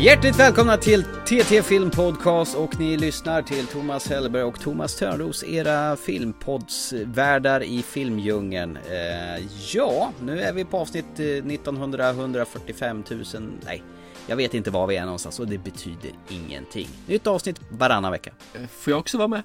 Hjärtligt 0.00 0.38
välkomna 0.38 0.76
till 0.76 1.04
TT 1.04 1.62
Film 1.62 1.90
Podcast 1.90 2.56
och 2.56 2.80
ni 2.80 2.96
lyssnar 2.96 3.42
till 3.42 3.66
Thomas 3.66 4.08
Hellberg 4.08 4.42
och 4.42 4.60
Thomas 4.60 4.96
Törnros, 4.96 5.44
era 5.44 5.96
filmpoddsvärdar 5.96 7.62
i 7.62 7.82
filmdjungeln. 7.82 8.76
Eh, 8.76 9.44
ja, 9.72 10.12
nu 10.20 10.40
är 10.40 10.52
vi 10.52 10.64
på 10.64 10.78
avsnitt 10.78 11.04
eh, 11.18 11.26
1900 11.26 12.10
145 12.10 13.04
000, 13.10 13.24
nej, 13.64 13.82
jag 14.26 14.36
vet 14.36 14.54
inte 14.54 14.70
var 14.70 14.86
vi 14.86 14.96
är 14.96 15.04
någonstans 15.04 15.38
och 15.38 15.48
det 15.48 15.58
betyder 15.58 16.10
ingenting. 16.28 16.88
Nytt 17.06 17.26
avsnitt 17.26 17.60
varannan 17.70 18.12
vecka. 18.12 18.32
Får 18.70 18.90
jag 18.90 19.00
också 19.00 19.18
vara 19.18 19.28
med? 19.28 19.42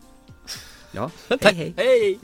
Ja, 0.91 1.11
hej 1.41 1.55
hej. 1.55 1.73
Hej! 1.77 2.19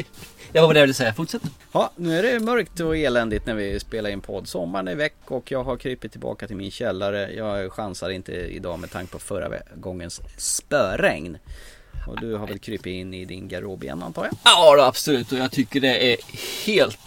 Det 0.52 0.60
var 0.60 0.68
vad 0.68 0.76
jag 0.76 0.82
ville 0.82 0.94
säga, 0.94 1.14
fortsätt. 1.14 1.42
Ja, 1.72 1.92
nu 1.96 2.20
är 2.20 2.24
det 2.24 2.40
mörkt 2.40 2.80
och 2.80 2.98
eländigt 2.98 3.46
när 3.46 3.54
vi 3.54 3.80
spelar 3.80 4.10
in 4.10 4.22
podd. 4.22 4.48
Sommaren 4.48 4.88
är 4.88 4.96
väck 4.96 5.16
och 5.26 5.52
jag 5.52 5.64
har 5.64 5.78
krypit 5.78 6.12
tillbaka 6.12 6.48
till 6.48 6.56
min 6.56 6.72
källare. 6.72 7.34
Jag 7.34 7.72
chansar 7.72 8.10
inte 8.10 8.32
idag 8.32 8.80
med 8.80 8.92
tanke 8.92 9.12
på 9.12 9.20
förra 9.20 9.50
gångens 9.76 10.22
spöregn. 10.38 11.38
Och 12.08 12.22
du 12.22 12.36
har 12.36 12.48
väl 12.48 12.60
krypit 12.60 12.86
in 12.86 13.14
i 13.14 13.26
din 13.26 13.48
garderob 13.48 13.84
igen 13.84 14.04
antar 14.04 14.26
jag? 14.26 14.34
Ja, 14.44 14.76
då, 14.76 14.82
absolut. 14.82 15.32
Och 15.32 15.38
jag 15.38 15.52
tycker 15.52 15.82
det 15.82 16.14
är 16.14 16.18
helt 16.66 17.00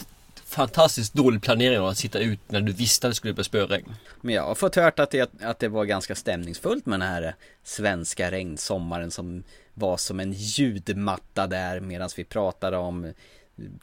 fantastiskt 0.44 1.14
dålig 1.14 1.42
planering 1.42 1.86
att 1.86 1.98
sitta 1.98 2.18
ut 2.18 2.40
när 2.48 2.60
du 2.60 2.72
visste 2.72 3.06
att 3.06 3.10
det 3.10 3.14
skulle 3.14 3.34
bli 3.34 3.44
spöregn. 3.44 3.94
Men 4.20 4.34
jag 4.34 4.42
har 4.42 4.54
fått 4.54 4.76
hört 4.76 4.98
att 4.98 5.10
det, 5.10 5.42
att 5.42 5.58
det 5.58 5.68
var 5.68 5.84
ganska 5.84 6.14
stämningsfullt 6.14 6.86
med 6.86 7.00
den 7.00 7.08
här 7.08 7.34
svenska 7.64 8.30
regnsommaren 8.30 9.10
som 9.10 9.44
var 9.74 9.96
som 9.96 10.20
en 10.20 10.32
ljudmatta 10.32 11.46
där 11.46 11.80
medan 11.80 12.08
vi 12.16 12.24
pratade 12.24 12.76
om 12.76 13.12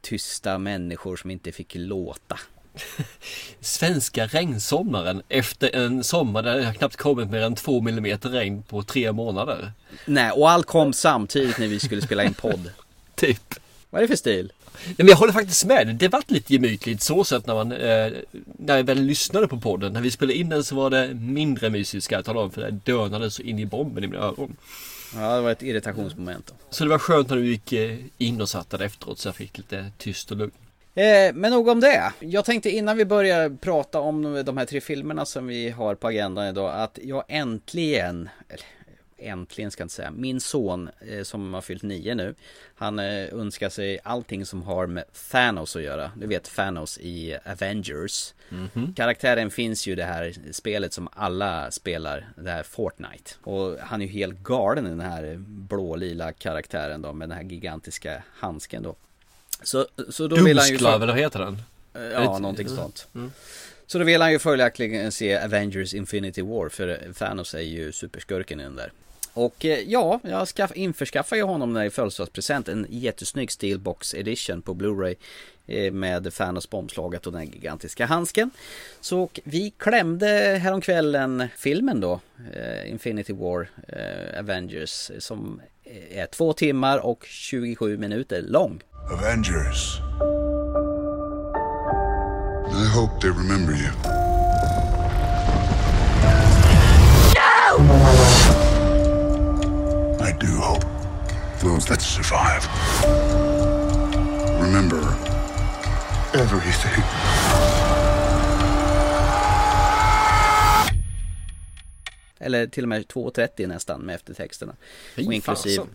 tysta 0.02 0.58
människor 0.58 1.16
som 1.16 1.32
inte 1.32 1.52
fick 1.52 1.76
låta. 1.76 2.40
Svenska 3.60 4.28
regnsommaren 4.28 5.22
efter 5.30 5.76
en 5.76 6.04
sommar 6.04 6.44
där 6.44 6.58
det 6.58 6.66
har 6.66 6.74
knappt 6.74 6.96
kommit 6.96 7.30
mer 7.30 7.42
än 7.42 7.56
två 7.56 7.82
millimeter 7.82 8.30
regn 8.30 8.64
på 8.64 8.84
tre 8.84 9.12
månader. 9.12 9.72
Nej, 10.06 10.32
och 10.32 10.50
allt 10.50 10.66
kom 10.66 10.94
samtidigt 10.94 11.58
när 11.58 11.68
vi 11.68 11.80
skulle 11.80 12.02
spela 12.02 12.24
in 12.24 12.34
podd. 12.34 12.72
Typ. 13.16 13.56
Vad 13.90 14.00
är 14.00 14.04
det 14.04 14.08
för 14.08 14.16
stil? 14.16 14.52
Nej, 14.86 14.96
men 14.98 15.08
jag 15.08 15.16
håller 15.16 15.34
faktiskt 15.34 15.66
med. 15.66 15.96
Det 15.96 16.08
vart 16.08 16.32
lite 16.32 16.54
gemytligt 16.54 17.02
så 17.02 17.24
sett 17.24 17.48
när 17.48 17.54
man 17.54 17.72
eh, 17.72 18.12
när 18.58 18.78
jag 18.78 18.84
väl 18.84 19.02
lyssnade 19.02 19.48
på 19.48 19.60
podden. 19.60 19.94
När 19.94 20.02
vi 20.02 20.12
spelade 20.12 20.38
in 20.38 20.50
den 20.50 20.64
så 20.64 20.76
var 20.76 20.90
det 20.90 21.14
mindre 21.14 21.70
mysigt 21.70 22.04
ska 22.04 22.16
jag 22.16 22.26
tala 22.26 22.40
om 22.40 22.52
för 22.52 22.62
det 22.62 22.72
dönade 22.72 23.32
så 23.32 23.42
in 23.42 23.60
i 23.60 23.66
bomben 23.66 24.04
i 24.04 24.08
mina 24.08 24.24
öron. 24.24 24.56
Ja, 25.16 25.36
det 25.36 25.42
var 25.42 25.52
ett 25.52 25.64
irritationsmoment 25.64 26.48
då. 26.48 26.54
Så 26.70 26.84
det 26.84 26.90
var 26.90 27.00
skönt 27.00 27.30
när 27.30 27.38
du 27.38 27.48
gick 27.48 27.74
eh, 27.74 27.98
in 28.18 28.42
och 28.42 28.50
satte 28.50 28.78
det 28.78 28.86
efteråt 28.86 29.20
så 29.20 29.28
jag 29.28 29.36
fick 29.36 29.58
lite 29.58 29.92
tyst 29.98 30.32
och 30.32 30.38
lugn. 30.38 30.52
Eh, 30.96 31.34
men 31.34 31.52
nog 31.52 31.68
om 31.68 31.80
det. 31.80 32.14
Jag 32.20 32.46
tänkte 32.46 32.70
innan 32.70 32.98
vi 32.98 33.06
börjar 33.06 33.50
prata 33.50 34.00
om 34.00 34.44
de 34.46 34.58
här 34.58 34.66
tre 34.66 34.82
filmerna 34.82 35.26
som 35.26 35.48
vi 35.48 35.70
har 35.70 35.96
på 35.96 36.08
agendan 36.08 36.48
idag 36.48 36.82
att 36.82 37.00
jag 37.04 37.24
äntligen, 37.28 38.30
eller 38.50 38.66
äntligen 39.22 39.72
ska 39.72 39.82
jag 39.82 39.86
inte 39.86 39.96
säga, 39.96 40.12
min 40.12 40.40
son 40.42 40.90
eh, 41.10 41.24
som 41.24 41.54
har 41.54 41.62
fyllt 41.62 41.84
nio 41.84 42.16
nu 42.16 42.36
Han 42.76 43.00
eh, 43.00 43.34
önskar 43.34 43.70
sig 43.70 44.00
allting 44.04 44.46
som 44.46 44.62
har 44.64 44.88
med 44.88 45.04
Thanos 45.32 45.76
att 45.76 45.82
göra. 45.82 46.12
Du 46.16 46.28
vet 46.28 46.44
Thanos 46.56 46.98
i 46.98 47.38
Avengers. 47.46 48.34
Karaktären 48.96 49.52
finns 49.52 49.88
ju 49.88 49.92
i 49.92 49.96
det 49.96 50.04
här 50.04 50.36
spelet 50.52 50.94
som 50.94 51.10
alla 51.14 51.72
spelar, 51.72 52.28
det 52.36 52.52
här 52.52 52.64
Fortnite. 52.64 53.32
Och 53.44 53.78
han 53.80 54.02
är 54.02 54.06
ju 54.06 54.12
helt 54.12 54.40
galen 54.40 54.84
den 54.84 55.00
här 55.00 55.36
blå-lila 55.40 56.32
karaktären 56.34 57.02
då 57.02 57.14
med 57.14 57.30
den 57.30 57.38
här 57.38 57.44
gigantiska 57.44 58.24
handsken 58.36 58.84
då. 58.84 58.96
Så, 59.64 59.88
så 60.10 60.28
då 60.28 60.36
vill 60.44 60.58
han 60.58 60.68
ju... 60.68 60.72
Doomsclave, 60.72 61.04
eller 61.04 61.14
heter 61.14 61.40
den? 61.40 61.62
Ja, 61.94 62.00
det- 62.00 62.40
någonting 62.40 62.70
sånt. 62.70 63.08
Mm. 63.16 63.32
Så 63.88 63.98
då 64.00 64.04
vill 64.04 64.22
han 64.22 64.32
ju 64.32 64.40
följaktligen 64.40 65.12
se 65.12 65.38
Avengers 65.38 65.94
Infinity 65.94 66.42
War 66.42 66.70
för 66.70 67.14
Thanos 67.14 67.54
är 67.54 67.60
ju 67.60 67.92
superskurken 67.92 68.60
i 68.60 68.64
den 68.64 68.76
där. 68.76 68.92
Och 69.34 69.66
eh, 69.66 69.80
ja, 69.80 70.20
jag 70.24 70.48
införskaffade 70.76 71.40
ju 71.40 71.46
honom 71.46 71.74
när 71.74 71.84
i 71.84 71.90
födelsedagspresent 71.90 72.68
en 72.68 72.88
jättesnygg 72.90 73.52
Steelbox 73.52 74.14
edition 74.14 74.62
på 74.62 74.74
Blu-ray 74.74 75.16
eh, 75.68 75.92
med 75.92 76.34
Thanos 76.34 76.68
på 76.68 76.78
omslaget 76.78 77.28
och 77.28 77.34
den 77.34 77.46
gigantiska 77.46 78.06
handsken. 78.06 78.52
Så 79.02 79.22
och 79.22 79.40
vi 79.44 79.74
klämde 79.78 80.28
häromkvällen 80.62 81.48
filmen 81.58 82.00
då, 82.02 82.20
eh, 82.54 82.92
Infinity 82.92 83.34
War 83.34 83.70
eh, 83.88 84.40
Avengers, 84.40 85.12
som 85.20 85.62
är 86.12 86.26
två 86.26 86.54
timmar 86.54 86.98
och 86.98 87.26
27 87.26 87.98
minuter 87.98 88.42
lång. 88.42 88.82
Avengers. 89.12 90.00
I 92.72 92.86
hope 92.96 93.22
they 93.22 93.30
remember 93.30 93.74
you. 93.74 93.90
I 100.22 100.32
do 100.32 100.48
hope 100.48 100.86
those 101.62 101.86
that 101.86 102.02
survive 102.02 102.68
remember 104.62 105.00
everything. 106.34 107.04
Eller 112.40 112.68
till 112.68 112.84
och 112.84 112.90
med 112.90 113.06
2.30 113.06 113.68
nästan 113.68 114.02
med 114.02 114.16
eftertexterna. 114.16 114.76
Fy 115.16 115.26
Och 115.28 115.34
inklusive, 115.34 115.86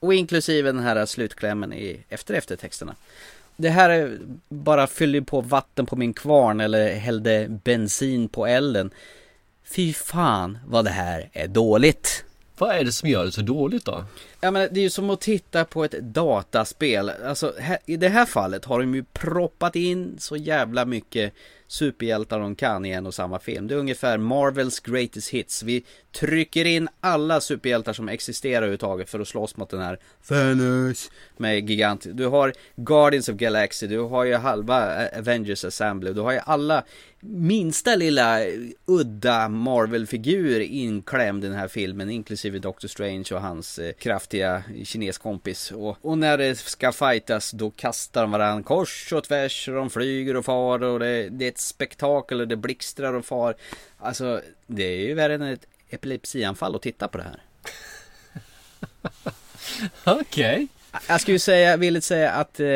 och 0.00 0.14
inklusive 0.14 0.72
den 0.72 0.82
här 0.82 1.06
slutklämmen 1.06 1.72
i, 1.72 2.00
efter 2.08 2.34
eftertexterna. 2.34 2.94
Det 3.56 3.68
här 3.68 3.90
är 3.90 4.18
bara 4.48 4.86
fyllde 4.86 5.22
på 5.22 5.40
vatten 5.40 5.86
på 5.86 5.96
min 5.96 6.14
kvarn 6.14 6.60
eller 6.60 6.94
hällde 6.94 7.46
bensin 7.64 8.28
på 8.28 8.46
elden. 8.46 8.90
Fy 9.64 9.92
fan 9.92 10.58
vad 10.66 10.84
det 10.84 10.90
här 10.90 11.30
är 11.32 11.48
dåligt. 11.48 12.24
Vad 12.60 12.76
är 12.76 12.84
det 12.84 12.92
som 12.92 13.08
gör 13.08 13.24
det 13.24 13.32
så 13.32 13.42
dåligt 13.42 13.84
då? 13.84 14.04
Ja 14.40 14.50
men 14.50 14.68
det 14.72 14.80
är 14.80 14.82
ju 14.82 14.90
som 14.90 15.10
att 15.10 15.20
titta 15.20 15.64
på 15.64 15.84
ett 15.84 15.92
dataspel. 16.00 17.10
Alltså 17.24 17.54
här, 17.58 17.78
i 17.86 17.96
det 17.96 18.08
här 18.08 18.26
fallet 18.26 18.64
har 18.64 18.80
de 18.80 18.94
ju 18.94 19.04
proppat 19.04 19.76
in 19.76 20.16
så 20.18 20.36
jävla 20.36 20.84
mycket 20.84 21.32
superhjältar 21.70 22.40
de 22.40 22.54
kan 22.54 22.84
i 22.84 22.90
en 22.90 23.06
och 23.06 23.14
samma 23.14 23.38
film. 23.38 23.66
Det 23.66 23.74
är 23.74 23.78
ungefär 23.78 24.18
Marvels 24.18 24.80
greatest 24.80 25.28
hits. 25.28 25.62
Vi 25.62 25.84
trycker 26.12 26.64
in 26.64 26.88
alla 27.00 27.40
superhjältar 27.40 27.92
som 27.92 28.08
existerar 28.08 28.56
överhuvudtaget 28.56 29.10
för 29.10 29.20
att 29.20 29.28
slåss 29.28 29.56
mot 29.56 29.70
den 29.70 29.80
här 29.80 29.98
Thanos 30.28 31.10
med 31.36 31.70
gigant. 31.70 32.06
Du 32.12 32.26
har 32.26 32.52
Guardians 32.76 33.28
of 33.28 33.36
Galaxy, 33.36 33.86
du 33.86 33.98
har 33.98 34.24
ju 34.24 34.34
halva 34.34 35.06
eh, 35.06 35.18
Avengers 35.18 35.64
Assembly, 35.64 36.12
du 36.12 36.20
har 36.20 36.32
ju 36.32 36.40
alla 36.44 36.84
minsta 37.20 37.96
lilla 37.96 38.38
udda 38.86 39.48
Marvel-figur 39.48 40.60
inklämd 40.60 41.44
i 41.44 41.46
den 41.46 41.56
här 41.56 41.68
filmen, 41.68 42.10
inklusive 42.10 42.58
Doctor 42.58 42.88
Strange 42.88 43.24
och 43.32 43.40
hans 43.40 43.78
eh, 43.78 43.92
kraftiga 43.92 44.62
kineskompis. 44.84 45.72
Och, 45.72 45.96
och 46.02 46.18
när 46.18 46.38
det 46.38 46.58
ska 46.58 46.92
fightas 46.92 47.50
då 47.50 47.70
kastar 47.70 48.22
de 48.22 48.30
varandra 48.30 48.62
kors 48.62 49.12
och 49.12 49.24
tvärs 49.24 49.68
och 49.68 49.74
de 49.74 49.90
flyger 49.90 50.36
och 50.36 50.44
far 50.44 50.82
och 50.82 50.98
det, 50.98 51.28
det 51.28 51.44
är 51.44 51.48
ett 51.48 51.59
spektakel 51.60 52.40
och 52.40 52.48
det 52.48 52.56
blixtrar 52.56 53.14
och 53.14 53.24
far. 53.24 53.54
Alltså, 53.98 54.40
det 54.66 54.82
är 54.84 55.06
ju 55.06 55.14
värre 55.14 55.34
än 55.34 55.42
ett 55.42 55.66
epilepsianfall 55.90 56.74
att 56.76 56.82
titta 56.82 57.08
på 57.08 57.18
det 57.18 57.24
här. 57.24 57.42
Okej. 60.04 60.68
Jag 61.08 61.20
skulle 61.20 61.38
säga, 61.38 61.76
villigt 61.76 62.04
säga 62.04 62.30
att 62.30 62.60
eh, 62.60 62.66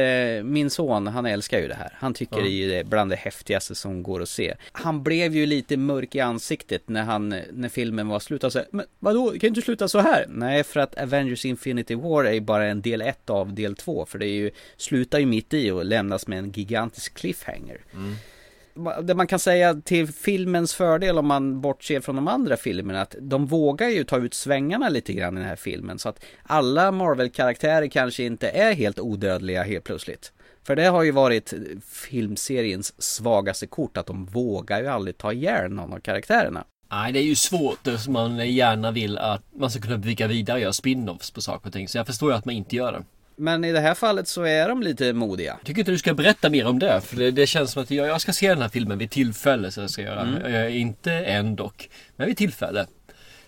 min 0.44 0.70
son, 0.70 1.06
han 1.06 1.26
älskar 1.26 1.58
ju 1.58 1.68
det 1.68 1.74
här. 1.74 1.92
Han 1.98 2.14
tycker 2.14 2.36
Ja. 2.36 2.42
det 2.42 2.48
är 2.48 2.76
ju 2.78 2.84
bland 2.84 3.10
det 3.10 3.16
häftigaste 3.16 3.74
som 3.74 4.02
går 4.02 4.22
att 4.22 4.28
se. 4.28 4.54
Han 4.72 5.02
blev 5.02 5.36
ju 5.36 5.46
lite 5.46 5.76
mörk 5.76 6.14
i 6.14 6.20
ansiktet 6.20 6.88
när 6.88 7.02
han, 7.02 7.28
när 7.52 7.68
filmen 7.68 8.08
var 8.08 8.20
slut. 8.20 8.44
Alltså, 8.44 8.64
men 8.70 8.86
vadå, 8.98 9.30
kan 9.40 9.48
inte 9.48 9.62
sluta 9.62 9.88
så 9.88 9.98
här? 9.98 10.24
Nej, 10.28 10.64
för 10.64 10.80
att 10.80 10.98
Avengers 10.98 11.44
Infinity 11.44 11.94
War 11.94 12.24
är 12.24 12.32
ju 12.32 12.40
bara 12.40 12.66
en 12.66 12.82
del 12.82 13.00
ett 13.02 13.30
av 13.30 13.54
del 13.54 13.76
två. 13.76 14.06
För 14.06 14.18
det 14.18 14.26
är 14.26 14.34
ju, 14.34 14.50
slutar 14.76 15.18
ju 15.18 15.26
mitt 15.26 15.54
i 15.54 15.70
och 15.70 15.84
lämnas 15.84 16.26
med 16.26 16.38
en 16.38 16.50
gigantisk 16.52 17.14
cliffhanger. 17.14 17.80
Det 19.02 19.14
man 19.14 19.26
kan 19.26 19.38
säga 19.38 19.74
till 19.74 20.12
filmens 20.12 20.74
fördel 20.74 21.18
om 21.18 21.26
man 21.26 21.60
bortser 21.60 22.00
från 22.00 22.16
de 22.16 22.28
andra 22.28 22.56
filmerna 22.56 23.00
att 23.00 23.14
de 23.20 23.46
vågar 23.46 23.88
ju 23.88 24.04
ta 24.04 24.18
ut 24.18 24.34
svängarna 24.34 24.88
lite 24.88 25.12
grann 25.12 25.36
i 25.36 25.40
den 25.40 25.48
här 25.48 25.56
filmen 25.56 25.98
så 25.98 26.08
att 26.08 26.24
alla 26.42 26.90
Marvel-karaktärer 26.90 27.86
kanske 27.86 28.24
inte 28.24 28.48
är 28.48 28.74
helt 28.74 28.98
odödliga 28.98 29.62
helt 29.62 29.84
plötsligt. 29.84 30.32
För 30.66 30.76
det 30.76 30.84
har 30.84 31.02
ju 31.02 31.10
varit 31.10 31.54
filmseriens 31.92 33.02
svagaste 33.02 33.66
kort 33.66 33.96
att 33.96 34.06
de 34.06 34.24
vågar 34.26 34.80
ju 34.80 34.86
aldrig 34.86 35.18
ta 35.18 35.32
ihjäl 35.32 35.70
någon 35.70 35.92
av 35.92 35.98
karaktärerna. 35.98 36.64
Nej, 36.90 37.12
det 37.12 37.18
är 37.18 37.24
ju 37.24 37.34
svårt 37.34 37.86
eftersom 37.86 38.12
man 38.12 38.52
gärna 38.52 38.90
vill 38.90 39.18
att 39.18 39.42
man 39.56 39.70
ska 39.70 39.80
kunna 39.80 39.98
bygga 39.98 40.26
vidare 40.26 40.56
och 40.56 40.62
göra 40.62 40.72
spin-offs 40.72 41.30
på 41.34 41.40
saker 41.40 41.66
och 41.66 41.72
ting. 41.72 41.88
Så 41.88 41.98
jag 41.98 42.06
förstår 42.06 42.30
ju 42.30 42.36
att 42.36 42.44
man 42.44 42.54
inte 42.54 42.76
gör 42.76 42.92
det. 42.92 43.02
Men 43.36 43.64
i 43.64 43.72
det 43.72 43.80
här 43.80 43.94
fallet 43.94 44.28
så 44.28 44.42
är 44.42 44.68
de 44.68 44.82
lite 44.82 45.12
modiga. 45.12 45.50
Jag 45.58 45.66
tycker 45.66 45.78
inte 45.80 45.90
du 45.92 45.98
ska 45.98 46.14
berätta 46.14 46.50
mer 46.50 46.66
om 46.66 46.78
det. 46.78 47.00
För 47.00 47.16
det, 47.16 47.30
det 47.30 47.46
känns 47.46 47.72
som 47.72 47.82
att 47.82 47.90
jag, 47.90 48.06
jag 48.06 48.20
ska 48.20 48.32
se 48.32 48.48
den 48.48 48.62
här 48.62 48.68
filmen 48.68 48.98
vid 48.98 49.10
tillfälle. 49.10 49.70
Så 49.70 49.80
jag 49.80 49.90
ska 49.90 50.02
göra. 50.02 50.48
Eh, 50.48 50.80
inte 50.80 51.12
än 51.12 51.56
dock. 51.56 51.90
Men 52.16 52.26
vid 52.26 52.36
tillfälle. 52.36 52.86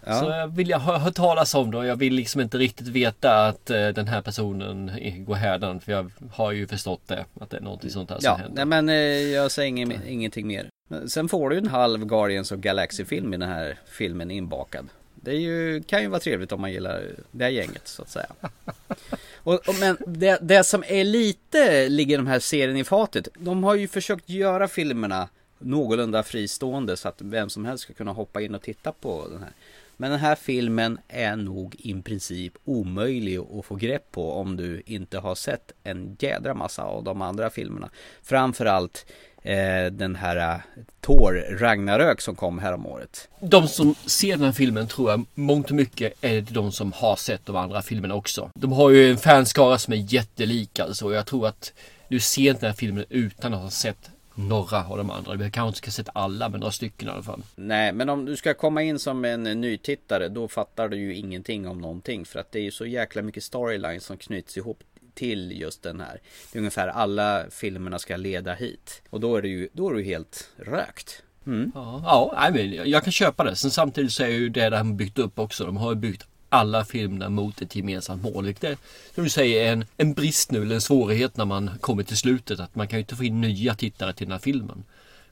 Ja. 0.09 0.21
Så 0.21 0.31
jag 0.31 0.49
vill 0.49 0.69
jag 0.69 0.79
ha 0.79 0.99
hört 0.99 1.15
talas 1.15 1.55
om 1.55 1.71
det 1.71 1.77
och 1.79 1.87
jag 1.87 1.97
vill 1.97 2.15
liksom 2.15 2.41
inte 2.41 2.59
riktigt 2.59 2.89
veta 2.89 3.47
att 3.47 3.71
eh, 3.71 3.89
den 3.89 4.09
här 4.09 4.23
personen 4.23 4.91
går 5.27 5.35
härdan. 5.35 5.81
För 5.81 5.93
jag 5.93 6.11
har 6.33 6.53
ju 6.53 6.67
förstått 6.67 7.01
det. 7.07 7.25
Att 7.41 7.51
det 7.51 7.57
är 7.57 7.61
någonting 7.61 7.91
sånt 7.91 8.11
här 8.11 8.19
som 8.19 8.25
Ja, 8.27 8.35
händer. 8.35 8.57
nej 8.57 8.83
men 8.83 8.89
eh, 8.89 8.95
jag 9.35 9.51
säger 9.51 9.69
ingen, 9.69 9.93
ingenting 10.09 10.47
mer. 10.47 10.67
Men 10.89 11.09
Sen 11.09 11.29
får 11.29 11.51
du 11.51 11.59
en 11.59 11.67
halv 11.69 12.05
Guardians 12.05 12.53
of 12.53 12.59
Galaxy-film 12.61 13.35
i 13.35 13.37
den 13.37 13.49
här 13.49 13.79
filmen 13.87 14.31
inbakad. 14.31 14.89
Det 15.15 15.31
är 15.31 15.41
ju, 15.41 15.83
kan 15.83 16.03
ju 16.03 16.09
vara 16.09 16.21
trevligt 16.21 16.53
om 16.53 16.61
man 16.61 16.73
gillar 16.73 17.03
det 17.31 17.45
här 17.45 17.51
gänget 17.51 17.89
så 17.89 18.03
att 18.03 18.11
säga. 18.11 18.27
Och, 19.47 19.69
och, 19.69 19.75
men 19.81 19.97
det, 20.07 20.39
det 20.43 20.65
som 20.65 20.85
är 20.87 21.05
lite 21.05 21.89
ligger 21.89 22.17
de 22.17 22.27
här 22.27 22.39
serien 22.39 22.77
i 22.77 22.85
fatet. 22.85 23.29
De 23.39 23.65
har 23.65 23.75
ju 23.75 23.89
försökt 23.89 24.29
göra 24.29 24.69
filmerna 24.69 25.29
någorlunda 25.59 26.23
fristående 26.23 26.97
så 26.97 27.09
att 27.09 27.23
vem 27.23 27.49
som 27.51 27.65
helst 27.65 27.85
ska 27.85 27.93
kunna 27.93 28.13
hoppa 28.13 28.41
in 28.41 28.55
och 28.55 28.63
titta 28.63 28.93
på 28.93 29.29
den 29.29 29.43
här. 29.43 29.53
Men 29.97 30.11
den 30.11 30.21
här 30.21 30.35
filmen 30.35 30.99
är 31.09 31.37
nog 31.37 31.77
i 31.79 32.03
princip 32.03 32.53
omöjlig 32.65 33.39
att 33.39 33.65
få 33.65 33.75
grepp 33.75 34.13
på 34.13 34.33
om 34.33 34.57
du 34.57 34.83
inte 34.87 35.19
har 35.19 35.35
sett 35.35 35.73
en 35.85 36.17
jädra 36.19 36.55
massa 36.55 36.83
av 36.83 37.05
de 37.05 37.23
andra 37.23 37.51
filmerna. 37.51 37.91
Framförallt 38.23 39.07
eh, 39.43 39.93
den 39.93 40.17
här 40.17 40.61
Tor 41.01 41.17
Thor 41.17 41.57
Ragnarök 41.59 42.21
som 42.21 42.35
kom 42.35 42.59
häromåret. 42.59 43.29
De 43.41 43.69
som 43.69 43.95
ser 44.07 44.37
den 44.37 44.45
här 44.45 44.53
filmen 44.53 44.87
tror 44.87 45.11
jag 45.11 45.25
mångt 45.35 45.71
och 45.71 45.77
mycket 45.77 46.13
är 46.21 46.41
de 46.41 46.73
som 46.73 46.93
har 46.93 47.17
sett 47.17 47.47
de 47.47 47.57
andra 47.57 47.83
filmerna 47.83 48.15
också. 48.15 48.51
De 48.55 48.73
har 48.73 48.91
ju 48.91 49.11
en 49.11 49.19
fanskara 49.19 49.79
som 49.79 49.93
är 49.93 50.15
jättelik 50.15 50.79
alltså. 50.79 51.15
Jag 51.15 51.27
tror 51.27 51.47
att 51.47 51.73
du 52.09 52.21
ser 52.21 52.51
inte 52.51 52.61
den 52.61 52.71
här 52.71 52.77
filmen 52.77 53.05
utan 53.09 53.55
att 53.55 53.63
ha 53.63 53.71
sett 53.71 54.11
några 54.37 54.87
av 54.87 54.97
de 54.99 55.11
andra. 55.11 55.35
Vi 55.35 55.51
kanske 55.51 55.69
inte 55.69 55.79
ska 55.79 55.91
sett 55.91 56.09
alla 56.15 56.49
men 56.49 56.61
några 56.61 56.73
stycken 56.73 57.09
i 57.09 57.11
alla 57.11 57.23
fall. 57.23 57.43
Nej, 57.57 57.93
men 57.93 58.09
om 58.09 58.25
du 58.25 58.37
ska 58.37 58.55
komma 58.55 58.83
in 58.83 58.99
som 58.99 59.25
en 59.25 59.43
nytittare 59.43 60.29
då 60.29 60.49
fattar 60.49 60.89
du 60.89 60.97
ju 60.97 61.15
ingenting 61.15 61.69
om 61.69 61.79
någonting. 61.79 62.25
För 62.25 62.39
att 62.39 62.53
det 62.53 62.59
är 62.59 62.63
ju 62.63 62.71
så 62.71 62.87
jäkla 62.87 63.23
mycket 63.23 63.45
storylines 63.45 64.05
som 64.05 64.17
knyts 64.17 64.57
ihop 64.57 64.83
till 65.15 65.61
just 65.61 65.83
den 65.83 66.01
här. 66.01 66.21
Det 66.53 66.59
är 66.59 66.61
ungefär 66.61 66.89
alla 66.89 67.45
filmerna 67.51 67.99
ska 67.99 68.17
leda 68.17 68.55
hit. 68.55 69.03
Och 69.11 69.21
då 69.21 69.37
är 69.37 69.43
det 69.43 69.49
ju, 69.49 69.69
då 69.73 69.91
är 69.91 69.95
du 69.95 70.03
helt 70.03 70.51
rökt. 70.57 71.23
Mm. 71.47 71.73
Ja, 71.75 72.33
ja 72.35 72.49
I 72.49 72.53
mean, 72.53 72.91
jag 72.91 73.03
kan 73.03 73.13
köpa 73.13 73.45
det. 73.45 73.57
Sen 73.57 73.71
samtidigt 73.71 74.13
så 74.13 74.23
är 74.23 74.29
ju 74.29 74.49
det 74.49 74.71
de 74.71 74.77
har 74.77 74.97
byggt 74.97 75.19
upp 75.19 75.39
också. 75.39 75.65
De 75.65 75.77
har 75.77 75.91
ju 75.91 75.97
byggt 75.97 76.27
alla 76.49 76.85
filmerna 76.85 77.29
mot 77.29 77.63
ett 77.63 77.77
gemensamt 77.77 78.23
mål. 78.23 78.45
Vilket 78.45 78.65
är, 78.65 78.77
som 79.15 79.25
du 79.25 79.31
säger, 79.31 79.73
en, 79.73 79.85
en 79.97 80.15
brist 80.15 80.51
nu 80.51 80.63
eller 80.63 80.75
en 80.75 80.81
svårighet 80.81 81.37
när 81.37 81.45
man 81.45 81.71
kommer 81.81 82.03
till 82.03 82.17
slutet. 82.17 82.61
Att 82.61 82.75
man 82.75 82.89
kan 82.89 82.99
ju 82.99 83.01
inte 83.01 83.17
få 83.17 83.25
in 83.25 83.41
nya 83.41 83.75
tittare 83.75 84.13
till 84.13 84.27
den 84.27 84.33
här 84.33 84.39
filmen. 84.39 84.85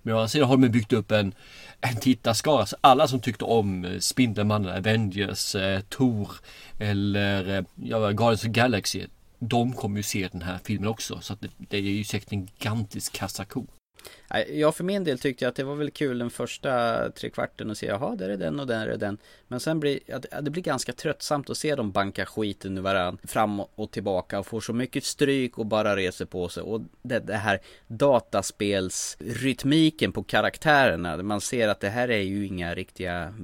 Men 0.02 0.14
å 0.14 0.16
andra 0.16 0.28
sidan 0.28 0.48
har 0.48 0.56
de 0.56 0.68
byggt 0.68 0.92
upp 0.92 1.10
en, 1.10 1.34
en 1.80 1.96
tittarskara. 1.96 2.66
Så 2.66 2.76
alla 2.80 3.08
som 3.08 3.20
tyckte 3.20 3.44
om 3.44 3.84
eh, 3.84 3.98
Spindelmannen, 3.98 4.76
Avengers, 4.76 5.54
eh, 5.54 5.80
Thor 5.80 6.30
eller 6.78 7.58
eh, 7.58 7.64
ja, 7.74 7.98
Guardians 7.98 8.40
of 8.40 8.42
the 8.42 8.48
Galaxy. 8.60 9.06
De 9.38 9.72
kommer 9.72 9.96
ju 9.96 10.02
se 10.02 10.28
den 10.32 10.42
här 10.42 10.58
filmen 10.64 10.88
också. 10.88 11.20
Så 11.20 11.32
att 11.32 11.40
det, 11.40 11.48
det 11.58 11.76
är 11.76 11.80
ju 11.80 12.04
säkert 12.04 12.32
en 12.32 12.48
gigantisk 12.58 13.12
kassako. 13.12 13.66
Jag 14.52 14.74
för 14.74 14.84
min 14.84 15.04
del 15.04 15.18
tyckte 15.18 15.48
att 15.48 15.54
det 15.56 15.64
var 15.64 15.74
väl 15.74 15.90
kul 15.90 16.18
den 16.18 16.30
första 16.30 17.10
trekvarten 17.10 17.70
och 17.70 17.76
se 17.76 17.86
jaha, 17.86 18.16
där 18.16 18.28
är 18.28 18.36
den 18.36 18.60
och 18.60 18.66
där 18.66 18.86
är 18.86 18.96
den. 18.96 19.18
Men 19.48 19.60
sen 19.60 19.80
blir 19.80 19.98
ja, 20.06 20.18
det- 20.18 20.40
det 20.40 20.50
blir 20.50 20.62
ganska 20.62 20.92
tröttsamt 20.92 21.50
att 21.50 21.56
se 21.56 21.74
dem 21.74 21.92
banka 21.92 22.26
skiten 22.26 22.78
ur 22.78 22.82
varandra 22.82 23.18
fram 23.24 23.60
och 23.60 23.90
tillbaka 23.90 24.38
och 24.38 24.46
får 24.46 24.60
så 24.60 24.72
mycket 24.72 25.04
stryk 25.04 25.58
och 25.58 25.66
bara 25.66 25.96
reser 25.96 26.24
på 26.24 26.48
sig. 26.48 26.62
Och 26.62 26.80
det, 27.02 27.18
det 27.18 27.36
här 27.36 27.60
dataspelsrytmiken 27.86 30.12
på 30.12 30.22
karaktärerna. 30.22 31.22
Man 31.22 31.40
ser 31.40 31.68
att 31.68 31.80
det 31.80 31.88
här 31.88 32.08
är 32.10 32.20
ju 32.22 32.46
inga 32.46 32.74
riktiga 32.74 33.34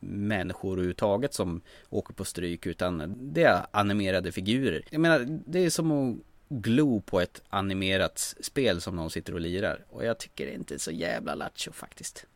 människor 0.00 0.72
överhuvudtaget 0.72 1.34
som 1.34 1.60
åker 1.90 2.14
på 2.14 2.24
stryk 2.24 2.66
utan 2.66 3.14
det 3.18 3.42
är 3.42 3.66
animerade 3.70 4.32
figurer. 4.32 4.82
Jag 4.90 5.00
menar, 5.00 5.26
det 5.46 5.58
är 5.58 5.70
som 5.70 6.10
att 6.12 6.16
glo 6.60 7.00
på 7.00 7.20
ett 7.20 7.42
animerat 7.50 8.34
spel 8.40 8.80
som 8.80 8.96
någon 8.96 9.10
sitter 9.10 9.34
och 9.34 9.40
lirar. 9.40 9.84
Och 9.90 10.04
jag 10.04 10.18
tycker 10.18 10.46
det 10.46 10.52
är 10.52 10.54
inte 10.54 10.78
så 10.78 10.90
jävla 10.90 11.34
lattjo 11.34 11.72
faktiskt. 11.72 12.26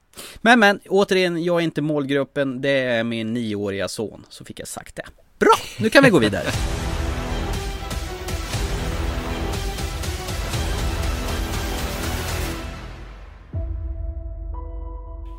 Men 0.40 0.58
men, 0.58 0.80
återigen, 0.88 1.44
jag 1.44 1.60
är 1.60 1.64
inte 1.64 1.82
målgruppen, 1.82 2.60
det 2.60 2.70
är 2.70 3.04
min 3.04 3.32
nioåriga 3.32 3.88
son. 3.88 4.26
Så 4.28 4.44
fick 4.44 4.60
jag 4.60 4.68
sagt 4.68 4.96
det. 4.96 5.06
Bra, 5.38 5.54
nu 5.78 5.90
kan 5.90 6.04
vi 6.04 6.10
gå 6.10 6.18
vidare. 6.18 6.46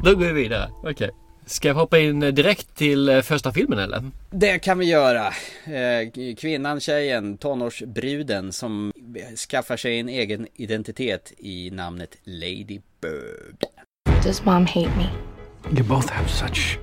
Då 0.04 0.16
går 0.16 0.26
vi 0.26 0.34
vidare. 0.34 0.70
Okej. 0.84 1.12
Ska 1.50 1.68
jag 1.68 1.76
hoppa 1.76 2.00
in 2.00 2.20
direkt 2.20 2.76
till 2.76 3.10
eh, 3.10 3.22
första 3.22 3.52
filmen 3.52 3.80
eller? 3.80 4.12
Det 4.32 4.60
kan 4.60 4.80
vi 4.80 4.86
göra. 4.86 5.28
Eh, 5.28 6.34
Kvinnan, 6.38 6.80
tjejen, 6.80 7.38
tonårsbruden 7.38 8.54
som 8.54 8.94
skaffar 9.50 9.78
sig 9.78 10.00
en 10.00 10.10
egen 10.10 10.48
identitet 10.56 11.34
i 11.38 11.72
namnet 11.72 12.18
Lady 12.24 12.80
Bird. 13.02 13.64
Does 14.24 14.46
mom 14.46 14.66
hate 14.66 14.98
me? 14.98 15.10
You 15.72 15.84
both 15.84 16.10
have 16.10 16.30
such 16.30 16.80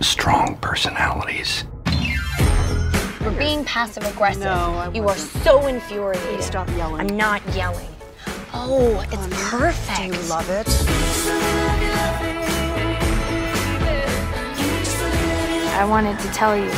strong 0.00 0.58
personalities. 0.60 1.64
For 3.18 3.30
being 3.38 3.64
passive 3.64 4.06
aggressive. 4.06 4.96
you 4.96 5.08
are 5.08 5.18
so 5.44 5.68
infuriating. 5.68 6.42
Stop 6.42 6.68
yelling. 6.76 7.00
I'm 7.00 7.16
not 7.16 7.56
yelling. 7.56 7.90
Oh, 8.54 9.04
it's 9.12 9.50
perfect. 9.50 9.98
Do 9.98 10.04
you 10.04 10.28
love 10.28 10.50
it? 10.50 11.99
I 15.80 15.84
wanted 15.84 16.18
to 16.18 16.28
tell 16.28 16.56
you. 16.56 16.70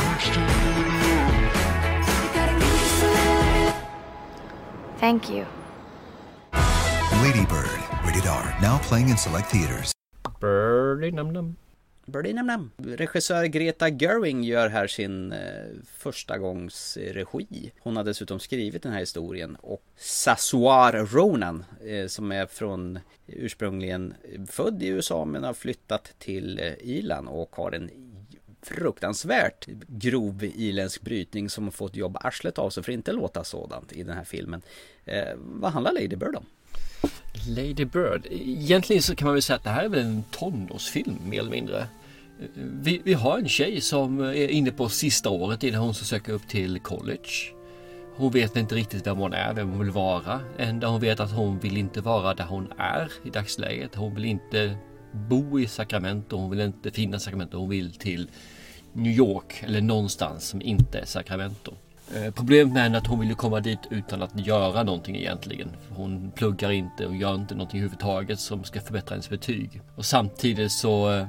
Thank 4.99 5.29
you. 5.29 5.45
Lady 7.21 7.45
Bird, 7.45 7.79
rated 8.05 8.27
R, 8.27 8.55
now 8.61 8.77
playing 8.77 9.09
in 9.09 9.17
select 9.17 9.51
theaters. 9.51 9.91
Birdie 10.39 11.11
nam 11.11 11.33
nam. 11.33 11.55
Birdie 12.05 12.33
nam 12.33 12.47
nam. 12.47 12.71
Regissör 12.77 13.45
Greta 13.45 13.89
Gerwig 13.89 14.43
gör 14.43 14.69
här 14.69 14.87
sin 14.87 15.31
eh, 15.31 15.39
första 15.97 16.37
gångs 16.37 16.97
regi. 16.97 17.71
Hon 17.79 17.97
har 17.97 18.03
dessutom 18.03 18.39
skrivit 18.39 18.83
den 18.83 18.91
här 18.91 18.99
historien 18.99 19.57
och 19.61 19.83
Sassoir 19.97 21.05
Ronan 21.05 21.65
eh, 21.85 22.07
som 22.07 22.31
är 22.31 22.45
från 22.45 22.99
ursprungligen 23.27 24.13
född 24.49 24.83
i 24.83 24.87
USA 24.87 25.25
men 25.25 25.43
har 25.43 25.53
flyttat 25.53 26.13
till 26.19 26.59
eh, 26.59 26.73
Irland 26.81 27.27
och 27.27 27.55
har 27.55 27.71
en 27.71 27.89
fruktansvärt 28.63 29.65
grov 29.87 30.43
irländsk 30.43 31.01
brytning 31.01 31.49
som 31.49 31.63
har 31.63 31.71
fått 31.71 31.95
jobba 31.95 32.19
arslet 32.19 32.59
av 32.59 32.69
sig 32.69 32.83
för 32.83 32.91
att 32.91 32.97
inte 32.97 33.11
låta 33.11 33.43
sådant 33.43 33.93
i 33.93 34.03
den 34.03 34.17
här 34.17 34.23
filmen. 34.23 34.61
Eh, 35.05 35.23
vad 35.37 35.71
handlar 35.71 35.91
Lady 35.91 36.15
Bird 36.15 36.35
om? 36.35 36.45
Lady 37.47 37.85
Bird. 37.85 38.27
Egentligen 38.31 39.01
så 39.01 39.15
kan 39.15 39.25
man 39.25 39.33
väl 39.33 39.41
säga 39.41 39.57
att 39.57 39.63
det 39.63 39.69
här 39.69 39.83
är 39.83 39.89
väl 39.89 39.99
en 39.99 40.23
tonårsfilm 40.31 41.17
mer 41.25 41.39
eller 41.39 41.51
mindre. 41.51 41.87
Vi, 42.55 43.01
vi 43.03 43.13
har 43.13 43.37
en 43.37 43.47
tjej 43.47 43.81
som 43.81 44.19
är 44.19 44.47
inne 44.47 44.71
på 44.71 44.89
sista 44.89 45.29
året 45.29 45.63
innan 45.63 45.81
hon 45.81 45.93
ska 45.93 46.05
söka 46.05 46.31
upp 46.31 46.47
till 46.47 46.79
college. 46.79 47.29
Hon 48.15 48.31
vet 48.31 48.55
inte 48.55 48.75
riktigt 48.75 49.07
vem 49.07 49.17
hon 49.17 49.33
är, 49.33 49.53
vem 49.53 49.69
hon 49.69 49.79
vill 49.79 49.91
vara. 49.91 50.39
Enda 50.57 50.87
hon 50.87 51.01
vet 51.01 51.19
att 51.19 51.31
hon 51.31 51.59
vill 51.59 51.77
inte 51.77 52.01
vara 52.01 52.33
där 52.33 52.45
hon 52.45 52.73
är 52.77 53.11
i 53.23 53.29
dagsläget. 53.29 53.95
Hon 53.95 54.15
vill 54.15 54.25
inte 54.25 54.77
bo 55.13 55.59
i 55.59 55.67
Sacramento, 55.67 56.37
hon 56.37 56.49
vill 56.49 56.59
inte 56.59 56.91
finna 56.91 57.19
Sacramento, 57.19 57.57
hon 57.57 57.69
vill 57.69 57.93
till 57.93 58.29
New 58.93 59.13
York 59.13 59.63
eller 59.63 59.81
någonstans 59.81 60.47
som 60.47 60.61
inte 60.61 60.99
är 60.99 61.05
Sacramento. 61.05 61.73
Eh, 62.15 62.33
problemet 62.33 62.73
med 62.73 62.83
henne 62.83 62.97
är 62.97 63.01
att 63.01 63.07
hon 63.07 63.19
vill 63.19 63.35
komma 63.35 63.59
dit 63.59 63.79
utan 63.89 64.21
att 64.21 64.47
göra 64.47 64.83
någonting 64.83 65.15
egentligen. 65.15 65.69
Hon 65.89 66.31
pluggar 66.35 66.71
inte 66.71 67.05
och 67.05 67.15
gör 67.15 67.35
inte 67.35 67.55
någonting 67.55 67.79
överhuvudtaget 67.79 68.39
som 68.39 68.63
ska 68.63 68.81
förbättra 68.81 69.13
hennes 69.13 69.29
betyg. 69.29 69.81
Och 69.95 70.05
samtidigt 70.05 70.71
så 70.71 71.11
eh, 71.11 71.27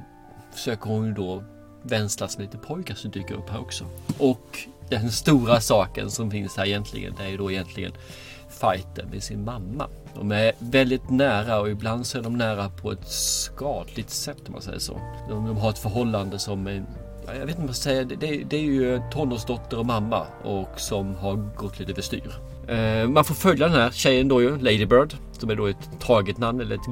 försöker 0.52 0.90
hon 0.90 1.06
ju 1.06 1.12
då 1.12 1.42
vänslas 1.82 2.38
med 2.38 2.44
lite 2.46 2.58
pojkar 2.58 2.94
som 2.94 3.10
dyker 3.10 3.34
upp 3.34 3.50
här 3.50 3.60
också. 3.60 3.84
Och 4.18 4.58
den 4.88 5.10
stora 5.10 5.60
saken 5.60 6.10
som 6.10 6.30
finns 6.30 6.56
här 6.56 6.66
egentligen, 6.66 7.14
det 7.18 7.24
är 7.24 7.28
ju 7.28 7.36
då 7.36 7.50
egentligen 7.50 7.92
fighten 8.48 9.08
med 9.10 9.22
sin 9.22 9.44
mamma. 9.44 9.88
De 10.14 10.32
är 10.32 10.52
väldigt 10.58 11.10
nära 11.10 11.60
och 11.60 11.70
ibland 11.70 12.06
så 12.06 12.18
är 12.18 12.22
de 12.22 12.38
nära 12.38 12.68
på 12.68 12.92
ett 12.92 13.08
skadligt 13.08 14.10
sätt 14.10 14.46
om 14.46 14.52
man 14.52 14.62
säger 14.62 14.78
så. 14.78 15.00
De, 15.28 15.46
de 15.46 15.56
har 15.56 15.70
ett 15.70 15.78
förhållande 15.78 16.38
som 16.38 16.66
jag 17.26 17.46
vet 17.46 17.48
inte 17.48 17.60
vad 17.60 17.68
jag 17.68 17.76
ska 17.76 17.82
säga. 17.82 18.04
Det, 18.04 18.44
det, 18.44 18.56
är 18.56 18.60
ju 18.60 19.00
tonårsdotter 19.12 19.78
och 19.78 19.86
mamma 19.86 20.26
och 20.42 20.80
som 20.80 21.14
har 21.14 21.36
gått 21.36 21.78
lite 21.78 21.92
överstyr. 21.92 22.30
Eh, 22.68 23.08
man 23.08 23.24
får 23.24 23.34
följa 23.34 23.68
den 23.68 23.76
här 23.76 23.90
tjejen 23.90 24.28
då 24.28 24.42
ju, 24.42 24.58
Lady 24.58 24.86
Bird, 24.86 25.14
som 25.32 25.50
är 25.50 25.54
då 25.54 25.66
ett 25.66 26.00
taget 26.00 26.38
namn 26.38 26.60
eller 26.60 26.74
ett, 26.74 26.82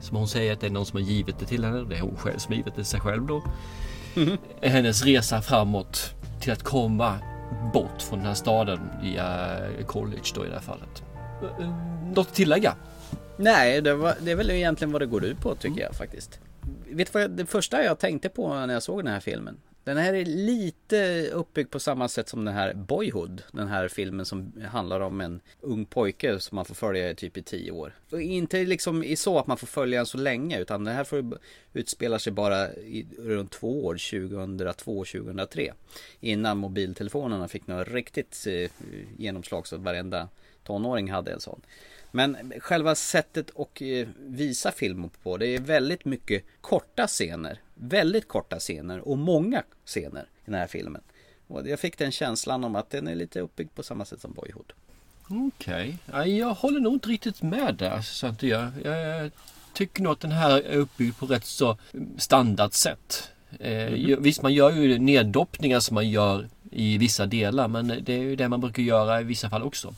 som 0.00 0.16
hon 0.16 0.28
säger 0.28 0.52
att 0.52 0.60
det 0.60 0.66
är 0.66 0.70
någon 0.70 0.86
som 0.86 0.96
har 0.96 1.06
givit 1.06 1.38
det 1.38 1.46
till 1.46 1.64
henne. 1.64 1.84
Det 1.88 1.96
är 1.96 2.00
hon 2.00 2.16
själv 2.16 2.38
som 2.38 2.52
har 2.52 2.56
givit 2.56 2.74
det 2.74 2.76
till 2.76 2.90
sig 2.90 3.00
själv 3.00 3.26
då. 3.26 3.42
Hennes 4.62 5.04
resa 5.04 5.42
framåt 5.42 6.14
till 6.40 6.52
att 6.52 6.62
komma 6.62 7.18
bort 7.72 8.02
från 8.02 8.18
den 8.18 8.28
här 8.28 8.34
staden 8.34 8.80
via 9.02 9.58
college 9.86 10.32
då 10.34 10.44
i 10.44 10.48
det 10.48 10.54
här 10.54 10.60
fallet. 10.60 11.02
Eh, 11.60 11.70
Något 12.14 12.26
att 12.28 12.34
tillägga? 12.34 12.74
Nej, 13.36 13.80
det, 13.80 13.94
var, 13.94 14.14
det 14.20 14.30
är 14.30 14.36
väl 14.36 14.50
egentligen 14.50 14.92
vad 14.92 15.02
det 15.02 15.06
går 15.06 15.24
ut 15.24 15.40
på 15.40 15.54
tycker 15.54 15.80
jag 15.80 15.94
faktiskt. 15.94 16.40
Vet 16.90 17.12
du 17.12 17.18
vad 17.20 17.30
det 17.30 17.46
första 17.46 17.84
jag 17.84 17.98
tänkte 17.98 18.28
på 18.28 18.54
när 18.54 18.74
jag 18.74 18.82
såg 18.82 19.04
den 19.04 19.12
här 19.12 19.20
filmen? 19.20 19.56
Den 19.84 19.96
här 19.96 20.14
är 20.14 20.24
lite 20.24 21.30
uppbyggd 21.32 21.70
på 21.70 21.80
samma 21.80 22.08
sätt 22.08 22.28
som 22.28 22.44
den 22.44 22.54
här 22.54 22.74
Boyhood. 22.74 23.42
Den 23.52 23.68
här 23.68 23.88
filmen 23.88 24.26
som 24.26 24.52
handlar 24.68 25.00
om 25.00 25.20
en 25.20 25.40
ung 25.60 25.84
pojke 25.86 26.40
som 26.40 26.56
man 26.56 26.64
får 26.64 26.74
följa 26.74 27.10
i 27.10 27.14
typ 27.14 27.36
i 27.36 27.42
tio 27.42 27.70
år. 27.70 27.94
Och 28.10 28.22
inte 28.22 28.64
liksom 28.64 29.04
i 29.04 29.16
så 29.16 29.38
att 29.38 29.46
man 29.46 29.56
får 29.56 29.66
följa 29.66 29.98
den 29.98 30.06
så 30.06 30.18
länge 30.18 30.60
utan 30.60 30.84
det 30.84 30.90
här 30.90 31.04
får 31.04 31.38
utspela 31.72 32.18
sig 32.18 32.32
bara 32.32 32.72
i, 32.74 33.06
runt 33.18 33.50
två 33.50 33.84
år, 33.84 33.94
2002-2003. 33.94 35.72
Innan 36.20 36.58
mobiltelefonerna 36.58 37.48
fick 37.48 37.66
något 37.66 37.88
riktigt 37.88 38.46
eh, 38.46 38.70
genomslag 39.18 39.66
så 39.66 39.76
att 39.76 39.82
varenda 39.82 40.28
tonåring 40.64 41.10
hade 41.10 41.32
en 41.32 41.40
sån. 41.40 41.60
Men 42.12 42.52
själva 42.58 42.94
sättet 42.94 43.50
att 43.56 43.80
eh, 43.80 44.08
visa 44.18 44.72
film 44.72 45.10
på, 45.22 45.36
det 45.36 45.46
är 45.46 45.60
väldigt 45.60 46.04
mycket 46.04 46.44
korta 46.60 47.06
scener. 47.06 47.60
Väldigt 47.82 48.28
korta 48.28 48.58
scener 48.58 49.08
och 49.08 49.18
många 49.18 49.62
scener 49.84 50.22
i 50.22 50.44
den 50.44 50.54
här 50.54 50.66
filmen. 50.66 51.02
Och 51.46 51.68
jag 51.68 51.80
fick 51.80 51.98
den 51.98 52.12
känslan 52.12 52.64
om 52.64 52.76
att 52.76 52.90
den 52.90 53.08
är 53.08 53.14
lite 53.14 53.40
uppbyggd 53.40 53.74
på 53.74 53.82
samma 53.82 54.04
sätt 54.04 54.20
som 54.20 54.32
Boyhood. 54.32 54.72
Okej, 55.28 55.98
okay. 56.08 56.38
jag 56.38 56.54
håller 56.54 56.80
nog 56.80 56.92
inte 56.92 57.08
riktigt 57.08 57.42
med 57.42 57.74
där. 57.74 58.00
Så 58.00 58.26
att 58.26 58.42
jag, 58.42 58.70
jag 58.84 59.30
tycker 59.72 60.02
nog 60.02 60.12
att 60.12 60.20
den 60.20 60.32
här 60.32 60.50
är 60.50 60.76
uppbyggd 60.76 61.18
på 61.18 61.26
rätt 61.26 61.44
så 61.44 61.78
standard 62.18 62.72
sätt. 62.72 63.30
Mm. 63.60 64.22
Visst, 64.22 64.42
man 64.42 64.54
gör 64.54 64.70
ju 64.70 64.98
neddoppningar 64.98 65.80
som 65.80 65.94
man 65.94 66.10
gör 66.10 66.48
i 66.70 66.98
vissa 66.98 67.26
delar, 67.26 67.68
men 67.68 67.88
det 68.02 68.12
är 68.12 68.22
ju 68.22 68.36
det 68.36 68.48
man 68.48 68.60
brukar 68.60 68.82
göra 68.82 69.20
i 69.20 69.24
vissa 69.24 69.50
fall 69.50 69.62
också. 69.62 69.94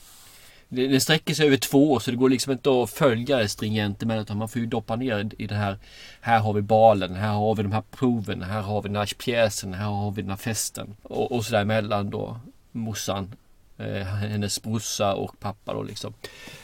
Den 0.74 1.00
sträcker 1.00 1.34
sig 1.34 1.46
över 1.46 1.56
två 1.56 1.92
år 1.92 2.00
så 2.00 2.10
det 2.10 2.16
går 2.16 2.28
liksom 2.28 2.52
inte 2.52 2.82
att 2.82 2.90
följa 2.90 3.36
det 3.36 3.48
stringent 3.48 4.02
emellan 4.02 4.22
utan 4.22 4.36
man 4.36 4.48
får 4.48 4.60
ju 4.60 4.66
doppa 4.66 4.96
ner 4.96 5.30
i 5.38 5.46
det 5.46 5.54
här. 5.54 5.78
Här 6.20 6.38
har 6.38 6.52
vi 6.52 6.62
balen, 6.62 7.14
här 7.14 7.32
har 7.32 7.54
vi 7.54 7.62
de 7.62 7.72
här 7.72 7.82
proven, 7.90 8.42
här 8.42 8.62
har 8.62 8.82
vi 8.82 8.88
den 8.88 8.96
här 8.96 9.14
pjäsen, 9.18 9.74
här 9.74 9.86
har 9.86 10.10
vi 10.10 10.22
den 10.22 10.30
här 10.30 10.36
festen. 10.36 10.96
Och, 11.02 11.32
och 11.32 11.44
sådär 11.44 11.62
emellan 11.62 12.10
då 12.10 12.40
morsan, 12.72 13.34
eh, 13.78 14.02
hennes 14.02 14.62
brorsa 14.62 15.14
och 15.14 15.40
pappa 15.40 15.74
då 15.74 15.82
liksom. 15.82 16.14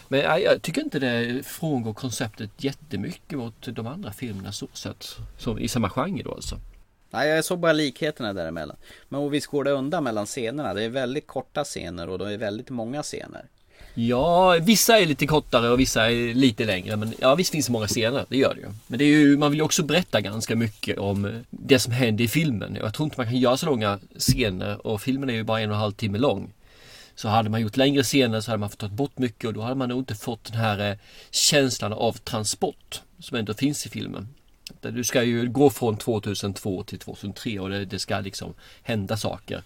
Men 0.08 0.20
jag, 0.20 0.42
jag 0.42 0.62
tycker 0.62 0.80
inte 0.82 0.98
det 0.98 1.46
frångår 1.46 1.94
konceptet 1.94 2.50
jättemycket 2.56 3.38
mot 3.38 3.68
de 3.74 3.86
andra 3.86 4.12
filmerna 4.12 4.52
så 4.52 4.68
sett. 4.72 5.16
Som, 5.38 5.58
I 5.58 5.68
samma 5.68 5.90
genre 5.90 6.22
då 6.22 6.34
alltså. 6.34 6.58
Nej, 7.10 7.28
jag 7.28 7.44
såg 7.44 7.58
bara 7.58 7.72
likheterna 7.72 8.32
däremellan. 8.32 8.76
Men 9.08 9.30
visst 9.30 9.46
går 9.46 9.64
det 9.64 9.70
undan 9.70 10.04
mellan 10.04 10.26
scenerna. 10.26 10.74
Det 10.74 10.82
är 10.82 10.88
väldigt 10.88 11.26
korta 11.26 11.64
scener 11.64 12.08
och 12.08 12.18
det 12.18 12.32
är 12.32 12.38
väldigt 12.38 12.70
många 12.70 13.02
scener. 13.02 13.44
Ja, 13.94 14.58
vissa 14.62 14.98
är 14.98 15.06
lite 15.06 15.26
kortare 15.26 15.68
och 15.68 15.80
vissa 15.80 16.10
är 16.10 16.34
lite 16.34 16.64
längre. 16.64 16.96
Men 16.96 17.14
ja, 17.18 17.34
visst 17.34 17.52
finns 17.52 17.66
det 17.66 17.72
många 17.72 17.86
scener. 17.86 18.24
Det 18.28 18.36
gör 18.36 18.54
det 18.54 18.60
ju. 18.60 18.66
Men 18.86 18.98
det 18.98 19.04
är 19.04 19.08
ju, 19.08 19.36
man 19.36 19.50
vill 19.50 19.58
ju 19.58 19.64
också 19.64 19.82
berätta 19.82 20.20
ganska 20.20 20.56
mycket 20.56 20.98
om 20.98 21.44
det 21.50 21.78
som 21.78 21.92
händer 21.92 22.24
i 22.24 22.28
filmen. 22.28 22.78
Jag 22.80 22.94
tror 22.94 23.04
inte 23.04 23.20
man 23.20 23.26
kan 23.26 23.36
göra 23.36 23.56
så 23.56 23.66
långa 23.66 23.98
scener 24.18 24.86
och 24.86 25.02
filmen 25.02 25.30
är 25.30 25.34
ju 25.34 25.42
bara 25.42 25.60
en 25.60 25.70
och 25.70 25.76
en 25.76 25.80
halv 25.80 25.92
timme 25.92 26.18
lång. 26.18 26.52
Så 27.14 27.28
hade 27.28 27.50
man 27.50 27.60
gjort 27.60 27.76
längre 27.76 28.02
scener 28.02 28.40
så 28.40 28.50
hade 28.50 28.60
man 28.60 28.70
fått 28.70 28.78
ta 28.78 28.88
bort 28.88 29.18
mycket 29.18 29.44
och 29.44 29.54
då 29.54 29.60
hade 29.60 29.74
man 29.74 29.88
nog 29.88 29.98
inte 29.98 30.14
fått 30.14 30.44
den 30.44 30.60
här 30.60 30.90
eh, 30.90 30.96
känslan 31.30 31.92
av 31.92 32.12
transport 32.12 33.02
som 33.18 33.36
ändå 33.36 33.54
finns 33.54 33.86
i 33.86 33.88
filmen. 33.88 34.28
Du 34.80 35.04
ska 35.04 35.22
ju 35.22 35.48
gå 35.48 35.70
från 35.70 35.96
2002 35.96 36.82
till 36.82 36.98
2003 36.98 37.60
och 37.60 37.70
det, 37.70 37.84
det 37.84 37.98
ska 37.98 38.20
liksom 38.20 38.54
hända 38.82 39.16
saker 39.16 39.62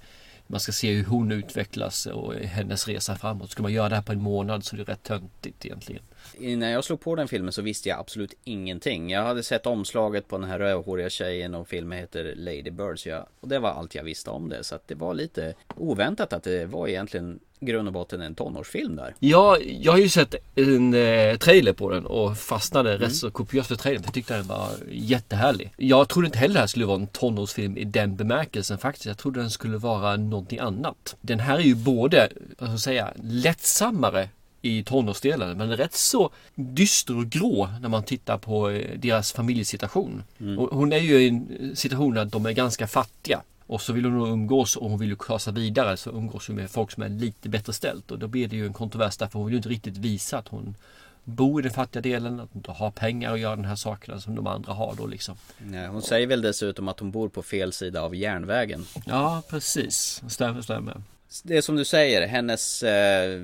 man 0.53 0.61
ska 0.61 0.73
se 0.73 0.93
hur 0.93 1.05
hon 1.05 1.33
utvecklas 1.33 2.07
och 2.07 2.35
hennes 2.35 2.89
resa 2.89 3.17
framåt. 3.17 3.51
Ska 3.51 3.63
man 3.63 3.73
göra 3.73 3.89
det 3.89 3.95
här 3.95 4.03
på 4.03 4.13
en 4.13 4.23
månad 4.23 4.65
så 4.65 4.77
är 4.77 4.79
det 4.79 4.93
rätt 4.93 5.03
töntigt 5.03 5.67
egentligen. 5.67 6.03
Innan 6.39 6.71
jag 6.71 6.85
slog 6.85 7.01
på 7.01 7.17
den 7.17 7.29
filmen 7.29 7.53
så 7.53 7.63
visste 7.63 7.89
jag 7.89 7.99
absolut 7.99 8.35
ingenting. 8.45 9.11
Jag 9.11 9.23
hade 9.23 9.43
sett 9.43 9.67
omslaget 9.67 10.29
på 10.29 10.39
den 10.39 10.49
här 10.49 10.59
rödhåriga 10.59 11.11
tjejen 11.11 11.55
och 11.55 11.69
filmen 11.69 11.99
heter 11.99 12.35
Lady 12.37 12.71
Bird. 12.71 12.99
Jag, 13.05 13.27
och 13.41 13.49
det 13.49 13.59
var 13.59 13.71
allt 13.71 13.95
jag 13.95 14.05
visste 14.05 14.31
om 14.31 14.49
det. 14.49 14.65
Så 14.65 14.75
att 14.75 14.89
det 14.89 14.95
var 14.95 15.15
lite 15.15 15.55
oväntat 15.77 16.33
att 16.33 16.43
det 16.43 16.67
var 16.67 16.89
egentligen 16.89 17.41
grund 17.67 17.89
och 17.89 17.95
botten 17.95 18.21
en 18.21 18.35
tonårsfilm 18.35 18.97
där. 18.97 19.15
Ja, 19.19 19.59
jag 19.59 19.93
har 19.93 19.99
ju 19.99 20.09
sett 20.09 20.35
en 20.55 20.95
eh, 20.95 21.37
trailer 21.37 21.73
på 21.73 21.91
den 21.91 22.07
och 22.07 22.39
fastnade 22.39 22.91
mm. 22.91 23.03
rätt 23.03 23.17
så 23.17 23.31
kopiöst 23.31 23.69
för 23.69 23.77
trailern. 23.77 24.03
Jag 24.05 24.15
tyckte 24.15 24.37
den 24.37 24.47
var 24.47 24.69
jättehärlig. 24.91 25.73
Jag 25.77 26.09
trodde 26.09 26.27
inte 26.27 26.39
heller 26.39 26.55
det 26.55 26.61
här 26.61 26.67
skulle 26.67 26.87
vara 26.87 27.01
en 27.01 27.07
tonårsfilm 27.07 27.77
i 27.77 27.85
den 27.85 28.17
bemärkelsen 28.17 28.79
faktiskt. 28.79 29.07
Jag 29.07 29.19
trodde 29.19 29.41
den 29.41 29.51
skulle 29.51 29.77
vara 29.77 30.17
någonting 30.17 30.59
annat. 30.59 31.17
Den 31.21 31.41
här 31.41 31.59
är 31.59 31.63
ju 31.63 31.75
både, 31.75 32.29
vad 32.59 32.69
ska 32.69 32.73
jag 32.73 32.81
säga, 32.81 33.13
lättsammare 33.23 34.29
i 34.63 34.85
tonårsdelen 34.85 35.59
men 35.59 35.77
rätt 35.77 35.95
så 35.95 36.31
dyster 36.55 37.17
och 37.17 37.27
grå 37.27 37.69
när 37.81 37.89
man 37.89 38.03
tittar 38.03 38.39
på 38.39 38.71
eh, 38.71 38.99
deras 38.99 39.33
familjesituation. 39.33 40.23
Mm. 40.41 40.57
hon 40.71 40.93
är 40.93 40.99
ju 40.99 41.23
i 41.23 41.29
en 41.29 41.77
situation 41.77 42.15
där 42.15 42.25
de 42.25 42.47
är 42.47 42.53
ganska 42.53 42.87
fattiga. 42.87 43.43
Och 43.73 43.83
så 43.83 43.93
vill 43.93 44.05
hon 44.05 44.29
umgås 44.29 44.77
och 44.77 44.91
hon 44.91 44.99
vill 44.99 45.09
ju 45.09 45.39
sig 45.39 45.53
vidare 45.53 45.97
så 45.97 46.11
umgås 46.11 46.49
hon 46.49 46.57
med 46.57 46.71
folk 46.71 46.91
som 46.91 47.03
är 47.03 47.09
lite 47.09 47.49
bättre 47.49 47.73
ställt. 47.73 48.11
Och 48.11 48.19
då 48.19 48.29
blir 48.29 48.49
det 48.49 48.57
ju 48.57 48.67
en 48.67 48.73
kontrovers 48.73 49.17
därför 49.17 49.39
hon 49.39 49.47
vill 49.47 49.53
ju 49.53 49.57
inte 49.57 49.69
riktigt 49.69 49.97
visa 49.97 50.39
att 50.39 50.49
hon 50.49 50.77
bor 51.25 51.61
i 51.61 51.63
den 51.63 51.73
fattiga 51.73 52.03
delen, 52.03 52.41
att 52.41 52.49
hon 52.53 52.59
inte 52.59 52.71
har 52.71 52.91
pengar 52.91 53.33
att 53.33 53.41
göra 53.41 53.57
den 53.57 53.65
här 53.65 53.77
sakerna 53.77 54.21
som 54.21 54.35
de 54.35 54.47
andra 54.47 54.73
har 54.73 54.95
då 54.95 55.07
liksom. 55.07 55.37
Nej, 55.59 55.89
hon 55.89 56.03
säger 56.03 56.27
väl 56.27 56.43
dessutom 56.43 56.89
att 56.89 57.01
hon 57.01 57.11
bor 57.11 57.29
på 57.29 57.43
fel 57.43 57.73
sida 57.73 58.03
av 58.03 58.15
järnvägen. 58.15 58.85
Ja, 59.07 59.43
precis. 59.49 60.23
Stämmer, 60.29 60.63
stämmer 60.63 61.03
det 61.45 61.57
är 61.57 61.61
som 61.61 61.77
du 61.77 61.85
säger, 61.85 62.27
hennes 62.27 62.83
eh, 62.83 63.41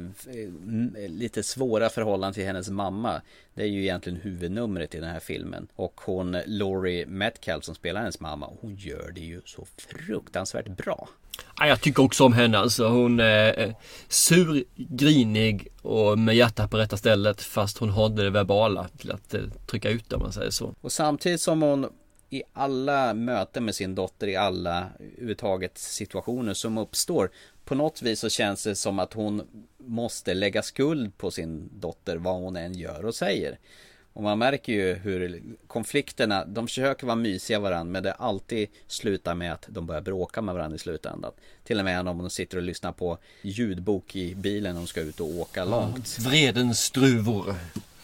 lite 1.08 1.42
svåra 1.42 1.88
förhållande 1.88 2.34
till 2.34 2.46
hennes 2.46 2.70
mamma. 2.70 3.22
Det 3.54 3.62
är 3.62 3.66
ju 3.66 3.82
egentligen 3.82 4.20
huvudnumret 4.20 4.94
i 4.94 5.00
den 5.00 5.10
här 5.10 5.20
filmen. 5.20 5.68
Och 5.76 6.00
hon, 6.04 6.36
Laurie 6.46 7.06
Metcalf 7.06 7.64
som 7.64 7.74
spelar 7.74 8.00
hennes 8.00 8.20
mamma, 8.20 8.50
hon 8.60 8.74
gör 8.76 9.12
det 9.14 9.20
ju 9.20 9.40
så 9.44 9.66
fruktansvärt 9.76 10.68
bra. 10.68 11.08
Ja, 11.58 11.66
jag 11.66 11.80
tycker 11.80 12.02
också 12.02 12.24
om 12.24 12.32
henne 12.32 12.58
alltså. 12.58 12.88
Hon 12.88 13.20
är 13.20 13.74
sur, 14.08 14.64
grinig 14.76 15.68
och 15.82 16.18
med 16.18 16.36
hjärtat 16.36 16.70
på 16.70 16.76
rätta 16.76 16.96
stället 16.96 17.42
fast 17.42 17.78
hon 17.78 17.90
har 17.90 18.08
det 18.08 18.30
verbala 18.30 18.88
till 18.98 19.12
att 19.12 19.34
eh, 19.34 19.40
trycka 19.66 19.90
ut 19.90 20.10
det 20.10 20.16
om 20.16 20.22
man 20.22 20.32
säger 20.32 20.50
så. 20.50 20.74
Och 20.80 20.92
samtidigt 20.92 21.40
som 21.40 21.62
hon 21.62 21.86
i 22.30 22.42
alla 22.52 23.14
möten 23.14 23.64
med 23.64 23.74
sin 23.74 23.94
dotter, 23.94 24.26
i 24.26 24.36
alla 24.36 24.86
överhuvudtaget 24.98 25.78
situationer 25.78 26.54
som 26.54 26.78
uppstår 26.78 27.30
på 27.68 27.74
något 27.74 28.02
vis 28.02 28.20
så 28.20 28.28
känns 28.28 28.64
det 28.64 28.74
som 28.74 28.98
att 28.98 29.12
hon 29.12 29.42
måste 29.78 30.34
lägga 30.34 30.62
skuld 30.62 31.18
på 31.18 31.30
sin 31.30 31.70
dotter 31.72 32.16
vad 32.16 32.34
hon 32.34 32.56
än 32.56 32.74
gör 32.74 33.04
och 33.04 33.14
säger. 33.14 33.58
Och 34.12 34.22
man 34.22 34.38
märker 34.38 34.72
ju 34.72 34.94
hur 34.94 35.42
konflikterna, 35.66 36.44
de 36.44 36.66
försöker 36.66 37.06
vara 37.06 37.16
mysiga 37.16 37.60
varandra 37.60 37.92
men 37.92 38.02
det 38.02 38.12
alltid 38.12 38.68
slutar 38.86 39.34
med 39.34 39.52
att 39.52 39.66
de 39.68 39.86
börjar 39.86 40.00
bråka 40.00 40.42
med 40.42 40.54
varandra 40.54 40.76
i 40.76 40.78
slutändan. 40.78 41.32
Till 41.64 41.78
och 41.78 41.84
med 41.84 42.08
om 42.08 42.18
de 42.18 42.30
sitter 42.30 42.56
och 42.56 42.62
lyssnar 42.62 42.92
på 42.92 43.18
ljudbok 43.42 44.16
i 44.16 44.34
bilen 44.34 44.76
och 44.76 44.82
de 44.82 44.86
ska 44.86 45.00
ut 45.00 45.20
och 45.20 45.28
åka 45.28 45.64
långt. 45.64 46.18
Vredens 46.18 46.90
druvor. 46.90 47.54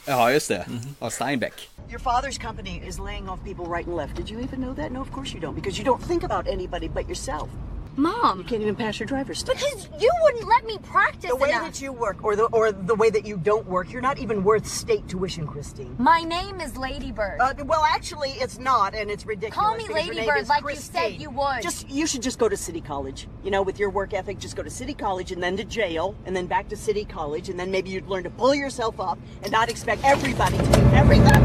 Ja, 0.06 0.32
just 0.32 0.48
det. 0.48 0.56
Mm 0.56 0.78
-hmm. 0.78 0.94
Av 0.98 1.10
Steinbeck. 1.10 1.70
Your 1.90 2.00
father's 2.00 2.46
company 2.46 2.82
is 2.88 2.98
laying 2.98 3.28
off 3.28 3.40
people 3.44 3.76
right 3.76 3.88
and 3.88 3.96
left. 3.96 4.16
Did 4.16 4.30
you 4.30 4.44
even 4.44 4.60
know 4.60 4.74
that? 4.76 4.92
No, 4.92 5.00
of 5.00 5.10
course 5.10 5.34
you 5.34 5.42
don't. 5.42 5.54
Because 5.54 5.82
you 5.82 5.86
don't 5.92 6.08
think 6.08 6.24
about 6.24 6.48
anybody 6.48 6.88
but 6.88 7.04
yourself. 7.08 7.48
Mom. 7.96 8.38
You 8.38 8.44
can't 8.44 8.62
even 8.62 8.74
pass 8.74 8.98
your 8.98 9.06
driver's 9.06 9.42
test. 9.42 9.58
Because 9.58 9.88
you 10.02 10.10
wouldn't 10.22 10.48
let 10.48 10.64
me 10.66 10.78
practice 10.82 11.30
The 11.30 11.36
way 11.36 11.50
enough. 11.50 11.62
that 11.62 11.80
you 11.80 11.92
work 11.92 12.24
or 12.24 12.34
the 12.36 12.44
or 12.46 12.72
the 12.72 12.94
way 12.94 13.10
that 13.10 13.24
you 13.24 13.36
don't 13.36 13.66
work, 13.66 13.92
you're 13.92 14.02
not 14.02 14.18
even 14.18 14.42
worth 14.42 14.66
state 14.66 15.06
tuition, 15.08 15.46
Christine. 15.46 15.94
My 15.98 16.22
name 16.22 16.60
is 16.60 16.76
Ladybird. 16.76 17.40
Uh, 17.40 17.54
well, 17.64 17.84
actually, 17.88 18.30
it's 18.30 18.58
not, 18.58 18.94
and 18.94 19.10
it's 19.10 19.24
ridiculous. 19.26 19.54
Call 19.56 19.76
me 19.76 19.86
Ladybird 19.88 20.48
like 20.48 20.62
Christine. 20.64 21.02
you 21.04 21.10
said 21.12 21.20
you 21.22 21.30
would. 21.30 21.62
Just 21.62 21.88
you 21.88 22.06
should 22.06 22.22
just 22.22 22.38
go 22.38 22.48
to 22.48 22.56
City 22.56 22.80
College. 22.80 23.28
You 23.44 23.50
know, 23.50 23.62
with 23.62 23.78
your 23.78 23.90
work 23.90 24.12
ethic, 24.12 24.38
just 24.38 24.56
go 24.56 24.62
to 24.62 24.70
City 24.70 24.94
College 24.94 25.32
and 25.32 25.42
then 25.42 25.56
to 25.56 25.64
jail, 25.64 26.14
and 26.26 26.34
then 26.36 26.46
back 26.46 26.68
to 26.70 26.76
City 26.76 27.04
College, 27.04 27.48
and 27.50 27.58
then 27.60 27.70
maybe 27.70 27.90
you'd 27.90 28.08
learn 28.08 28.24
to 28.24 28.30
pull 28.30 28.54
yourself 28.54 28.98
up 28.98 29.18
and 29.42 29.52
not 29.52 29.68
expect 29.70 30.02
everybody 30.04 30.56
to 30.56 30.64
do 30.64 30.80
everything. 30.96 31.42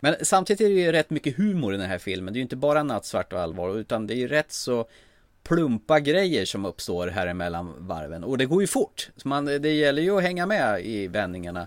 Men 0.00 0.14
samtidigt 0.22 0.60
är 0.60 0.68
det 0.68 0.80
ju 0.80 0.92
rätt 0.92 1.10
mycket 1.10 1.36
humor 1.38 1.74
i 1.74 1.76
den 1.76 1.90
här 1.90 1.98
filmen. 1.98 2.32
Det 2.34 2.36
är 2.36 2.40
ju 2.40 2.42
inte 2.42 2.56
bara 2.56 2.82
nattsvart 2.82 3.32
och 3.32 3.40
allvar, 3.40 3.78
utan 3.78 4.06
det 4.06 4.14
är 4.14 4.16
ju 4.16 4.28
rätt 4.28 4.52
så 4.52 4.86
plumpa 5.42 6.00
grejer 6.00 6.44
som 6.44 6.64
uppstår 6.64 7.06
här 7.06 7.26
emellan 7.26 7.74
varven. 7.78 8.24
Och 8.24 8.38
det 8.38 8.46
går 8.46 8.60
ju 8.60 8.66
fort. 8.66 9.10
Så 9.16 9.28
man, 9.28 9.44
det 9.44 9.74
gäller 9.74 10.02
ju 10.02 10.16
att 10.16 10.22
hänga 10.22 10.46
med 10.46 10.86
i 10.86 11.08
vändningarna. 11.08 11.66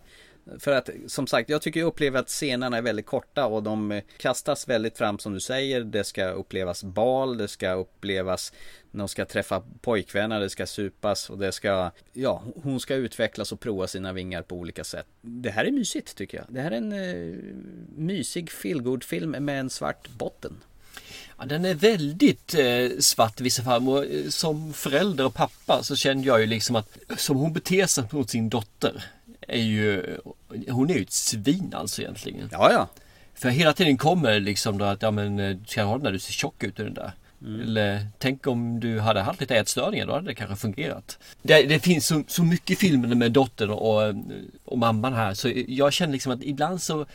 För 0.60 0.72
att 0.72 0.90
som 1.08 1.28
sagt, 1.28 1.50
jag 1.50 1.62
tycker 1.62 1.80
jag 1.80 1.88
upplever 1.88 2.20
att 2.20 2.28
scenerna 2.28 2.78
är 2.78 2.82
väldigt 2.82 3.06
korta 3.06 3.46
och 3.46 3.64
de 3.64 4.02
kastas 4.18 4.68
väldigt 4.68 4.98
fram 4.98 5.20
som 5.20 5.34
du 5.34 5.40
säger. 5.40 5.82
Det 5.82 6.04
ska 6.04 6.30
upplevas 6.30 6.84
bal, 6.84 7.38
det 7.38 7.48
ska 7.48 7.74
upplevas 7.74 8.54
när 8.92 9.00
de 9.00 9.08
ska 9.08 9.26
träffa 9.26 9.64
pojkvänner, 9.82 10.40
det 10.40 10.50
ska 10.50 10.66
supas 10.66 11.30
och 11.30 11.38
det 11.38 11.52
ska, 11.52 11.92
ja, 12.14 12.44
hon 12.64 12.80
ska 12.80 12.96
utvecklas 12.96 13.52
och 13.52 13.60
prova 13.60 13.88
sina 13.88 14.14
vingar 14.14 14.42
på 14.42 14.56
olika 14.56 14.84
sätt. 14.84 15.08
Det 15.22 15.50
här 15.50 15.66
är 15.66 15.72
mysigt 15.72 16.16
tycker 16.16 16.38
jag. 16.38 16.46
Det 16.50 16.62
här 16.62 16.72
är 16.72 16.78
en 16.78 16.94
uh, 16.94 17.56
mysig 17.96 18.52
feelgood 18.52 19.04
film 19.04 19.32
med 19.32 19.60
en 19.60 19.70
svart 19.70 20.10
botten. 20.10 20.64
Ja, 21.38 21.46
den 21.46 21.66
är 21.66 21.74
väldigt 21.74 22.54
eh, 22.54 23.00
svart 23.00 23.42
i 23.42 23.44
vissa 23.44 23.64
fall. 23.64 23.90
Och, 23.90 24.06
eh, 24.06 24.30
som 24.30 24.74
förälder 24.74 25.26
och 25.26 25.34
pappa 25.34 25.84
så 25.84 25.96
kände 25.96 26.28
jag 26.28 26.42
ju 26.42 26.46
liksom 26.46 26.76
att 26.76 26.98
som 27.18 27.38
hon 27.38 27.54
beter 27.54 27.86
sig 27.86 28.04
mot 28.12 28.30
sin 28.30 28.50
dotter 28.50 29.04
är 29.48 29.62
ju, 29.62 30.18
hon 30.70 30.90
är 30.90 30.94
ju 30.94 31.02
ett 31.02 31.12
svin 31.12 31.74
alltså 31.74 32.02
egentligen. 32.02 32.50
Ja, 32.52 32.72
ja. 32.72 32.88
För 33.34 33.50
hela 33.50 33.74
tiden 33.74 33.98
kommer 33.98 34.40
liksom 34.40 34.78
då 34.78 34.86
att, 34.86 35.02
ja 35.02 35.12
men 35.12 35.40
eh, 35.40 35.56
du 35.56 35.66
ska 35.68 35.84
ha 35.84 35.94
den 35.94 36.04
där, 36.04 36.12
du 36.12 36.20
ser 36.20 36.34
tjock 36.34 36.64
ut 36.64 36.80
i 36.80 36.84
den 36.84 36.94
där. 36.94 37.12
Eller 37.64 38.08
tänk 38.18 38.48
om 38.48 38.80
du 38.80 39.00
hade 39.00 39.22
haft 39.22 39.42
lite 39.42 39.56
ätstörningar, 39.56 40.08
då 40.08 40.14
hade 40.14 40.28
det 40.28 40.36
kanske 40.36 40.56
fungerat. 40.56 41.20
Det, 41.42 41.64
det 41.64 41.80
finns 41.80 42.08
så, 42.08 42.24
så 42.28 42.44
mycket 42.44 42.72
i 42.72 42.76
filmen 42.76 43.20
med 43.20 43.32
dottern 43.32 43.70
och, 43.70 44.14
och 44.66 44.78
mamman 44.78 45.14
här 45.14 45.34
så 45.34 45.52
jag 45.68 45.94
känner 45.94 46.14
liksom 46.14 46.32
att 46.32 46.44
ibland 46.44 46.82
så 46.82 47.06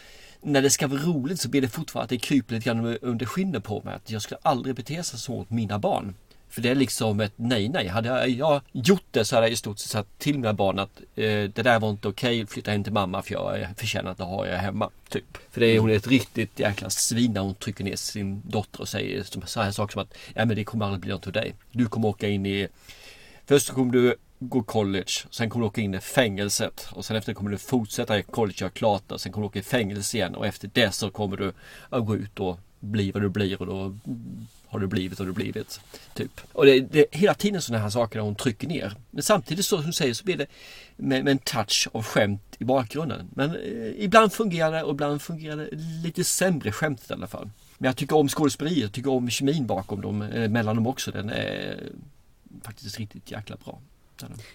när 0.42 0.62
det 0.62 0.70
ska 0.70 0.86
vara 0.88 1.00
roligt 1.00 1.40
så 1.40 1.48
blir 1.48 1.60
det 1.60 1.68
fortfarande 1.68 2.04
att 2.04 2.10
det 2.10 2.18
kryper 2.18 2.54
lite 2.54 2.64
grann 2.64 2.98
under 3.02 3.26
skinnet 3.26 3.64
på 3.64 3.82
mig. 3.84 3.94
Att 3.94 4.10
jag 4.10 4.22
skulle 4.22 4.38
aldrig 4.42 4.76
bete 4.76 5.02
sig 5.02 5.18
så 5.18 5.32
mot 5.32 5.50
mina 5.50 5.78
barn. 5.78 6.14
För 6.50 6.62
det 6.62 6.68
är 6.68 6.74
liksom 6.74 7.20
ett 7.20 7.32
nej, 7.36 7.68
nej. 7.68 7.88
Hade 7.88 8.08
jag 8.08 8.62
gjort 8.72 9.04
det 9.10 9.24
så 9.24 9.36
hade 9.36 9.46
jag 9.46 9.52
i 9.52 9.56
stort 9.56 9.78
sett 9.78 9.90
sagt 9.90 10.08
till 10.18 10.38
mina 10.38 10.52
barn 10.52 10.78
att 10.78 11.00
eh, 11.14 11.24
det 11.24 11.62
där 11.62 11.80
var 11.80 11.90
inte 11.90 12.08
okej. 12.08 12.46
Flytta 12.46 12.70
hem 12.70 12.84
till 12.84 12.92
mamma 12.92 13.22
för 13.22 13.34
jag 13.34 13.66
förtjänar 13.76 14.10
att 14.10 14.18
ha 14.18 14.46
er 14.46 14.56
hemma. 14.56 14.90
Typ. 15.08 15.38
För 15.50 15.60
det 15.60 15.66
är, 15.66 15.78
hon 15.78 15.90
är 15.90 15.94
ett 15.94 16.06
riktigt 16.06 16.60
jäkla 16.60 16.90
svin 16.90 17.32
när 17.32 17.40
hon 17.40 17.54
trycker 17.54 17.84
ner 17.84 17.96
sin 17.96 18.42
dotter 18.44 18.80
och 18.80 18.88
säger 18.88 19.46
så 19.46 19.60
här 19.60 19.70
saker 19.70 19.92
som 19.92 20.02
att 20.02 20.14
ja 20.34 20.44
men 20.44 20.56
det 20.56 20.64
kommer 20.64 20.84
aldrig 20.84 21.00
bli 21.00 21.10
något 21.10 21.24
för 21.24 21.32
dig. 21.32 21.54
Du 21.72 21.86
kommer 21.86 22.08
åka 22.08 22.28
in 22.28 22.46
i 22.46 22.68
Först 23.46 23.70
kommer 23.70 23.92
du 23.92 24.16
gå 24.40 24.62
college, 24.62 25.12
sen 25.30 25.50
kommer 25.50 25.64
du 25.64 25.68
åka 25.68 25.80
in 25.80 25.94
i 25.94 26.00
fängelset 26.00 26.88
och 26.92 27.04
sen 27.04 27.16
efter 27.16 27.34
kommer 27.34 27.50
du 27.50 27.58
fortsätta 27.58 28.18
i 28.18 28.22
college 28.22 28.66
och 28.66 28.74
klart 28.74 29.02
det. 29.06 29.18
Sen 29.18 29.32
kommer 29.32 29.42
du 29.42 29.46
åka 29.46 29.58
i 29.58 29.62
fängelse 29.62 30.16
igen 30.16 30.34
och 30.34 30.46
efter 30.46 30.70
det 30.72 30.92
så 30.92 31.10
kommer 31.10 31.36
du 31.36 31.52
att 31.88 32.06
gå 32.06 32.16
ut 32.16 32.40
och 32.40 32.58
bli 32.80 33.10
vad 33.10 33.22
du 33.22 33.28
blir 33.28 33.60
och 33.60 33.66
då 33.66 33.96
har 34.66 34.80
du 34.80 34.86
blivit 34.86 35.18
vad 35.18 35.28
du 35.28 35.32
blivit. 35.32 35.80
Typ. 36.14 36.40
Och 36.52 36.66
det, 36.66 36.80
det 36.80 36.98
är 37.00 37.18
hela 37.18 37.34
tiden 37.34 37.62
sådana 37.62 37.82
här 37.82 37.90
saker 37.90 38.18
hon 38.18 38.34
trycker 38.34 38.68
ner. 38.68 38.96
Men 39.10 39.22
samtidigt 39.22 39.66
så 39.66 39.76
som 39.76 39.84
hon 39.84 39.92
säger 39.92 40.14
så 40.14 40.24
blir 40.24 40.36
det 40.36 40.46
med, 40.96 41.24
med 41.24 41.30
en 41.30 41.38
touch 41.38 41.88
av 41.92 42.02
skämt 42.02 42.56
i 42.58 42.64
bakgrunden. 42.64 43.28
Men 43.34 43.50
eh, 43.50 44.04
ibland 44.04 44.32
fungerar 44.32 44.72
det 44.72 44.82
och 44.82 44.92
ibland 44.92 45.22
fungerar 45.22 45.56
det 45.56 45.68
lite 46.04 46.24
sämre 46.24 46.72
skämt 46.72 47.06
i 47.10 47.12
alla 47.12 47.26
fall. 47.26 47.50
Men 47.78 47.86
jag 47.86 47.96
tycker 47.96 48.16
om 48.16 48.28
skådespeleriet, 48.28 48.82
jag 48.82 48.92
tycker 48.92 49.10
om 49.10 49.30
kemin 49.30 49.66
bakom 49.66 50.00
dem, 50.00 50.22
eh, 50.22 50.48
mellan 50.48 50.76
dem 50.76 50.86
också. 50.86 51.10
Den 51.10 51.30
är 51.30 51.78
faktiskt 52.62 52.98
riktigt 52.98 53.30
jäkla 53.30 53.56
bra. 53.64 53.78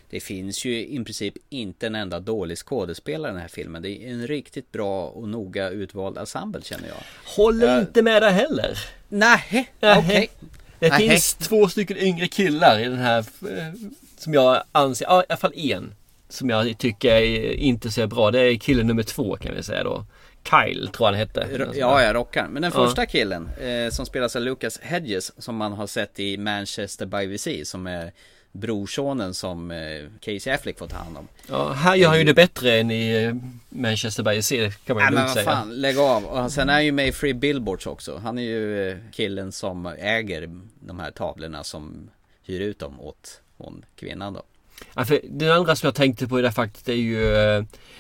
Det 0.09 0.19
finns 0.19 0.65
ju 0.65 0.87
i 0.87 1.03
princip 1.03 1.33
inte 1.49 1.87
en 1.87 1.95
enda 1.95 2.19
dålig 2.19 2.57
skådespelare 2.57 3.31
i 3.31 3.33
den 3.33 3.41
här 3.41 3.47
filmen. 3.47 3.81
Det 3.81 3.89
är 3.89 4.11
en 4.11 4.27
riktigt 4.27 4.71
bra 4.71 5.07
och 5.07 5.29
noga 5.29 5.69
utvald 5.69 6.17
ensemble 6.17 6.61
känner 6.61 6.87
jag. 6.87 6.97
Håller 7.35 7.67
jag... 7.67 7.81
inte 7.81 8.01
med 8.01 8.21
där 8.21 8.31
heller. 8.31 8.79
Nej, 9.09 9.69
okej. 9.79 9.97
Okay. 9.97 10.27
Det 10.79 10.89
Nähe. 10.89 11.09
finns 11.09 11.33
två 11.33 11.69
stycken 11.69 11.97
yngre 11.97 12.27
killar 12.27 12.79
i 12.79 12.83
den 12.83 12.97
här 12.97 13.19
eh, 13.19 13.73
som 14.17 14.33
jag 14.33 14.63
anser, 14.71 15.05
ja, 15.05 15.21
i 15.21 15.25
alla 15.29 15.37
fall 15.37 15.53
en. 15.55 15.93
Som 16.29 16.49
jag 16.49 16.77
tycker 16.77 17.21
inte 17.53 17.91
ser 17.91 18.07
bra. 18.07 18.31
Det 18.31 18.39
är 18.39 18.55
killen 18.55 18.87
nummer 18.87 19.03
två 19.03 19.35
kan 19.35 19.55
vi 19.55 19.63
säga 19.63 19.83
då. 19.83 20.05
Kyle 20.49 20.87
tror 20.87 21.05
han 21.05 21.15
hette. 21.15 21.67
Ja, 21.73 22.01
jag 22.01 22.15
rockar. 22.15 22.47
Men 22.47 22.61
den 22.61 22.71
första 22.71 23.01
ja. 23.01 23.05
killen 23.05 23.49
eh, 23.61 23.89
som 23.89 24.05
spelas 24.05 24.35
av 24.35 24.41
Lucas 24.41 24.79
Hedges 24.79 25.43
som 25.43 25.55
man 25.55 25.73
har 25.73 25.87
sett 25.87 26.19
i 26.19 26.37
Manchester 26.37 27.05
by 27.05 27.27
the 27.27 27.37
Sea 27.37 27.65
som 27.65 27.87
är 27.87 28.11
brorsonen 28.55 29.33
som 29.33 29.71
eh, 29.71 29.77
Casey 30.19 30.53
Affleck 30.53 30.77
får 30.77 30.87
ta 30.87 30.97
hand 30.97 31.17
om. 31.17 31.27
Ja, 31.49 31.71
här 31.71 31.95
gör 31.95 32.09
han 32.09 32.17
ju 32.17 32.23
det 32.23 32.33
bättre 32.33 32.79
än 32.79 32.91
i 32.91 33.23
eh, 33.23 33.35
Manchester 33.69 34.23
by 34.23 34.41
the 34.41 34.71
kan 34.85 34.95
man 34.95 35.05
ju 35.05 35.15
lugnt 35.15 35.33
säga. 35.33 35.45
Fan, 35.45 35.75
lägg 35.75 35.97
av. 35.97 36.25
Och 36.25 36.51
sen 36.51 36.69
är 36.69 36.73
han 36.73 36.85
ju 36.85 36.91
med 36.91 37.07
i 37.07 37.11
Free 37.11 37.33
Billboards 37.33 37.87
också. 37.87 38.17
Han 38.17 38.37
är 38.37 38.43
ju 38.43 38.89
eh, 38.89 38.97
killen 39.11 39.51
som 39.51 39.85
äger 39.85 40.49
de 40.79 40.99
här 40.99 41.11
tavlorna 41.11 41.63
som 41.63 42.09
hyr 42.43 42.59
ut 42.59 42.79
dem 42.79 43.01
åt 43.01 43.41
hon 43.57 43.85
kvinnan 43.95 44.33
då. 44.33 44.43
Ja, 44.93 45.05
för 45.05 45.21
den 45.23 45.51
andra 45.51 45.75
som 45.75 45.87
jag 45.87 45.95
tänkte 45.95 46.27
på 46.27 46.39
i 46.39 46.41
det 46.41 46.47
här 46.47 46.53
faktiskt 46.53 46.89
är 46.89 46.93
ju 46.93 47.25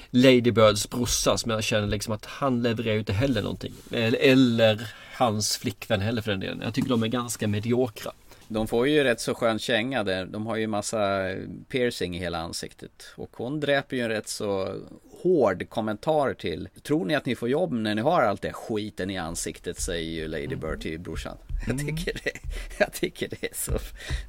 Lady 0.09 0.51
Birds 0.51 0.89
brorsa 0.89 1.37
som 1.37 1.51
jag 1.51 1.63
känner 1.63 1.87
liksom 1.87 2.13
att 2.13 2.25
han 2.25 2.63
levererar 2.63 2.93
ju 2.93 2.99
inte 2.99 3.13
heller 3.13 3.41
någonting. 3.41 3.73
Eller 3.91 4.93
hans 5.13 5.57
flickvän 5.57 6.01
heller 6.01 6.21
för 6.21 6.31
den 6.31 6.39
delen. 6.39 6.61
Jag 6.63 6.73
tycker 6.73 6.89
de 6.89 7.03
är 7.03 7.07
ganska 7.07 7.47
mediokra. 7.47 8.11
De 8.47 8.67
får 8.67 8.87
ju 8.87 9.03
rätt 9.03 9.19
så 9.19 9.35
skön 9.35 9.59
känga 9.59 10.03
där. 10.03 10.25
De 10.25 10.47
har 10.47 10.55
ju 10.55 10.67
massa 10.67 11.29
piercing 11.69 12.15
i 12.15 12.19
hela 12.19 12.37
ansiktet. 12.37 13.13
Och 13.15 13.29
hon 13.33 13.59
dräper 13.59 13.95
ju 13.95 14.01
en 14.01 14.09
rätt 14.09 14.27
så 14.27 14.75
hård 15.21 15.69
kommentar 15.69 16.33
till. 16.33 16.69
Tror 16.83 17.05
ni 17.05 17.15
att 17.15 17.25
ni 17.25 17.35
får 17.35 17.49
jobb 17.49 17.73
när 17.73 17.95
ni 17.95 18.01
har 18.01 18.21
allt 18.21 18.41
det 18.41 18.53
skiten 18.53 19.09
i 19.09 19.17
ansiktet? 19.17 19.79
Säger 19.79 20.11
ju 20.11 20.27
Lady 20.27 20.55
Bird 20.55 20.81
till 20.81 20.99
brorsan. 20.99 21.37
Jag 21.67 21.79
mm. 21.79 21.85
tycker 21.97 22.21
det, 22.23 22.31
jag 22.77 22.93
tycker 22.93 23.29
det 23.29 23.43
är 23.43 23.55
så. 23.55 23.71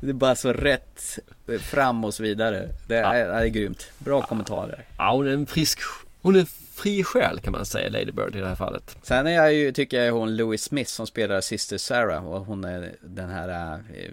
Det 0.00 0.08
är 0.08 0.12
bara 0.12 0.34
så 0.34 0.52
rätt 0.52 1.18
fram 1.60 2.04
och 2.04 2.14
så 2.14 2.22
vidare. 2.22 2.68
Det 2.88 2.96
är, 2.96 3.18
ja. 3.18 3.26
det 3.26 3.46
är 3.46 3.46
grymt. 3.46 3.90
Bra 3.98 4.22
kommentarer. 4.22 4.84
Ja, 4.98 5.12
hon 5.12 5.26
är 5.26 5.32
en 5.32 5.46
frisk 5.46 5.80
hon 6.26 6.36
är 6.36 6.46
fri 6.76 7.04
själ 7.04 7.40
kan 7.40 7.52
man 7.52 7.66
säga, 7.66 7.88
Lady 7.88 8.12
Bird 8.12 8.36
i 8.36 8.40
det 8.40 8.48
här 8.48 8.54
fallet. 8.54 8.96
Sen 9.02 9.26
är 9.26 9.30
jag 9.30 9.54
ju, 9.54 9.72
tycker 9.72 10.04
jag 10.04 10.12
hon 10.12 10.36
Louis 10.36 10.62
Smith 10.62 10.90
som 10.90 11.06
spelar 11.06 11.40
Sister 11.40 11.78
Sarah 11.78 12.26
och 12.26 12.46
hon 12.46 12.64
är 12.64 12.94
den 13.00 13.30
här 13.30 13.72
eh, 13.74 14.10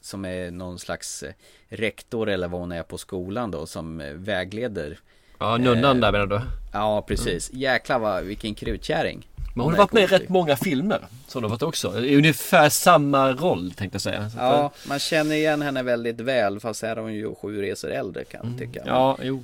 som 0.00 0.24
är 0.24 0.50
någon 0.50 0.78
slags 0.78 1.22
eh, 1.22 1.32
rektor 1.68 2.28
eller 2.28 2.48
vad 2.48 2.60
hon 2.60 2.72
är 2.72 2.82
på 2.82 2.98
skolan 2.98 3.50
då 3.50 3.66
som 3.66 4.00
eh, 4.00 4.12
vägleder. 4.12 4.98
Ja, 5.38 5.56
nunnan 5.56 6.00
där 6.00 6.12
menar 6.12 6.26
du? 6.26 6.40
Ja, 6.72 7.04
precis. 7.08 7.50
Mm. 7.50 7.60
Jäklar 7.60 7.98
vad, 7.98 8.24
vilken 8.24 8.54
krutkärring. 8.54 9.28
Men 9.54 9.64
hon 9.64 9.72
har 9.72 9.78
varit 9.78 9.92
med 9.92 10.02
i 10.02 10.06
rätt 10.06 10.28
många 10.28 10.56
filmer. 10.56 11.00
Som 11.26 11.42
har 11.42 11.50
varit 11.50 11.62
också. 11.62 12.00
I 12.00 12.16
ungefär 12.16 12.68
samma 12.68 13.32
roll 13.32 13.70
tänkte 13.70 13.94
jag 13.94 14.02
säga. 14.02 14.30
Ja, 14.36 14.70
man 14.88 14.98
känner 14.98 15.36
igen 15.36 15.62
henne 15.62 15.82
väldigt 15.82 16.20
väl. 16.20 16.60
Fast 16.60 16.82
här 16.82 16.96
är 16.96 17.00
hon 17.00 17.14
ju 17.14 17.34
sju 17.34 17.62
resor 17.62 17.90
äldre 17.90 18.24
kan 18.24 18.40
jag 18.42 18.46
mm. 18.46 18.58
tycka. 18.58 18.82
Ja, 18.86 19.18
jo. 19.22 19.42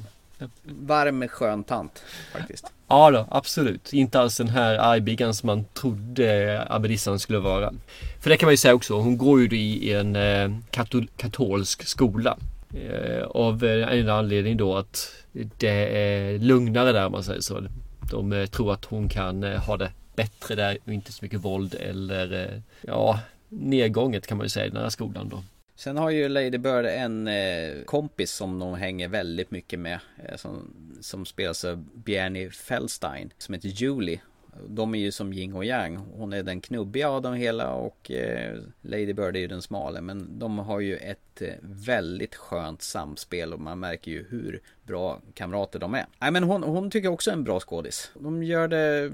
Varm 0.63 1.29
skön 1.29 1.65
tant 1.65 2.03
faktiskt. 2.33 2.73
Ja 2.89 3.11
då, 3.11 3.27
absolut. 3.31 3.93
Inte 3.93 4.21
alls 4.21 4.37
den 4.37 4.49
här 4.49 4.79
argbiggan 4.79 5.35
som 5.35 5.47
man 5.47 5.65
trodde 5.65 6.67
abbedissan 6.71 7.19
skulle 7.19 7.39
vara. 7.39 7.73
För 8.21 8.31
det 8.31 8.37
kan 8.37 8.47
man 8.47 8.53
ju 8.53 8.57
säga 8.57 8.75
också. 8.75 8.95
Hon 8.95 9.19
går 9.19 9.41
ju 9.41 9.59
i 9.59 9.93
en 9.93 10.17
eh, 10.17 10.51
katol 10.71 11.09
katolsk 11.17 11.87
skola. 11.87 12.39
Eh, 12.75 13.25
av 13.25 13.65
en 13.65 14.09
anledning 14.09 14.57
då 14.57 14.77
att 14.77 15.15
det 15.33 15.99
är 15.99 16.39
lugnare 16.39 16.93
där 16.93 17.07
om 17.07 17.13
man 17.13 17.25
säger 17.25 17.41
så. 17.41 17.67
De 18.11 18.33
eh, 18.33 18.47
tror 18.47 18.73
att 18.73 18.85
hon 18.85 19.09
kan 19.09 19.43
ha 19.43 19.77
det 19.77 19.91
bättre 20.17 20.55
där 20.55 20.79
och 20.85 20.93
inte 20.93 21.13
så 21.13 21.25
mycket 21.25 21.41
våld 21.41 21.75
eller 21.75 22.63
ja, 22.81 23.21
nedgånget 23.49 24.27
kan 24.27 24.37
man 24.37 24.45
ju 24.45 24.49
säga 24.49 24.67
i 24.67 24.71
den 24.71 24.83
här 24.83 24.89
skolan 24.89 25.29
då. 25.29 25.43
Sen 25.77 25.97
har 25.97 26.11
ju 26.11 26.29
Lady 26.29 26.59
Bird 26.59 26.87
en 26.87 27.29
eh, 27.29 27.85
kompis 27.85 28.33
som 28.33 28.59
de 28.59 28.75
hänger 28.75 29.09
väldigt 29.09 29.51
mycket 29.51 29.79
med. 29.79 29.99
Eh, 30.25 30.37
som, 30.37 30.75
som 31.01 31.27
spelas 31.27 31.65
av 31.65 31.85
Bjarni 31.95 32.51
Fellstein. 32.51 33.33
Som 33.39 33.55
heter 33.55 33.69
Julie. 33.69 34.21
De 34.69 34.95
är 34.95 34.99
ju 34.99 35.13
som 35.13 35.33
yin 35.33 35.53
och 35.53 35.65
yang. 35.65 35.97
Hon 35.97 36.33
är 36.33 36.43
den 36.43 36.61
knubbiga 36.61 37.09
av 37.09 37.23
dem 37.23 37.35
hela 37.35 37.73
och 37.73 38.11
eh, 38.11 38.59
Lady 38.81 39.13
Bird 39.13 39.37
är 39.37 39.41
ju 39.41 39.47
den 39.47 39.63
smala. 39.63 40.01
Men 40.01 40.39
de 40.39 40.59
har 40.59 40.81
ju 40.81 40.97
ett 40.97 41.43
eh, 41.43 41.55
väldigt 41.63 42.35
skönt 42.35 42.83
samspel 42.83 43.53
och 43.53 43.61
man 43.61 43.81
märker 43.81 44.11
ju 44.11 44.27
hur 44.31 44.63
bra 44.83 45.21
kamrater 45.35 45.79
de 45.79 45.95
är. 45.95 46.07
Nej 46.19 46.31
men 46.31 46.45
hon, 46.45 46.63
hon 46.63 46.91
tycker 46.91 47.09
också 47.09 47.31
en 47.31 47.45
bra 47.45 47.61
skådis. 47.61 48.11
De 48.15 48.43
gör 48.43 48.69
det 48.69 49.13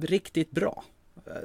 riktigt 0.00 0.50
bra 0.50 0.84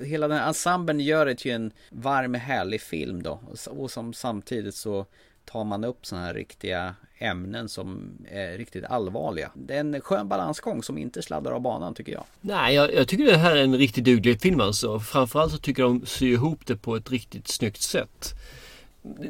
hela 0.01 0.27
den 0.27 0.37
ensemblen 0.37 0.99
gör 0.99 1.25
det 1.25 1.35
till 1.35 1.51
en 1.51 1.71
varm 1.89 2.33
härlig 2.33 2.81
film 2.81 3.23
då. 3.23 3.39
Och 3.69 3.91
som 3.91 4.13
samtidigt 4.13 4.75
så 4.75 5.05
tar 5.45 5.63
man 5.63 5.83
upp 5.83 6.05
sådana 6.05 6.25
här 6.25 6.33
riktiga 6.33 6.95
ämnen 7.17 7.69
som 7.69 8.17
är 8.31 8.57
riktigt 8.57 8.85
allvarliga. 8.85 9.51
Det 9.53 9.75
är 9.75 9.79
en 9.79 10.01
skön 10.01 10.27
balansgång 10.27 10.83
som 10.83 10.97
inte 10.97 11.21
sladdar 11.21 11.51
av 11.51 11.61
banan 11.61 11.93
tycker 11.93 12.11
jag. 12.11 12.23
Nej, 12.41 12.75
jag, 12.75 12.93
jag 12.93 13.07
tycker 13.07 13.25
det 13.25 13.37
här 13.37 13.55
är 13.55 13.63
en 13.63 13.77
riktigt 13.77 14.03
duglig 14.03 14.41
film 14.41 14.61
alltså. 14.61 14.99
Framförallt 14.99 15.51
så 15.51 15.57
tycker 15.57 15.83
jag 15.83 15.91
de 15.91 16.05
syr 16.05 16.33
ihop 16.33 16.65
det 16.65 16.75
på 16.75 16.95
ett 16.95 17.11
riktigt 17.11 17.47
snyggt 17.47 17.81
sätt. 17.81 18.33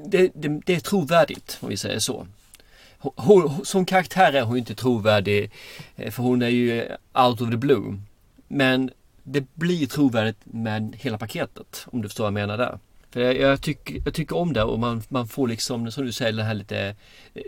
Det, 0.06 0.32
det, 0.34 0.62
det 0.66 0.76
är 0.76 0.80
trovärdigt 0.80 1.58
om 1.62 1.70
vi 1.70 1.78
säger 1.78 2.00
så. 2.00 2.28
Hon, 3.00 3.66
som 3.66 3.86
karaktär 3.86 4.34
är 4.34 4.42
hon 4.42 4.58
inte 4.58 4.76
trovärdig 4.76 5.52
eh, 5.96 6.12
för 6.12 6.24
hon 6.24 6.42
är 6.42 6.50
ju 6.50 6.84
out 7.14 7.42
of 7.42 7.50
the 7.50 7.58
blue. 7.58 8.00
Men 8.48 8.92
det 9.28 9.54
blir 9.54 9.88
trovärdigt 9.88 10.40
med 10.44 10.96
hela 11.00 11.18
paketet. 11.18 11.86
Om 11.88 12.02
du 12.02 12.08
förstår 12.08 12.24
vad 12.24 12.28
jag 12.28 12.48
menar 12.48 12.58
där. 12.58 12.80
För 13.12 13.20
jag, 13.20 13.38
jag, 13.38 13.62
tycker, 13.62 14.02
jag 14.06 14.14
tycker 14.14 14.38
om 14.38 14.54
det 14.54 14.64
och 14.64 14.80
man, 14.80 15.04
man 15.10 15.28
får 15.28 15.48
liksom, 15.48 15.92
som 15.92 16.06
du 16.06 16.12
säger, 16.12 16.34
det 16.34 16.44
här 16.44 16.54
lite... 16.54 16.96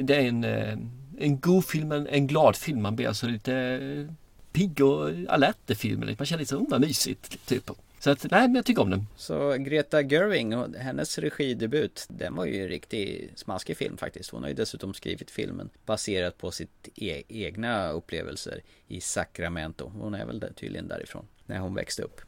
Det 0.01 0.15
är 0.15 0.21
en, 0.21 0.43
eh, 0.43 0.77
en 1.17 1.39
god 1.39 1.65
film, 1.65 1.91
en, 1.91 2.07
en 2.07 2.27
glad 2.27 2.55
film. 2.55 2.81
Man 2.81 2.95
blir 2.95 3.07
alltså 3.07 3.27
lite 3.27 3.53
eh, 3.55 4.13
pigg 4.51 4.81
och 4.81 5.09
alert 5.27 5.69
i 5.69 5.75
filmen. 5.75 6.15
Man 6.19 6.25
känner 6.25 6.39
lite 6.39 6.55
liksom, 6.55 6.67
vad 6.69 6.81
mysigt. 6.81 7.45
Typ. 7.45 7.69
Så 7.99 8.09
att, 8.09 8.31
nej 8.31 8.41
men 8.41 8.55
jag 8.55 8.65
tycker 8.65 8.81
om 8.81 8.89
den. 8.89 9.07
Så 9.15 9.53
Greta 9.53 10.01
Gerwing, 10.01 10.75
hennes 10.75 11.17
regidebut, 11.17 12.05
den 12.09 12.35
var 12.35 12.45
ju 12.45 12.61
en 12.61 12.67
riktig 12.67 13.31
smaskig 13.35 13.77
film 13.77 13.97
faktiskt. 13.97 14.29
Hon 14.29 14.41
har 14.41 14.49
ju 14.49 14.55
dessutom 14.55 14.93
skrivit 14.93 15.31
filmen 15.31 15.69
baserat 15.85 16.37
på 16.37 16.51
sitt 16.51 16.89
e 16.95 17.23
egna 17.27 17.89
upplevelser 17.89 18.61
i 18.87 19.01
Sacramento. 19.01 19.91
Hon 19.99 20.13
är 20.13 20.25
väl 20.25 20.43
tydligen 20.55 20.87
därifrån 20.87 21.25
när 21.47 21.59
hon 21.59 21.75
växte 21.75 22.01
upp. 22.01 22.21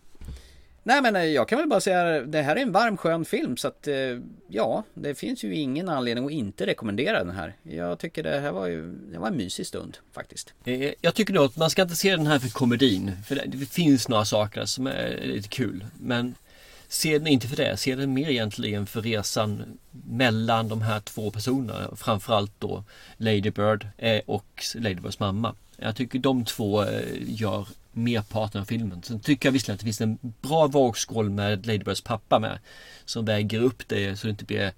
Nej 0.83 1.01
men 1.01 1.15
eh, 1.15 1.23
jag 1.23 1.47
kan 1.47 1.57
väl 1.57 1.67
bara 1.67 1.81
säga 1.81 2.21
det 2.21 2.41
här 2.41 2.55
är 2.55 2.61
en 2.61 2.71
varm 2.71 2.97
skön 2.97 3.25
film 3.25 3.57
så 3.57 3.67
att 3.67 3.87
eh, 3.87 3.95
ja, 4.47 4.83
det 4.93 5.15
finns 5.15 5.43
ju 5.43 5.55
ingen 5.55 5.89
anledning 5.89 6.25
att 6.25 6.31
inte 6.31 6.65
rekommendera 6.65 7.23
den 7.23 7.35
här. 7.35 7.55
Jag 7.63 7.99
tycker 7.99 8.23
det 8.23 8.39
här 8.39 8.51
var 8.51 8.67
ju, 8.67 8.91
det 8.91 9.19
var 9.19 9.27
en 9.27 9.37
mysig 9.37 9.67
stund 9.67 9.97
faktiskt. 10.13 10.53
Eh, 10.65 10.93
jag 11.01 11.15
tycker 11.15 11.33
nog 11.33 11.45
att 11.45 11.57
man 11.57 11.69
ska 11.69 11.81
inte 11.81 11.95
se 11.95 12.15
den 12.15 12.27
här 12.27 12.39
för 12.39 12.49
komedin. 12.49 13.11
För 13.27 13.43
det 13.45 13.65
finns 13.65 14.07
några 14.07 14.25
saker 14.25 14.65
som 14.65 14.87
är 14.87 15.21
lite 15.23 15.49
kul. 15.49 15.85
Men 15.99 16.35
se 16.87 17.17
den 17.17 17.27
inte 17.27 17.47
för 17.47 17.55
det, 17.55 17.77
se 17.77 17.95
den 17.95 18.13
mer 18.13 18.29
egentligen 18.29 18.85
för 18.85 19.01
resan 19.01 19.79
mellan 19.91 20.67
de 20.67 20.81
här 20.81 20.99
två 20.99 21.31
personerna. 21.31 21.95
Framförallt 21.95 22.51
då 22.59 22.83
Lady 23.17 23.51
Bird 23.51 23.87
och 24.25 24.63
Lady 24.75 24.95
Birds 24.95 25.19
mamma. 25.19 25.55
Jag 25.77 25.95
tycker 25.95 26.19
de 26.19 26.45
två 26.45 26.85
gör 27.19 27.67
merparten 27.91 28.61
av 28.61 28.65
filmen. 28.65 29.03
Sen 29.03 29.19
tycker 29.19 29.47
jag 29.47 29.53
visserligen 29.53 29.73
att 29.73 29.79
det 29.79 29.85
finns 29.85 30.01
en 30.01 30.17
bra 30.41 30.67
vågskål 30.67 31.29
med 31.29 31.65
Ladybirds 31.65 32.01
pappa 32.01 32.39
med. 32.39 32.59
Som 33.05 33.25
väger 33.25 33.61
upp 33.61 33.87
det 33.87 34.19
så 34.19 34.27
det 34.27 34.31
inte 34.31 34.45
blir 34.45 34.73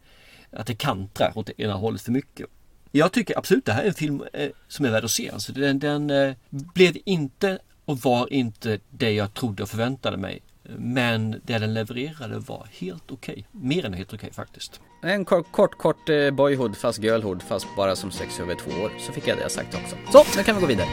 att 0.52 0.68
det 0.68 0.76
kantrar 0.76 1.38
åt 1.38 1.46
det 1.46 1.62
ena 1.62 1.74
hållet 1.74 2.02
för 2.02 2.12
mycket. 2.12 2.48
Jag 2.92 3.12
tycker 3.12 3.38
absolut 3.38 3.66
det 3.66 3.74
här 3.74 3.84
är 3.84 3.88
en 3.88 3.94
film 3.94 4.24
eh, 4.34 4.50
som 4.68 4.86
är 4.86 4.90
värd 4.90 5.04
att 5.04 5.12
se. 5.12 5.30
Alltså 5.30 5.54
den, 5.54 5.80
den 5.80 6.10
eh, 6.10 6.34
blev 6.50 6.98
inte 7.06 7.60
och 7.86 7.98
var 7.98 8.34
inte 8.34 8.80
det 8.90 9.12
jag 9.12 9.34
trodde 9.34 9.64
och 9.64 9.70
förväntade 9.70 10.18
mig. 10.18 10.40
Men 10.78 11.32
det 11.32 11.60
den 11.60 11.74
levererade 11.74 12.40
var 12.40 12.68
helt 12.72 13.12
okej. 13.12 13.34
Okay. 13.34 13.44
Mer 13.52 13.86
än 13.86 13.94
helt 13.94 14.14
okej 14.14 14.18
okay, 14.18 14.34
faktiskt. 14.34 14.82
En 15.04 15.26
kort, 15.26 15.52
kort, 15.52 15.78
kort 15.78 16.06
boyhood 16.34 16.78
fast 16.78 17.04
girlhood 17.04 17.44
fast 17.44 17.66
bara 17.78 17.96
som 17.96 18.12
sex 18.12 18.40
över 18.40 18.56
två 18.56 18.72
år. 18.72 18.92
Så 19.00 19.12
fick 19.12 19.28
jag 19.28 19.38
det 19.38 19.50
sagt 19.50 19.76
också. 19.76 19.96
Så, 20.12 20.38
nu 20.38 20.44
kan 20.44 20.56
vi 20.56 20.62
gå 20.62 20.68
vidare. 20.68 20.88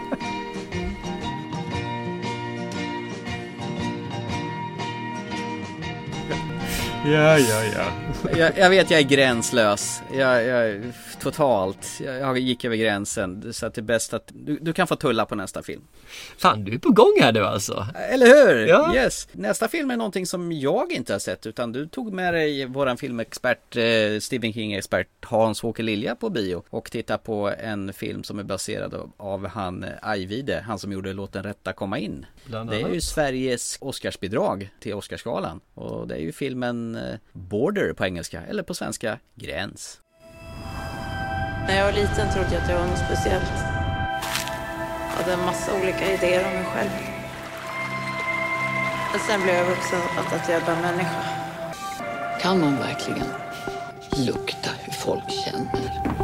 Ja, 7.05 7.37
ja, 7.39 7.63
ja. 7.75 7.91
jag, 8.37 8.57
jag 8.57 8.69
vet 8.69 8.91
jag 8.91 8.99
är 8.99 9.03
gränslös. 9.03 10.01
Jag, 10.13 10.45
jag, 10.45 10.81
totalt. 11.19 11.87
Jag, 12.05 12.15
jag 12.15 12.39
gick 12.39 12.65
över 12.65 12.75
gränsen. 12.75 13.53
Så 13.53 13.65
att 13.65 13.73
det 13.73 13.81
är 13.81 13.83
bäst 13.83 14.13
att 14.13 14.31
du, 14.33 14.57
du, 14.61 14.73
kan 14.73 14.87
få 14.87 14.95
tulla 14.95 15.25
på 15.25 15.35
nästa 15.35 15.63
film. 15.63 15.81
Fan, 16.37 16.63
du 16.63 16.73
är 16.73 16.79
på 16.79 16.91
gång 16.91 17.17
här 17.21 17.31
nu 17.31 17.45
alltså. 17.45 17.87
Eller 18.09 18.25
hur? 18.25 18.67
Ja. 18.67 18.95
Yes. 18.95 19.27
Nästa 19.31 19.67
film 19.67 19.91
är 19.91 19.97
någonting 19.97 20.25
som 20.25 20.51
jag 20.51 20.91
inte 20.91 21.13
har 21.13 21.19
sett. 21.19 21.45
Utan 21.45 21.71
du 21.71 21.87
tog 21.87 22.13
med 22.13 22.33
dig 22.33 22.65
våran 22.65 22.97
filmexpert, 22.97 23.75
eh, 23.75 24.19
Stephen 24.19 24.53
King-expert 24.53 25.07
Hans-Åke 25.21 25.83
Lilja 25.83 26.15
på 26.15 26.29
bio. 26.29 26.63
Och 26.69 26.91
titta 26.91 27.17
på 27.17 27.53
en 27.59 27.93
film 27.93 28.23
som 28.23 28.39
är 28.39 28.43
baserad 28.43 28.93
av, 28.93 29.11
av 29.17 29.47
han 29.47 29.85
Ajvide. 30.01 30.63
Han 30.67 30.79
som 30.79 30.91
gjorde 30.91 31.13
Låt 31.13 31.33
den 31.33 31.43
rätta 31.43 31.73
komma 31.73 31.99
in. 31.99 32.25
Det 32.45 32.81
är 32.81 32.93
ju 32.93 33.01
Sveriges 33.01 33.77
Oscarsbidrag 33.81 34.69
till 34.79 34.93
Oscarsgalan. 34.93 35.59
Och 35.73 36.07
det 36.07 36.15
är 36.15 36.19
ju 36.19 36.31
filmen 36.31 36.90
eh, 36.95 37.19
Border 37.33 37.93
på 37.93 38.05
engelska. 38.05 38.41
Eller 38.41 38.63
på 38.63 38.73
svenska 38.73 39.19
Gräns. 39.35 39.99
När 41.67 41.77
jag 41.77 41.85
var 41.85 41.91
liten 41.91 42.33
trodde 42.33 42.49
jag 42.51 42.63
att 42.63 42.69
jag 42.69 42.79
var 42.79 42.87
något 42.87 43.05
speciellt. 43.05 43.53
Jag 45.09 45.23
hade 45.23 45.33
en 45.33 45.45
massa 45.45 45.73
olika 45.81 46.13
idéer 46.13 46.47
om 46.47 46.53
mig 46.53 46.65
själv. 46.65 46.89
Men 49.11 49.19
sen 49.19 49.41
blev 49.43 49.55
jag 49.55 49.65
vuxen 49.65 49.99
och 50.01 50.15
fattade 50.15 50.41
att 50.41 50.49
jag 50.49 50.61
är 50.61 50.65
bara 50.65 50.81
människa. 50.81 51.23
Kan 52.41 52.59
man 52.59 52.77
verkligen 52.77 53.27
lukta 54.27 54.69
hur 54.83 54.93
folk 54.93 55.31
känner? 55.31 56.20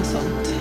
Känna 0.00 0.04
sånt. 0.04 0.54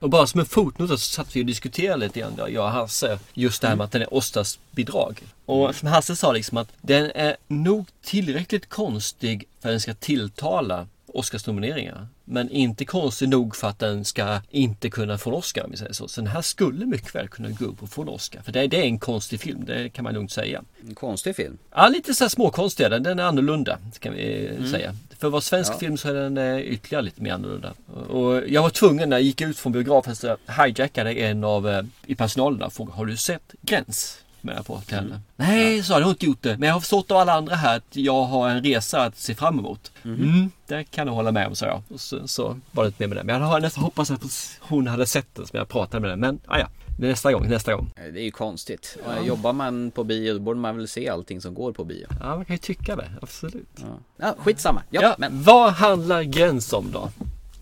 Och 0.00 0.10
bara 0.10 0.26
som 0.26 0.40
en 0.40 0.46
fotnot 0.46 0.88
så 0.88 0.98
satt 0.98 1.36
vi 1.36 1.42
och 1.42 1.46
diskuterade 1.46 2.06
lite 2.06 2.20
grann, 2.20 2.32
jag 2.36 2.64
och 2.64 2.70
Hasse, 2.70 3.18
just 3.34 3.62
det 3.62 3.68
här 3.68 3.76
med 3.76 3.84
att 3.84 3.92
den 3.92 4.02
är 4.02 4.14
Oscarsbidrag. 4.14 5.22
Och 5.46 5.74
som 5.74 5.88
Hasse 5.88 6.16
sa 6.16 6.32
liksom 6.32 6.58
att 6.58 6.68
den 6.80 7.10
är 7.14 7.36
nog 7.48 7.86
tillräckligt 8.04 8.68
konstig 8.68 9.48
för 9.60 9.68
att 9.68 9.72
den 9.72 9.80
ska 9.80 9.94
tilltala 9.94 10.86
Oscarsnomineringar. 11.14 12.06
Men 12.24 12.50
inte 12.50 12.84
konstig 12.84 13.28
nog 13.28 13.56
för 13.56 13.68
att 13.68 13.78
den 13.78 14.04
ska 14.04 14.40
inte 14.50 14.90
kunna 14.90 15.18
få 15.18 15.30
en 15.30 15.36
Oscar 15.36 15.64
om 15.64 15.70
vi 15.70 15.76
säger 15.76 15.92
så. 15.92 16.08
Så 16.08 16.20
den 16.20 16.30
här 16.30 16.42
skulle 16.42 16.86
mycket 16.86 17.14
väl 17.14 17.28
kunna 17.28 17.50
gå 17.50 17.64
upp 17.64 17.82
och 17.82 17.88
få 17.88 18.02
en 18.02 18.08
Oscar. 18.08 18.42
För 18.42 18.52
det, 18.52 18.66
det 18.66 18.76
är 18.76 18.84
en 18.84 18.98
konstig 18.98 19.40
film, 19.40 19.64
det 19.64 19.88
kan 19.88 20.04
man 20.04 20.14
lugnt 20.14 20.32
säga. 20.32 20.62
En 20.88 20.94
konstig 20.94 21.36
film? 21.36 21.58
Ja, 21.74 21.88
lite 21.88 22.14
så 22.14 22.24
här 22.24 22.28
småkonstig 22.28 22.90
den. 22.90 23.02
Den 23.02 23.18
är 23.18 23.24
annorlunda, 23.24 23.78
kan 23.98 24.12
vi 24.12 24.48
mm. 24.48 24.70
säga. 24.70 24.94
För 25.18 25.26
att 25.26 25.32
vara 25.32 25.42
svensk 25.42 25.72
ja. 25.72 25.78
film 25.78 25.96
så 25.96 26.08
är 26.08 26.14
den 26.14 26.38
eh, 26.38 26.60
ytterligare 26.60 27.02
lite 27.02 27.22
mer 27.22 27.32
annorlunda. 27.32 27.72
Och 28.08 28.48
jag 28.48 28.62
var 28.62 28.70
tvungen 28.70 29.08
när 29.08 29.16
jag 29.16 29.22
gick 29.22 29.40
ut 29.40 29.58
från 29.58 29.72
biografen 29.72 30.16
så 30.16 30.36
hijackade 30.64 31.12
en 31.12 31.44
av 31.44 31.68
eh, 31.68 31.82
i 32.06 32.14
personalen 32.14 32.62
och 32.62 32.72
frågade 32.72 32.96
Har 32.96 33.06
du 33.06 33.16
sett 33.16 33.54
Gräns? 33.60 34.21
Med 34.44 34.66
på 34.66 34.80
till 34.80 34.96
henne. 34.96 35.20
Nej, 35.36 35.82
sa 35.82 35.98
jag 35.98 36.04
har 36.04 36.10
inte 36.10 36.26
gjort 36.26 36.42
det. 36.42 36.58
Men 36.58 36.66
jag 36.66 36.74
har 36.74 36.80
förstått 36.80 37.10
av 37.10 37.16
alla 37.16 37.32
andra 37.32 37.54
här 37.54 37.76
att 37.76 37.96
jag 37.96 38.24
har 38.24 38.48
en 38.48 38.64
resa 38.64 39.02
att 39.02 39.16
se 39.16 39.34
fram 39.34 39.58
emot. 39.58 39.92
Mm. 40.04 40.22
Mm, 40.22 40.50
det 40.66 40.84
kan 40.84 41.06
jag 41.06 41.14
hålla 41.14 41.32
med 41.32 41.46
om, 41.46 41.54
sa 41.54 41.66
jag. 41.66 41.82
Och 41.88 42.00
så, 42.00 42.28
så 42.28 42.58
var 42.70 42.84
det 42.84 42.88
inte 42.88 43.02
mer 43.02 43.08
med 43.08 43.16
det. 43.16 43.24
Men 43.24 43.40
jag 43.40 43.48
hade 43.48 43.60
nästan 43.60 43.84
hoppats 43.84 44.10
att 44.10 44.22
hon 44.60 44.86
hade 44.86 45.06
sett 45.06 45.34
det 45.34 45.46
som 45.46 45.58
jag 45.58 45.68
pratade 45.68 46.00
med 46.00 46.10
henne. 46.10 46.20
Men 46.20 46.40
ah, 46.46 46.58
ja, 46.58 46.68
Nästa 46.98 47.32
gång, 47.32 47.48
nästa 47.48 47.74
gång. 47.74 47.90
Det 47.94 48.20
är 48.20 48.24
ju 48.24 48.30
konstigt. 48.30 48.98
Ja. 49.06 49.26
Jobbar 49.26 49.52
man 49.52 49.90
på 49.90 50.04
bio 50.04 50.34
då 50.34 50.40
borde 50.40 50.60
man 50.60 50.76
väl 50.76 50.88
se 50.88 51.08
allting 51.08 51.40
som 51.40 51.54
går 51.54 51.72
på 51.72 51.84
bio. 51.84 52.06
Ja, 52.20 52.36
man 52.36 52.44
kan 52.44 52.54
ju 52.54 52.58
tycka 52.58 52.96
det. 52.96 53.10
Absolut. 53.22 53.68
Ja, 53.76 53.98
ja 54.16 54.34
skitsamma. 54.38 54.82
Ja, 54.90 55.02
ja, 55.02 55.14
men. 55.18 55.42
Vad 55.42 55.72
handlar 55.72 56.22
Gräns 56.22 56.72
om 56.72 56.92
då? 56.92 57.10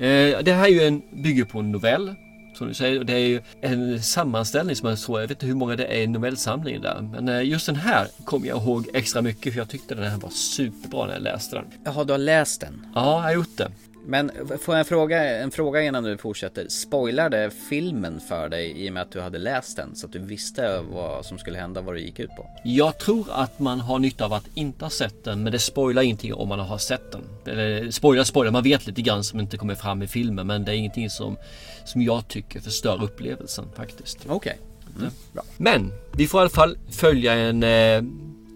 Eh, 0.05 0.39
det 0.43 0.53
här 0.53 0.65
är 0.65 0.69
ju 0.69 0.83
en, 0.83 1.03
bygger 1.23 1.45
på 1.45 1.59
en 1.59 1.73
novell. 1.73 2.15
Som 2.61 2.69
du 2.69 2.75
säger. 2.75 3.05
Det 3.05 3.13
är 3.13 3.19
ju 3.19 3.41
en 3.61 4.03
sammanställning 4.03 4.77
som 4.77 4.89
jag 4.89 4.99
tror, 4.99 5.21
jag 5.21 5.29
vet 5.29 5.37
inte 5.37 5.47
hur 5.47 5.55
många 5.55 5.77
det 5.77 5.85
är 5.87 6.03
i 6.03 6.07
novellsamlingen 6.07 6.83
där. 6.83 7.09
Men 7.13 7.29
eh, 7.29 7.43
just 7.43 7.67
den 7.67 7.77
här 7.77 8.09
kommer 8.25 8.47
jag 8.47 8.63
ihåg 8.63 8.89
extra 8.95 9.23
mycket 9.23 9.53
för 9.53 9.61
jag 9.61 9.69
tyckte 9.69 9.95
den 9.95 10.05
här 10.05 10.19
var 10.19 10.31
superbra 10.31 11.07
när 11.07 11.13
jag 11.13 11.23
läste 11.23 11.57
den. 11.57 11.65
Jaha, 11.85 12.05
du 12.05 12.13
har 12.13 12.19
läst 12.19 12.61
den? 12.61 12.87
Ja, 12.95 13.15
jag 13.15 13.23
har 13.23 13.33
gjort 13.33 13.57
det. 13.57 13.71
Men 14.07 14.31
får 14.61 14.75
jag 14.75 14.79
en 14.79 14.85
fråga, 14.85 15.41
en 15.43 15.51
fråga 15.51 15.83
innan 15.83 16.05
du 16.05 16.19
fortsätter? 16.19 16.69
Spoilade 16.69 17.51
filmen 17.69 18.21
för 18.21 18.49
dig 18.49 18.87
i 18.87 18.89
och 18.89 18.93
med 18.93 19.03
att 19.03 19.13
du 19.13 19.21
hade 19.21 19.39
läst 19.39 19.77
den? 19.77 19.97
Så 19.97 20.07
att 20.07 20.13
du 20.13 20.19
visste 20.19 20.81
vad 20.93 21.27
som 21.27 21.39
skulle 21.39 21.59
hända, 21.59 21.81
vad 21.81 21.95
det 21.95 22.01
gick 22.01 22.19
ut 22.19 22.31
på? 22.37 22.47
Jag 22.65 22.99
tror 22.99 23.27
att 23.31 23.59
man 23.59 23.81
har 23.81 23.99
nytta 23.99 24.25
av 24.25 24.33
att 24.33 24.47
inte 24.55 24.85
ha 24.85 24.91
sett 24.91 25.25
den, 25.25 25.43
men 25.43 25.53
det 25.53 25.59
spoilar 25.59 26.03
ingenting 26.03 26.35
om 26.35 26.49
man 26.49 26.59
har 26.59 26.79
sett 26.79 27.13
den. 27.13 27.23
Eller 27.47 27.91
spoilar, 27.91 28.25
spoilar, 28.25 28.53
man 28.53 28.63
vet 28.63 28.87
lite 28.87 29.03
grann 29.03 29.25
som 29.25 29.41
inte 29.41 29.57
kommer 29.57 29.75
fram 29.75 30.03
i 30.03 30.07
filmen, 30.07 30.47
men 30.47 30.65
det 30.65 30.73
är 30.73 30.77
ingenting 30.77 31.11
som, 31.11 31.37
som 31.85 32.03
jag 32.03 32.29
tycker 32.29 32.61
förstör 32.61 33.03
upplevelsen 33.05 33.65
faktiskt. 33.77 34.19
Okej. 34.29 34.35
Okay. 34.37 34.55
Mm. 34.99 35.13
Men 35.57 35.93
vi 36.13 36.27
får 36.27 36.39
i 36.39 36.41
alla 36.41 36.51
fall 36.51 36.79
följa 36.91 37.35
en, 37.35 37.63
eh, 37.63 38.03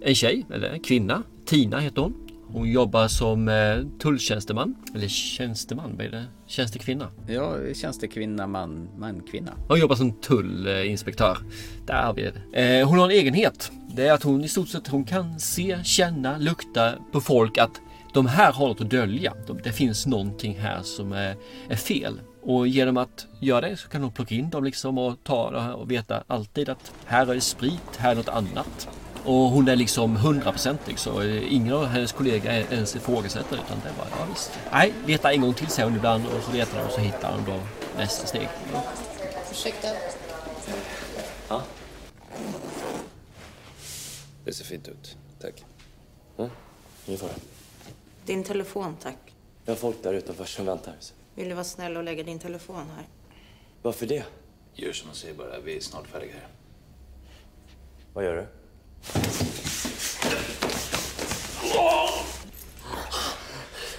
en 0.02 0.14
tjej, 0.14 0.46
eller 0.54 0.68
en 0.68 0.80
kvinna. 0.80 1.22
Tina 1.46 1.78
heter 1.78 2.02
hon. 2.02 2.24
Hon 2.46 2.72
jobbar 2.72 3.08
som 3.08 3.48
eh, 3.48 3.98
tulltjänsteman. 3.98 4.74
Eller 4.94 5.08
tjänsteman, 5.08 5.96
vad 5.96 6.06
är 6.06 6.10
det? 6.10 6.24
Tjänstekvinna? 6.46 7.08
Ja, 7.26 7.56
tjänstekvinna, 7.74 8.46
man, 8.46 8.88
man, 8.98 9.20
kvinna. 9.20 9.52
Hon 9.68 9.80
jobbar 9.80 9.96
som 9.96 10.12
tullinspektör. 10.12 11.38
Där 11.87 12.02
har 12.02 12.14
vi 12.14 12.30
det. 12.52 12.80
Eh, 12.80 12.88
hon 12.88 12.98
har 12.98 13.04
en 13.04 13.10
egenhet. 13.10 13.72
Det 13.96 14.06
är 14.06 14.12
att 14.12 14.22
hon 14.22 14.44
i 14.44 14.48
stort 14.48 14.68
sett 14.68 14.88
hon 14.88 15.04
kan 15.04 15.40
se, 15.40 15.78
känna, 15.84 16.38
lukta 16.38 16.92
på 17.12 17.20
folk 17.20 17.58
att 17.58 17.80
de 18.14 18.26
här 18.26 18.52
har 18.52 18.68
något 18.68 18.80
att 18.80 18.90
dölja. 18.90 19.32
Det 19.64 19.72
finns 19.72 20.06
någonting 20.06 20.58
här 20.58 20.82
som 20.82 21.12
är, 21.12 21.37
är 21.68 21.76
fel. 21.76 22.20
Och 22.46 22.68
genom 22.68 22.96
att 22.96 23.26
göra 23.40 23.68
det 23.68 23.76
så 23.76 23.88
kan 23.88 24.02
hon 24.02 24.12
plocka 24.12 24.35
in 24.35 24.50
dem 24.50 24.64
liksom 24.64 24.98
och 24.98 25.16
ta 25.22 25.72
och 25.72 25.90
veta 25.90 26.24
alltid 26.26 26.68
att 26.68 26.92
här 27.04 27.26
är 27.30 27.35
det 27.35 27.40
sprit, 27.40 27.96
här 27.96 28.11
är 28.11 28.14
något 28.14 28.28
annat. 28.28 28.88
Och 29.24 29.35
hon 29.35 29.68
är 29.68 29.76
liksom 29.76 30.16
hundraprocentig 30.16 30.98
så 30.98 31.22
ingen 31.22 31.72
av 31.74 31.87
hennes 31.87 32.12
kollegor 32.12 32.50
ens 32.52 32.96
ifrågasätter 32.96 33.57
utan 33.57 33.80
det 33.83 33.88
är 33.88 33.92
bara, 33.92 34.09
ja 34.11 34.26
visst. 34.30 34.59
Nej, 34.72 34.92
leta 35.07 35.33
en 35.33 35.40
gång 35.40 35.54
till 35.54 35.66
säger 35.66 35.88
hon 35.88 35.96
ibland 35.98 36.26
och 36.26 36.42
så 36.42 36.52
letar 36.52 36.78
hon 36.78 36.87
och 36.87 36.92
så 36.92 37.00
hittar 37.00 37.33
hon 37.33 37.44
då 37.46 37.61
nästa 37.96 38.26
steg. 38.26 38.48
Ja. 38.72 38.83
Ursäkta? 39.50 39.88
Ja? 41.48 41.62
Det 44.44 44.52
ser 44.52 44.64
fint 44.64 44.88
ut. 44.88 45.16
Tack. 45.40 45.64
Ja, 46.37 46.48
ingen 47.07 47.20
fara. 47.20 47.30
Din 48.26 48.44
telefon, 48.44 48.96
tack. 49.02 49.16
Jag 49.64 49.72
har 49.72 49.78
folk 49.78 50.02
där 50.02 50.14
utanför 50.14 50.44
som 50.44 50.66
väntar. 50.66 50.94
Vill 51.35 51.49
du 51.49 51.55
vara 51.55 51.64
snäll 51.64 51.97
och 51.97 52.05
lägga 52.05 52.23
din 52.23 52.38
telefon 52.38 52.90
här? 52.97 53.07
Varför 53.83 54.07
det? 54.07 54.25
Gör 54.75 54.92
som 54.92 55.09
jag 55.09 55.16
säger 55.16 55.35
bara, 55.35 55.61
vi 55.61 55.77
är 55.77 55.81
snart 55.81 56.07
färdiga 56.07 56.33
här. 56.33 56.49
Vad 58.12 58.25
gör 58.25 58.37
du? 58.37 58.47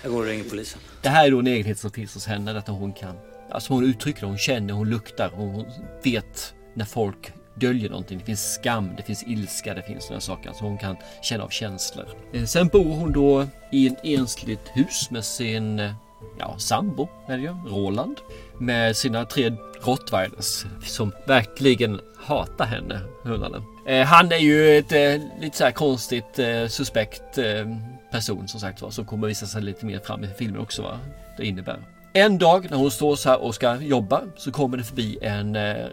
Jag 0.03 0.11
går 0.11 0.19
och 0.19 0.25
ringer 0.25 0.43
polisen. 0.43 0.81
Det 1.01 1.09
här 1.09 1.27
är 1.27 1.31
då 1.31 1.39
en 1.39 1.47
egenhet 1.47 1.79
som 1.79 1.91
finns 1.91 2.13
hos 2.13 2.25
henne. 2.25 2.57
Att 2.57 2.67
hon 2.67 2.93
kan, 2.93 3.15
alltså 3.51 3.73
hon 3.73 3.83
uttrycker 3.83 4.21
det, 4.21 4.27
hon 4.27 4.37
känner, 4.37 4.73
hon 4.73 4.89
luktar, 4.89 5.31
hon 5.35 5.65
vet 6.03 6.53
när 6.73 6.85
folk 6.85 7.33
döljer 7.55 7.89
någonting. 7.89 8.19
Det 8.19 8.25
finns 8.25 8.53
skam, 8.53 8.95
det 8.97 9.03
finns 9.03 9.23
ilska, 9.23 9.73
det 9.73 9.83
finns 9.83 10.03
sådana 10.03 10.21
saker. 10.21 10.53
Så 10.53 10.65
hon 10.65 10.77
kan 10.77 10.97
känna 11.21 11.43
av 11.43 11.49
känslor. 11.49 12.07
Eh, 12.33 12.45
sen 12.45 12.67
bor 12.67 12.95
hon 12.95 13.11
då 13.11 13.47
i 13.71 13.87
ett 13.87 13.99
ensligt 14.03 14.71
hus 14.73 15.11
med 15.11 15.25
sin 15.25 15.79
eh, 15.79 15.93
ja, 16.39 16.55
sambo, 16.57 17.07
är 17.27 17.37
det 17.37 17.43
ju, 17.43 17.55
Roland. 17.67 18.17
Med 18.57 18.97
sina 18.97 19.25
tre 19.25 19.53
rottweilers 19.81 20.65
som 20.83 21.11
verkligen 21.27 22.01
hatar 22.17 22.65
henne, 22.65 23.01
hundarna. 23.23 23.63
Eh, 23.87 24.05
han 24.05 24.31
är 24.31 24.37
ju 24.37 24.77
ett 24.77 24.91
eh, 24.91 25.41
lite 25.41 25.57
så 25.57 25.63
här 25.63 25.71
konstigt 25.71 26.39
eh, 26.39 26.67
suspekt 26.67 27.37
eh, 27.37 27.65
person 28.11 28.47
som 28.47 28.59
sagt 28.59 28.81
var. 28.81 28.89
Som 28.89 29.05
kommer 29.05 29.27
visa 29.27 29.45
sig 29.45 29.61
lite 29.61 29.85
mer 29.85 29.99
fram 29.99 30.23
i 30.23 30.27
filmen 30.27 30.61
också 30.61 30.81
vad 30.81 30.97
det 31.37 31.45
innebär. 31.45 31.79
En 32.13 32.37
dag 32.37 32.67
när 32.69 32.77
hon 32.77 32.91
står 32.91 33.15
så 33.15 33.29
här 33.29 33.41
och 33.41 33.55
ska 33.55 33.75
jobba 33.75 34.21
så 34.37 34.51
kommer 34.51 34.77
det 34.77 34.83
förbi 34.83 35.17
en 35.21 35.55
eh, 35.55 35.87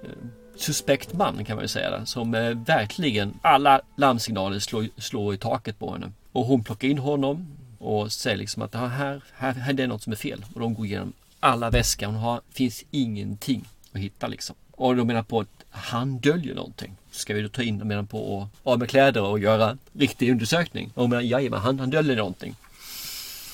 suspekt 0.57 1.13
man 1.13 1.45
kan 1.45 1.57
man 1.57 1.65
ju 1.65 1.69
säga 1.69 1.91
det, 1.91 2.07
som 2.07 2.35
eh, 2.35 2.51
verkligen 2.51 3.35
alla 3.43 3.81
larmsignaler 3.97 4.59
slår, 4.59 4.87
slår 4.99 5.35
i 5.35 5.37
taket 5.37 5.79
på 5.79 5.93
henne. 5.93 6.13
Och 6.33 6.45
hon 6.45 6.65
plockar 6.65 6.89
in 6.89 6.99
honom 6.99 7.47
och 7.83 8.13
säger 8.13 8.37
liksom 8.37 8.63
att 8.63 8.75
här, 8.75 8.89
här, 9.35 9.53
här 9.53 9.71
är 9.71 9.73
det 9.73 9.87
något 9.87 10.03
som 10.03 10.13
är 10.13 10.17
fel. 10.17 10.45
Och 10.55 10.61
de 10.61 10.75
går 10.75 10.87
igenom 10.87 11.13
alla 11.41 11.71
väskor. 11.71 12.07
Hon 12.07 12.17
har, 12.17 12.41
finns 12.53 12.85
ingenting 12.91 13.65
att 13.93 14.01
hitta 14.01 14.27
liksom. 14.27 14.57
Och 14.71 14.97
de 14.97 15.07
menar 15.07 15.23
på 15.23 15.41
att 15.41 15.65
han 15.71 16.19
döljer 16.19 16.55
någonting. 16.55 16.97
Ska 17.11 17.35
vi 17.35 17.43
då 17.43 17.49
ta 17.49 17.63
in 17.63 17.79
dem 17.79 17.89
menar 17.89 18.03
på 18.03 18.43
att 18.43 18.67
av 18.67 18.79
med 18.79 18.89
kläder 18.89 19.23
och 19.23 19.39
göra 19.39 19.79
riktig 19.93 20.31
undersökning? 20.31 20.91
Och 20.95 21.03
de 21.03 21.11
menar 21.11 21.23
jajamän, 21.23 21.61
han, 21.61 21.81
han 21.81 21.91
döljer 21.91 22.17
någonting. 22.17 22.55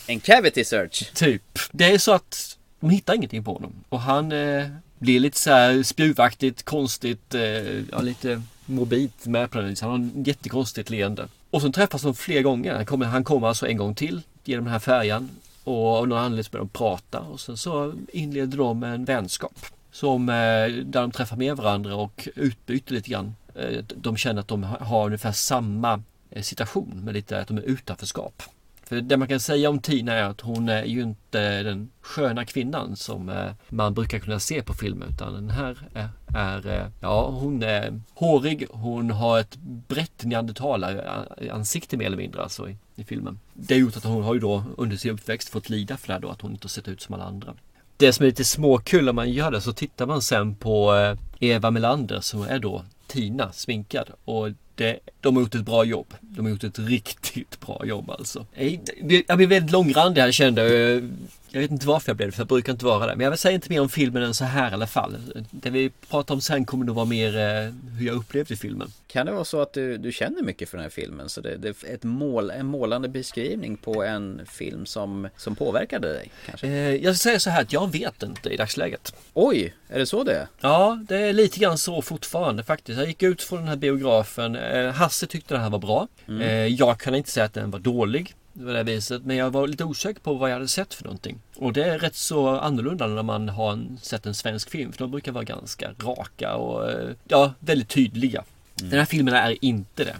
En 0.06 0.20
cavity 0.20 0.64
search. 0.64 1.12
Typ. 1.14 1.58
Det 1.72 1.84
är 1.84 1.98
så 1.98 2.12
att 2.12 2.58
de 2.80 2.90
hittar 2.90 3.14
ingenting 3.14 3.44
på 3.44 3.52
honom. 3.52 3.72
Och 3.88 4.00
han 4.00 4.32
eh, 4.32 4.66
blir 4.98 5.20
lite 5.20 5.38
så 5.38 5.50
här 5.50 5.82
spjuvaktigt, 5.82 6.62
konstigt, 6.62 7.34
eh, 7.34 7.42
ja 7.90 8.00
lite 8.00 8.42
morbidt 8.66 9.26
med 9.26 9.50
på 9.50 9.60
den. 9.60 9.76
Han 9.80 9.90
har 9.90 9.96
en 9.96 10.24
jättekonstigt 10.24 10.90
leende. 10.90 11.28
Och 11.50 11.62
så 11.62 11.72
träffas 11.72 12.02
de 12.02 12.14
fler 12.14 12.42
gånger. 12.42 12.74
Han 12.74 12.86
kommer, 12.86 13.06
han 13.06 13.24
kommer 13.24 13.48
alltså 13.48 13.68
en 13.68 13.76
gång 13.76 13.94
till 13.94 14.22
genom 14.44 14.64
den 14.64 14.72
här 14.72 14.80
färjan. 14.80 15.30
Och 15.64 15.96
av 15.96 16.08
någon 16.08 16.18
anledning 16.18 16.50
börjar 16.52 16.64
de 16.64 16.68
prata 16.68 17.20
och 17.20 17.40
sen 17.40 17.56
så 17.56 17.94
inleder 18.12 18.58
de 18.58 18.82
en 18.82 19.04
vänskap. 19.04 19.66
Som, 19.92 20.28
eh, 20.28 20.34
där 20.34 21.00
de 21.00 21.10
träffar 21.10 21.36
med 21.36 21.56
varandra 21.56 21.96
och 21.96 22.28
utbyter 22.34 22.94
lite 22.94 23.10
grann. 23.10 23.34
Eh, 23.54 23.84
de 23.94 24.16
känner 24.16 24.40
att 24.40 24.48
de 24.48 24.62
har 24.62 25.06
ungefär 25.06 25.32
samma 25.32 26.02
eh, 26.30 26.42
situation 26.42 27.00
med 27.04 27.14
lite 27.14 27.40
att 27.40 27.48
de 27.48 27.58
är 27.58 27.62
utanförskap. 27.62 28.42
För 28.84 29.00
det 29.00 29.16
man 29.16 29.28
kan 29.28 29.40
säga 29.40 29.70
om 29.70 29.78
Tina 29.78 30.12
är 30.12 30.22
att 30.22 30.40
hon 30.40 30.68
är 30.68 30.84
ju 30.84 31.02
inte 31.02 31.62
den 31.62 31.90
sköna 32.00 32.44
kvinnan 32.44 32.96
som 32.96 33.52
man 33.68 33.94
brukar 33.94 34.18
kunna 34.18 34.40
se 34.40 34.62
på 34.62 34.74
film 34.74 35.02
utan 35.10 35.34
den 35.34 35.50
här 35.50 35.76
är, 36.34 36.66
eh, 36.66 36.86
ja 37.00 37.30
hon 37.30 37.62
är 37.62 38.00
hårig, 38.14 38.66
hon 38.70 39.10
har 39.10 39.40
ett 39.40 39.56
brett 39.88 40.24
neandertalaransikte 40.24 41.96
eh, 41.96 41.98
mer 41.98 42.06
eller 42.06 42.16
mindre 42.16 42.42
alltså 42.42 42.68
i, 42.68 42.76
i 42.96 43.04
filmen. 43.04 43.40
Det 43.54 43.74
har 43.74 43.80
gjort 43.80 43.96
att 43.96 44.04
hon 44.04 44.22
har 44.22 44.34
ju 44.34 44.40
då 44.40 44.64
under 44.76 44.96
sin 44.96 45.10
uppväxt 45.10 45.48
fått 45.48 45.68
lida 45.68 45.96
för 45.96 46.06
det 46.06 46.12
här 46.12 46.20
då 46.20 46.28
att 46.28 46.40
hon 46.40 46.50
inte 46.50 46.64
har 46.64 46.68
sett 46.68 46.88
ut 46.88 47.00
som 47.00 47.14
alla 47.14 47.24
andra. 47.24 47.54
Det 47.96 48.12
som 48.12 48.22
är 48.22 48.26
lite 48.28 48.44
småkul 48.44 49.08
om 49.08 49.16
man 49.16 49.30
gör 49.30 49.50
det 49.50 49.60
så 49.60 49.72
tittar 49.72 50.06
man 50.06 50.22
sen 50.22 50.54
på 50.54 50.94
eh, 50.94 51.18
Eva 51.40 51.70
Melander 51.70 52.20
som 52.20 52.42
är 52.42 52.58
då 52.58 52.84
Tina 53.06 53.52
sminkad 53.52 54.10
och 54.24 54.48
det, 54.78 54.98
de 55.20 55.36
har 55.36 55.42
gjort 55.42 55.54
ett 55.54 55.64
bra 55.64 55.84
jobb. 55.84 56.14
De 56.20 56.44
har 56.44 56.50
gjort 56.50 56.64
ett 56.64 56.78
riktigt 56.78 57.60
bra 57.60 57.82
jobb 57.84 58.10
alltså. 58.10 58.46
Jag 59.26 59.36
blev 59.36 59.48
väldigt 59.48 59.72
långrandig 59.72 60.20
här 60.20 60.32
kände 60.32 60.68
jag. 60.68 61.10
Jag 61.50 61.60
vet 61.60 61.70
inte 61.70 61.86
varför 61.86 62.10
jag 62.10 62.16
blev 62.16 62.28
det, 62.28 62.32
för 62.32 62.40
jag 62.40 62.48
brukar 62.48 62.72
inte 62.72 62.84
vara 62.84 63.06
det. 63.06 63.16
Men 63.16 63.24
jag 63.24 63.30
vill 63.30 63.38
säga 63.38 63.54
inte 63.54 63.70
mer 63.70 63.80
om 63.80 63.88
filmen 63.88 64.22
än 64.22 64.34
så 64.34 64.44
här 64.44 64.70
i 64.70 64.74
alla 64.74 64.86
fall. 64.86 65.16
Det 65.50 65.70
vi 65.70 65.90
pratar 66.10 66.34
om 66.34 66.40
sen 66.40 66.64
kommer 66.64 66.84
nog 66.84 66.96
vara 66.96 67.06
mer 67.06 67.36
eh, 67.36 67.72
hur 67.98 68.06
jag 68.06 68.16
upplevde 68.16 68.56
filmen. 68.56 68.92
Kan 69.06 69.26
det 69.26 69.32
vara 69.32 69.44
så 69.44 69.60
att 69.60 69.72
du, 69.72 69.96
du 69.96 70.12
känner 70.12 70.42
mycket 70.42 70.68
för 70.68 70.76
den 70.76 70.82
här 70.82 70.90
filmen? 70.90 71.28
Så 71.28 71.40
det, 71.40 71.56
det 71.56 71.68
är 71.68 71.94
ett 71.94 72.04
mål, 72.04 72.50
en 72.50 72.66
målande 72.66 73.08
beskrivning 73.08 73.76
på 73.76 74.04
en 74.04 74.40
film 74.46 74.86
som, 74.86 75.28
som 75.36 75.54
påverkade 75.54 76.12
dig? 76.12 76.30
Kanske? 76.46 76.66
Eh, 76.66 76.94
jag 76.94 77.16
ska 77.16 77.22
säga 77.22 77.40
så 77.40 77.50
här 77.50 77.62
att 77.62 77.72
jag 77.72 77.92
vet 77.92 78.22
inte 78.22 78.48
i 78.48 78.56
dagsläget. 78.56 79.14
Oj, 79.34 79.74
är 79.88 79.98
det 79.98 80.06
så 80.06 80.24
det 80.24 80.34
är? 80.34 80.46
Ja, 80.60 81.04
det 81.08 81.16
är 81.16 81.32
lite 81.32 81.58
grann 81.58 81.78
så 81.78 82.02
fortfarande 82.02 82.64
faktiskt. 82.64 82.98
Jag 82.98 83.08
gick 83.08 83.22
ut 83.22 83.42
från 83.42 83.58
den 83.58 83.68
här 83.68 83.76
biografen. 83.76 84.54
Eh, 84.70 84.92
Hasse 84.92 85.26
tyckte 85.26 85.54
den 85.54 85.62
här 85.62 85.70
var 85.70 85.78
bra. 85.78 86.08
Mm. 86.28 86.40
Eh, 86.40 86.66
jag 86.66 87.00
kan 87.00 87.14
inte 87.14 87.30
säga 87.30 87.46
att 87.46 87.54
den 87.54 87.70
var 87.70 87.78
dålig 87.78 88.34
på 88.52 88.64
det 88.64 88.82
viset. 88.82 89.24
Men 89.24 89.36
jag 89.36 89.50
var 89.50 89.66
lite 89.66 89.84
osäker 89.84 90.20
på 90.20 90.34
vad 90.34 90.50
jag 90.50 90.54
hade 90.54 90.68
sett 90.68 90.94
för 90.94 91.04
någonting. 91.04 91.40
Och 91.56 91.72
det 91.72 91.84
är 91.84 91.98
rätt 91.98 92.14
så 92.14 92.48
annorlunda 92.48 93.06
när 93.06 93.22
man 93.22 93.48
har 93.48 93.72
en, 93.72 93.98
sett 94.02 94.26
en 94.26 94.34
svensk 94.34 94.70
film. 94.70 94.92
För 94.92 94.98
de 94.98 95.10
brukar 95.10 95.32
vara 95.32 95.44
ganska 95.44 95.90
raka 96.04 96.54
och 96.54 96.90
eh, 96.90 97.10
ja, 97.28 97.54
väldigt 97.58 97.88
tydliga. 97.88 98.44
Mm. 98.80 98.90
Den 98.90 98.98
här 98.98 99.06
filmen 99.06 99.34
är 99.34 99.64
inte 99.64 100.04
det. 100.04 100.16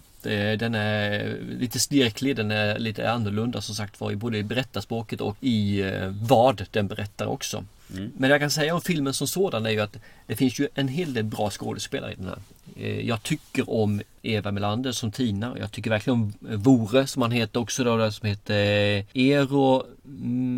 Den 0.56 0.74
är 0.74 1.36
lite 1.58 1.78
snirklig, 1.78 2.36
den 2.36 2.50
är 2.50 2.78
lite 2.78 3.10
annorlunda 3.10 3.60
som 3.60 3.74
sagt 3.74 4.00
var 4.00 4.14
både 4.14 4.38
i 4.38 4.42
berättarspråket 4.42 5.20
och 5.20 5.36
i 5.40 5.84
vad 6.22 6.66
den 6.70 6.88
berättar 6.88 7.26
också. 7.26 7.64
Mm. 7.90 8.12
Men 8.16 8.30
jag 8.30 8.40
kan 8.40 8.50
säga 8.50 8.74
om 8.74 8.80
filmen 8.80 9.14
som 9.14 9.26
sådan 9.26 9.66
är 9.66 9.70
ju 9.70 9.80
att 9.80 9.96
det 10.26 10.36
finns 10.36 10.58
ju 10.58 10.68
en 10.74 10.88
hel 10.88 11.14
del 11.14 11.24
bra 11.24 11.50
skådespelare 11.50 12.12
i 12.12 12.14
den 12.14 12.26
här. 12.26 12.38
Eh, 12.76 13.06
jag 13.08 13.22
tycker 13.22 13.70
om 13.70 14.02
Eva 14.22 14.52
Melander 14.52 14.92
som 14.92 15.12
Tina. 15.12 15.56
Jag 15.58 15.72
tycker 15.72 15.90
verkligen 15.90 16.20
om 16.20 16.32
eh, 16.50 16.56
Vore 16.56 17.06
som 17.06 17.22
han 17.22 17.30
heter 17.30 17.60
också 17.60 17.84
då. 17.84 18.10
Som 18.10 18.28
heter 18.28 18.54
eh, 18.54 19.04
Eero 19.14 19.86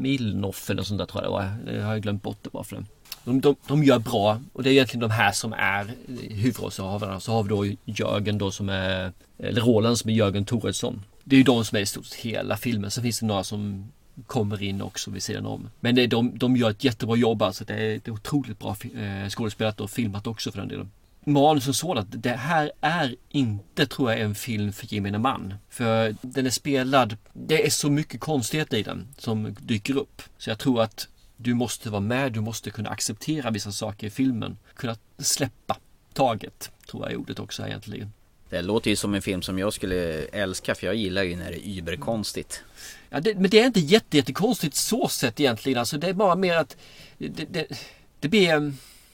Milnoff 0.03 0.71
eller 0.71 0.83
sånt 0.83 0.99
där 0.99 1.07
tror 1.07 1.25
jag 1.25 1.31
det 1.31 1.73
var. 1.73 1.79
Jag 1.79 1.87
har 1.87 1.99
glömt 1.99 2.23
bort 2.23 2.39
det 2.43 2.51
bara 2.51 2.65
för 2.65 2.77
det. 2.77 2.85
De, 3.25 3.41
de, 3.41 3.57
de 3.69 3.85
gör 3.85 3.99
bra 3.99 4.41
och 4.53 4.63
det 4.63 4.71
är 4.71 4.73
egentligen 4.73 5.01
de 5.01 5.11
här 5.11 5.33
som 5.33 5.53
är 5.53 5.95
huvudrollsinnehavarna. 6.31 7.21
Så 7.21 7.33
har 7.33 7.43
vi 7.43 7.49
då 7.49 7.67
Jörgen 7.85 8.39
då 8.39 8.51
som 8.51 8.69
är, 8.69 9.13
eller 9.39 9.61
Roland 9.61 9.99
som 9.99 10.11
är 10.11 10.15
Jörgen 10.15 10.45
Toresson. 10.45 11.03
Det 11.25 11.37
är 11.37 11.39
ju 11.39 11.45
de 11.45 11.65
som 11.65 11.77
är 11.77 11.83
i 11.83 11.87
stort 11.87 12.07
sett 12.07 12.19
hela 12.19 12.57
filmen. 12.57 12.91
Sen 12.91 13.03
finns 13.03 13.21
det 13.21 13.27
några 13.27 13.45
som 13.45 13.89
kommer 14.27 14.63
in 14.63 14.83
också 14.83 15.11
vid 15.11 15.23
sidan 15.23 15.47
om. 15.47 15.71
Men 15.81 15.95
det, 15.95 16.07
de, 16.07 16.39
de 16.39 16.57
gör 16.57 16.71
ett 16.71 16.85
jättebra 16.85 17.17
jobb 17.17 17.43
alltså. 17.43 17.65
Det 17.65 17.75
är, 17.75 17.89
det 17.89 18.09
är 18.09 18.13
otroligt 18.13 18.59
bra 18.59 18.77
eh, 18.95 19.29
skådespelat 19.29 19.81
och 19.81 19.91
filmat 19.91 20.27
också 20.27 20.53
för 20.53 20.59
den 20.59 20.69
delen 20.69 20.91
manus 21.25 21.65
som 21.65 21.75
sådant. 21.75 22.09
Det 22.11 22.37
här 22.37 22.73
är 22.81 23.17
inte, 23.29 23.87
tror 23.87 24.11
jag, 24.11 24.21
en 24.21 24.35
film 24.35 24.73
för 24.73 24.95
gemene 24.95 25.19
man. 25.19 25.55
För 25.69 26.15
den 26.21 26.47
är 26.47 26.51
spelad, 26.51 27.17
det 27.33 27.67
är 27.67 27.71
så 27.71 27.91
mycket 27.91 28.21
konstighet 28.21 28.73
i 28.73 28.83
den 28.83 29.09
som 29.19 29.57
dyker 29.61 29.97
upp. 29.97 30.23
Så 30.39 30.51
jag 30.51 30.59
tror 30.59 30.83
att 30.83 31.09
du 31.37 31.55
måste 31.55 31.91
vara 31.91 32.01
med, 32.01 32.33
du 32.33 32.41
måste 32.41 32.71
kunna 32.71 32.91
acceptera 32.91 33.51
vissa 33.51 33.73
saker 33.73 34.07
i 34.07 34.11
filmen. 34.11 34.59
Kunna 34.75 34.97
släppa 35.19 35.77
taget, 36.13 36.71
tror 36.91 37.03
jag 37.03 37.13
är 37.13 37.17
ordet 37.17 37.39
också 37.39 37.67
egentligen. 37.67 38.13
Det 38.51 38.63
låter 38.63 38.91
ju 38.91 38.97
som 38.97 39.15
en 39.15 39.23
film 39.23 39.43
som 39.43 39.59
jag 39.59 39.73
skulle 39.73 40.25
älska 40.25 40.75
för 40.75 40.87
jag 40.87 40.95
gillar 40.95 41.23
ju 41.23 41.37
när 41.37 41.51
det 41.51 41.69
är 41.69 41.79
überkonstigt. 41.79 42.63
Ja, 43.11 43.21
det, 43.21 43.35
men 43.35 43.51
det 43.51 43.61
är 43.61 43.67
inte 43.67 43.81
jättekonstigt 43.81 44.77
så 44.77 45.09
sett 45.09 45.41
egentligen. 45.41 45.79
Alltså 45.79 45.99
det 45.99 46.09
är 46.09 46.13
bara 46.13 46.35
mer 46.35 46.57
att 46.57 46.77
det, 47.19 47.29
det, 47.29 47.67
det 48.21 48.29
blir 48.29 48.73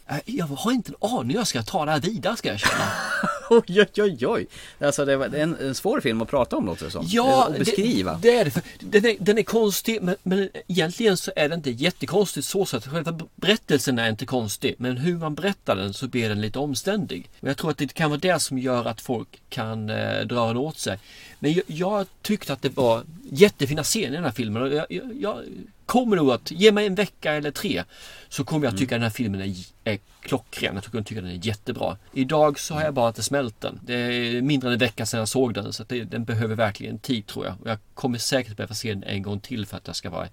Äh, 0.09 0.19
jag 0.25 0.47
har 0.47 0.73
inte 0.73 0.93
en 0.93 1.11
aning 1.11 1.31
hur 1.31 1.39
jag 1.39 1.47
ska 1.47 1.63
ta 1.63 1.85
det 1.85 1.91
här 1.91 2.01
vidare 2.01 2.37
ska 2.37 2.49
jag 2.49 2.61
känna. 2.61 2.93
oj, 3.51 3.81
oj, 3.81 4.03
oj, 4.03 4.27
oj. 4.27 4.47
Alltså 4.81 5.05
det 5.05 5.13
är 5.13 5.35
en, 5.35 5.57
en 5.57 5.75
svår 5.75 6.01
film 6.01 6.23
att 6.23 6.29
prata 6.29 6.57
om 6.57 6.67
låter 6.67 6.85
det 6.85 6.91
som. 6.91 7.05
Ja, 7.09 7.47
och 7.47 7.53
beskriva. 7.59 8.15
Det, 8.15 8.31
det 8.31 8.39
är 8.39 8.45
det. 8.45 8.51
För 8.51 8.63
den, 8.81 9.07
är, 9.07 9.17
den 9.21 9.39
är 9.39 9.43
konstig 9.43 10.03
men, 10.03 10.17
men 10.23 10.49
egentligen 10.67 11.17
så 11.17 11.33
är 11.37 11.49
den 11.49 11.59
inte 11.59 11.71
jättekonstigt 11.71 12.47
så 12.47 12.67
sätt. 12.67 12.87
Själva 12.87 13.19
berättelsen 13.35 13.99
är 13.99 14.09
inte 14.11 14.27
konstig. 14.27 14.75
Men 14.79 14.97
hur 14.97 15.17
man 15.17 15.35
berättar 15.35 15.77
den 15.77 15.95
så 15.95 16.09
blir 16.09 16.29
den 16.29 16.41
lite 16.41 16.59
omständig. 16.59 17.31
Och 17.41 17.49
jag 17.49 17.57
tror 17.57 17.71
att 17.71 17.79
det 17.79 17.95
kan 17.95 18.11
vara 18.11 18.21
det 18.21 18.41
som 18.41 18.59
gör 18.59 18.85
att 18.85 19.01
folk 19.01 19.43
kan 19.49 19.91
eh, 19.91 20.21
dra 20.21 20.47
den 20.47 20.57
åt 20.57 20.79
sig. 20.79 20.99
Men 21.39 21.53
jag, 21.53 21.65
jag 21.67 22.07
tyckte 22.23 22.53
att 22.53 22.63
det 22.63 22.77
var 22.77 23.03
jättefina 23.31 23.83
scener 23.83 24.13
i 24.13 24.15
den 24.15 24.25
här 24.25 24.33
filmen. 24.33 24.63
Och 24.63 24.69
jag, 24.69 24.87
jag, 24.89 25.17
jag 25.21 25.43
kommer 25.87 26.17
nog 26.17 26.31
att, 26.31 26.51
ge 26.51 26.73
mig 26.73 26.87
en 26.87 26.95
vecka 26.95 27.33
eller 27.33 27.51
tre 27.51 27.85
så 28.29 28.45
kommer 28.45 28.67
jag 28.67 28.71
mm. 28.71 28.79
tycka 28.79 28.95
mm. 28.95 29.01
den 29.01 29.11
här 29.11 29.15
filmen 29.15 29.41
är, 29.41 29.55
är 29.85 29.99
klockren. 30.21 30.75
Jag 30.75 30.85
tycker, 30.85 31.03
tycker 31.03 31.23
den 31.23 31.31
är 31.31 31.47
jättebra. 31.47 31.97
Idag 32.13 32.59
så 32.59 32.75
har 32.75 32.83
jag 32.83 32.95
bara 32.95 33.09
inte 33.09 33.23
smält 33.23 33.61
den. 33.61 33.81
Det 33.83 33.95
är 33.95 34.43
mindre 34.43 34.69
än 34.69 34.73
en 34.73 34.79
vecka 34.79 35.07
sedan 35.07 35.19
jag 35.19 35.29
såg 35.29 35.55
den 35.55 35.73
så 35.73 35.85
det, 35.89 36.05
den 36.05 36.25
behöver 36.25 36.55
verkligen 36.55 36.99
tid 36.99 37.27
tror 37.27 37.47
jag. 37.47 37.55
Och 37.61 37.71
jag 37.71 37.79
kommer 37.95 38.19
säkert 38.19 38.57
behöva 38.57 38.75
se 38.75 38.95
den 38.95 39.03
en 39.03 39.23
gång 39.23 39.41
till 39.41 39.67
för 39.67 39.77
att 39.77 39.87
jag 39.87 39.97
ska 39.97 40.11
vara 40.11 40.29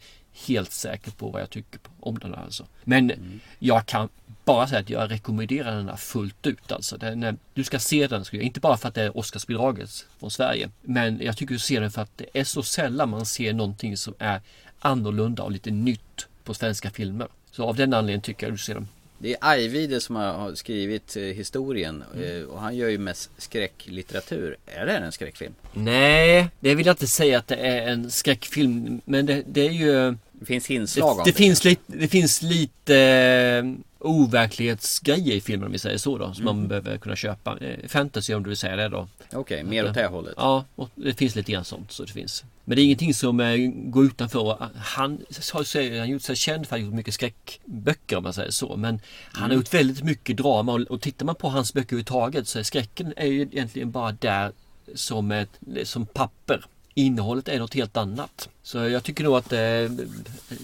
helt 0.47 0.71
säker 0.71 1.11
på 1.11 1.29
vad 1.29 1.41
jag 1.41 1.49
tycker 1.49 1.79
om 1.99 2.19
den 2.19 2.35
alltså. 2.35 2.65
Men 2.83 3.11
mm. 3.11 3.39
jag 3.59 3.85
kan 3.85 4.09
bara 4.45 4.67
säga 4.67 4.79
att 4.79 4.89
jag 4.89 5.11
rekommenderar 5.11 5.75
den 5.75 5.89
här 5.89 5.95
fullt 5.95 6.47
ut 6.47 6.71
alltså. 6.71 6.97
Den, 6.97 7.39
du 7.53 7.63
ska 7.63 7.79
se 7.79 8.07
den, 8.07 8.25
inte 8.31 8.59
bara 8.59 8.77
för 8.77 8.87
att 8.87 8.95
det 8.95 9.01
är 9.01 9.17
Oscarsbidraget 9.17 10.05
från 10.19 10.31
Sverige. 10.31 10.69
Men 10.81 11.19
jag 11.21 11.37
tycker 11.37 11.53
du 11.53 11.59
ser 11.59 11.81
den 11.81 11.91
för 11.91 12.01
att 12.01 12.17
det 12.17 12.25
är 12.33 12.43
så 12.43 12.63
sällan 12.63 13.09
man 13.09 13.25
ser 13.25 13.53
någonting 13.53 13.97
som 13.97 14.13
är 14.19 14.41
annorlunda 14.83 15.43
och 15.43 15.51
lite 15.51 15.71
nytt 15.71 16.27
på 16.43 16.53
svenska 16.53 16.89
filmer. 16.89 17.27
Så 17.51 17.63
av 17.63 17.75
den 17.75 17.93
anledningen 17.93 18.21
tycker 18.21 18.47
jag 18.47 18.53
du 18.53 18.57
ser 18.57 18.73
dem. 18.73 18.87
Det 19.17 19.31
är 19.31 19.37
Ajvide 19.41 20.01
som 20.01 20.15
har 20.15 20.55
skrivit 20.55 21.15
eh, 21.15 21.23
historien 21.23 22.03
mm. 22.13 22.41
Eh, 22.41 22.43
och 22.43 22.59
han 22.59 22.75
gör 22.75 22.89
ju 22.89 22.97
mest 22.97 23.29
skräcklitteratur. 23.37 24.57
Är 24.65 24.85
det 24.85 24.91
en 24.97 25.11
skräckfilm? 25.11 25.53
Nej, 25.73 26.49
det 26.59 26.75
vill 26.75 26.85
jag 26.85 26.93
inte 26.93 27.07
säga 27.07 27.37
att 27.37 27.47
det 27.47 27.55
är 27.55 27.91
en 27.91 28.11
skräckfilm. 28.11 29.01
Men 29.05 29.25
det, 29.25 29.43
det 29.47 29.67
är 29.67 29.71
ju 29.71 30.15
Det 30.43 30.47
finns 30.47 30.71
inslag 30.71 31.07
det, 31.07 31.11
av 31.21 31.25
det, 31.25 31.31
det. 31.31 31.37
finns 31.37 31.63
lite, 31.63 31.81
det 31.87 32.07
finns 32.07 32.41
lite 32.41 32.97
eh, 32.97 33.65
overklighetsgrejer 33.99 35.35
i 35.35 35.41
filmen 35.41 35.65
om 35.65 35.71
vi 35.71 35.79
säger 35.79 35.97
så 35.97 36.17
då. 36.17 36.33
Som 36.33 36.43
Mm. 36.47 36.55
man 36.57 36.67
behöver 36.67 36.97
kunna 36.97 37.15
köpa. 37.15 37.57
Eh, 37.57 37.87
fantasy 37.87 38.33
om 38.33 38.43
du 38.43 38.49
vill 38.49 38.57
säga 38.57 38.75
det 38.75 38.89
då. 38.89 39.07
Okej, 39.33 39.63
mer 39.63 39.85
åt 39.89 39.93
det 39.93 40.07
hållet. 40.07 40.33
Ja, 40.37 40.65
och 40.75 40.89
det 40.95 41.13
finns 41.13 41.35
lite 41.35 41.51
grann 41.51 41.65
sånt. 41.65 41.91
Så 41.91 42.03
det 42.03 42.11
finns. 42.11 42.43
Men 42.65 42.75
det 42.75 42.81
är 42.81 42.83
ingenting 42.83 43.13
som 43.13 43.39
eh, 43.39 43.57
går 43.73 44.05
utanför. 44.05 44.57
Han 44.77 45.21
har 45.53 45.99
han 45.99 46.09
gjort 46.09 46.21
sig 46.21 46.35
känd 46.35 46.67
för 46.67 46.75
att 46.75 46.81
ha 46.81 46.85
gjort 46.85 46.95
mycket 46.95 47.13
skräckböcker 47.13 48.15
om 48.17 48.23
man 48.23 48.33
säger 48.33 48.51
så. 48.51 48.75
Men 48.75 48.99
han 49.31 49.41
har 49.41 49.49
Mm. 49.49 49.57
gjort 49.57 49.73
väldigt 49.73 50.03
mycket 50.03 50.37
drama 50.37 50.73
och, 50.73 50.81
och 50.81 51.01
tittar 51.01 51.25
man 51.25 51.35
på 51.35 51.49
hans 51.49 51.73
böcker 51.73 51.87
överhuvudtaget 51.87 52.47
så 52.47 52.59
är 52.59 52.63
skräcken 52.63 53.13
är 53.17 53.25
ju 53.27 53.41
egentligen 53.41 53.91
bara 53.91 54.11
där 54.11 54.51
som, 54.95 55.31
ett, 55.31 55.49
som 55.83 56.05
papper. 56.05 56.65
Innehållet 56.93 57.47
är 57.47 57.59
något 57.59 57.73
helt 57.73 57.97
annat. 57.97 58.49
Så 58.63 58.77
jag 58.77 59.03
tycker 59.03 59.23
nog 59.23 59.35
att, 59.35 59.53
eh, 59.53 60.07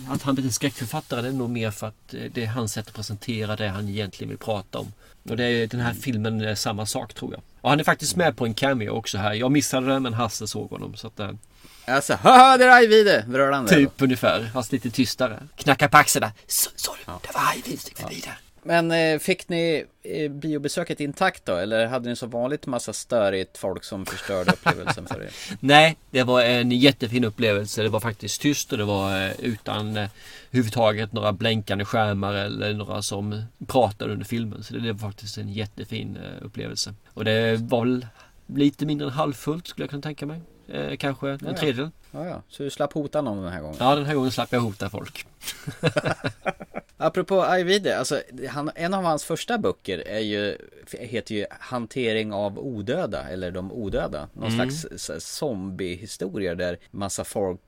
att 0.10 0.22
han 0.22 0.36
blir 0.36 0.46
en 0.46 0.52
skräckförfattare 0.52 1.22
det 1.22 1.28
är 1.28 1.32
nog 1.32 1.50
mer 1.50 1.72
för 1.72 1.88
att 1.88 2.14
eh, 2.14 2.20
det 2.34 2.44
är 2.44 2.48
hans 2.48 2.74
sätt 2.74 2.88
att 2.88 2.94
presentera 2.94 3.56
det 3.56 3.68
han 3.68 3.90
egentligen 3.90 4.30
vill 4.30 4.38
prata 4.38 4.80
om. 4.80 4.94
Och 5.30 5.38
det 5.38 5.46
är, 5.46 5.68
den 5.68 5.80
här 5.80 5.94
filmen 5.94 6.42
är 6.42 6.56
samma 6.56 6.86
sak 6.86 7.14
tror 7.14 7.34
jag. 7.34 7.42
Och 7.62 7.70
han 7.70 7.80
är 7.80 7.84
faktiskt 7.84 8.16
med 8.16 8.38
på 8.38 8.46
en 8.46 8.54
cameo 8.54 8.90
också 8.90 9.18
här. 9.18 9.34
Jag 9.34 9.52
missade 9.52 9.88
det 9.88 10.00
men 10.00 10.14
Hasse 10.14 10.48
såg 10.48 10.70
honom. 10.70 10.96
Så 10.96 11.08
att, 11.08 11.20
eh, 11.20 11.32
Alltså, 11.86 12.14
haha, 12.14 12.58
där 12.58 12.68
är 12.68 12.72
Ajvide! 12.72 13.26
Typ 13.68 14.02
ungefär. 14.02 14.50
Fast 14.54 14.72
lite 14.72 14.90
tystare. 14.90 15.44
Knacka 15.56 15.90
på 15.90 16.04
där. 16.14 16.32
Så, 16.48 16.70
så, 16.76 16.96
det 17.06 17.34
var 17.34 17.50
Ajvide 17.52 17.78
som 17.80 17.90
gick 17.90 17.98
förbi 17.98 18.20
där. 18.26 18.38
Men 18.70 18.92
eh, 18.92 19.20
fick 19.20 19.50
ni 19.50 19.86
eh, 20.04 20.32
biobesöket 20.32 21.00
intakt 21.00 21.46
då? 21.46 21.56
Eller 21.56 21.88
hade 21.88 22.10
ni 22.10 22.16
som 22.16 22.30
vanligt 22.30 22.68
massa 22.68 22.94
störigt 22.94 23.58
folk 23.58 23.84
som 23.84 24.06
förstörde 24.06 24.52
upplevelsen 24.52 25.06
för 25.06 25.22
er? 25.22 25.30
Nej, 25.60 25.98
det 26.12 26.24
var 26.24 26.42
en 26.42 26.72
jättefin 26.72 27.24
upplevelse. 27.24 27.84
Det 27.84 27.90
var 27.90 28.00
faktiskt 28.00 28.42
tyst 28.42 28.72
och 28.72 28.78
det 28.78 28.84
var 28.84 29.26
eh, 29.26 29.32
utan 29.40 29.98
eh, 29.98 30.10
huvudtaget 30.52 31.14
några 31.14 31.34
blänkande 31.34 31.86
skärmar 31.86 32.34
eller 32.34 32.74
några 32.74 33.02
som 33.02 33.44
pratade 33.68 34.14
under 34.14 34.26
filmen. 34.26 34.64
Så 34.64 34.74
det, 34.74 34.80
det 34.80 34.94
var 34.94 35.10
faktiskt 35.10 35.38
en 35.38 35.50
jättefin 35.50 36.18
eh, 36.18 36.46
upplevelse. 36.46 36.94
Och 37.14 37.26
det 37.26 37.58
var 37.62 37.86
väl 37.86 38.08
lite 38.56 38.86
mindre 38.86 39.08
än 39.08 39.14
halvfullt 39.14 39.68
skulle 39.68 39.84
jag 39.84 39.90
kunna 39.90 40.02
tänka 40.02 40.26
mig. 40.26 40.42
Eh, 40.74 40.96
kanske 40.98 41.30
en 41.30 41.40
Ja, 41.46 41.54
tredjedel. 41.58 41.90
Ja, 42.12 42.26
ja. 42.26 42.42
Så 42.50 42.64
du 42.64 42.70
slapp 42.70 42.94
hota 42.94 43.22
någon 43.22 43.44
den 43.44 43.54
här 43.54 43.62
gången? 43.62 43.78
Ja, 43.80 43.96
den 43.96 44.06
här 44.06 44.16
gången 44.16 44.32
slapp 44.32 44.52
jag 44.52 44.60
hota 44.60 44.90
folk. 44.90 45.26
Apropå 46.98 47.42
Ajvide, 47.44 47.98
alltså 48.00 48.22
han, 48.50 48.72
en 48.76 48.94
av 48.94 49.04
hans 49.04 49.24
första 49.24 49.58
böcker 49.58 49.98
är 50.08 50.20
ju, 50.20 50.58
heter 51.00 51.36
ju 51.36 51.46
Hantering 51.60 52.34
av 52.34 52.60
odöda, 52.60 53.30
eller 53.30 53.52
de 53.52 53.72
odöda. 53.72 54.30
Någon 54.34 54.54
Mm. 54.54 54.72
slags 54.72 55.24
zombiehistoria 55.24 56.56
där 56.56 56.78
massa 56.92 57.24
folk 57.24 57.60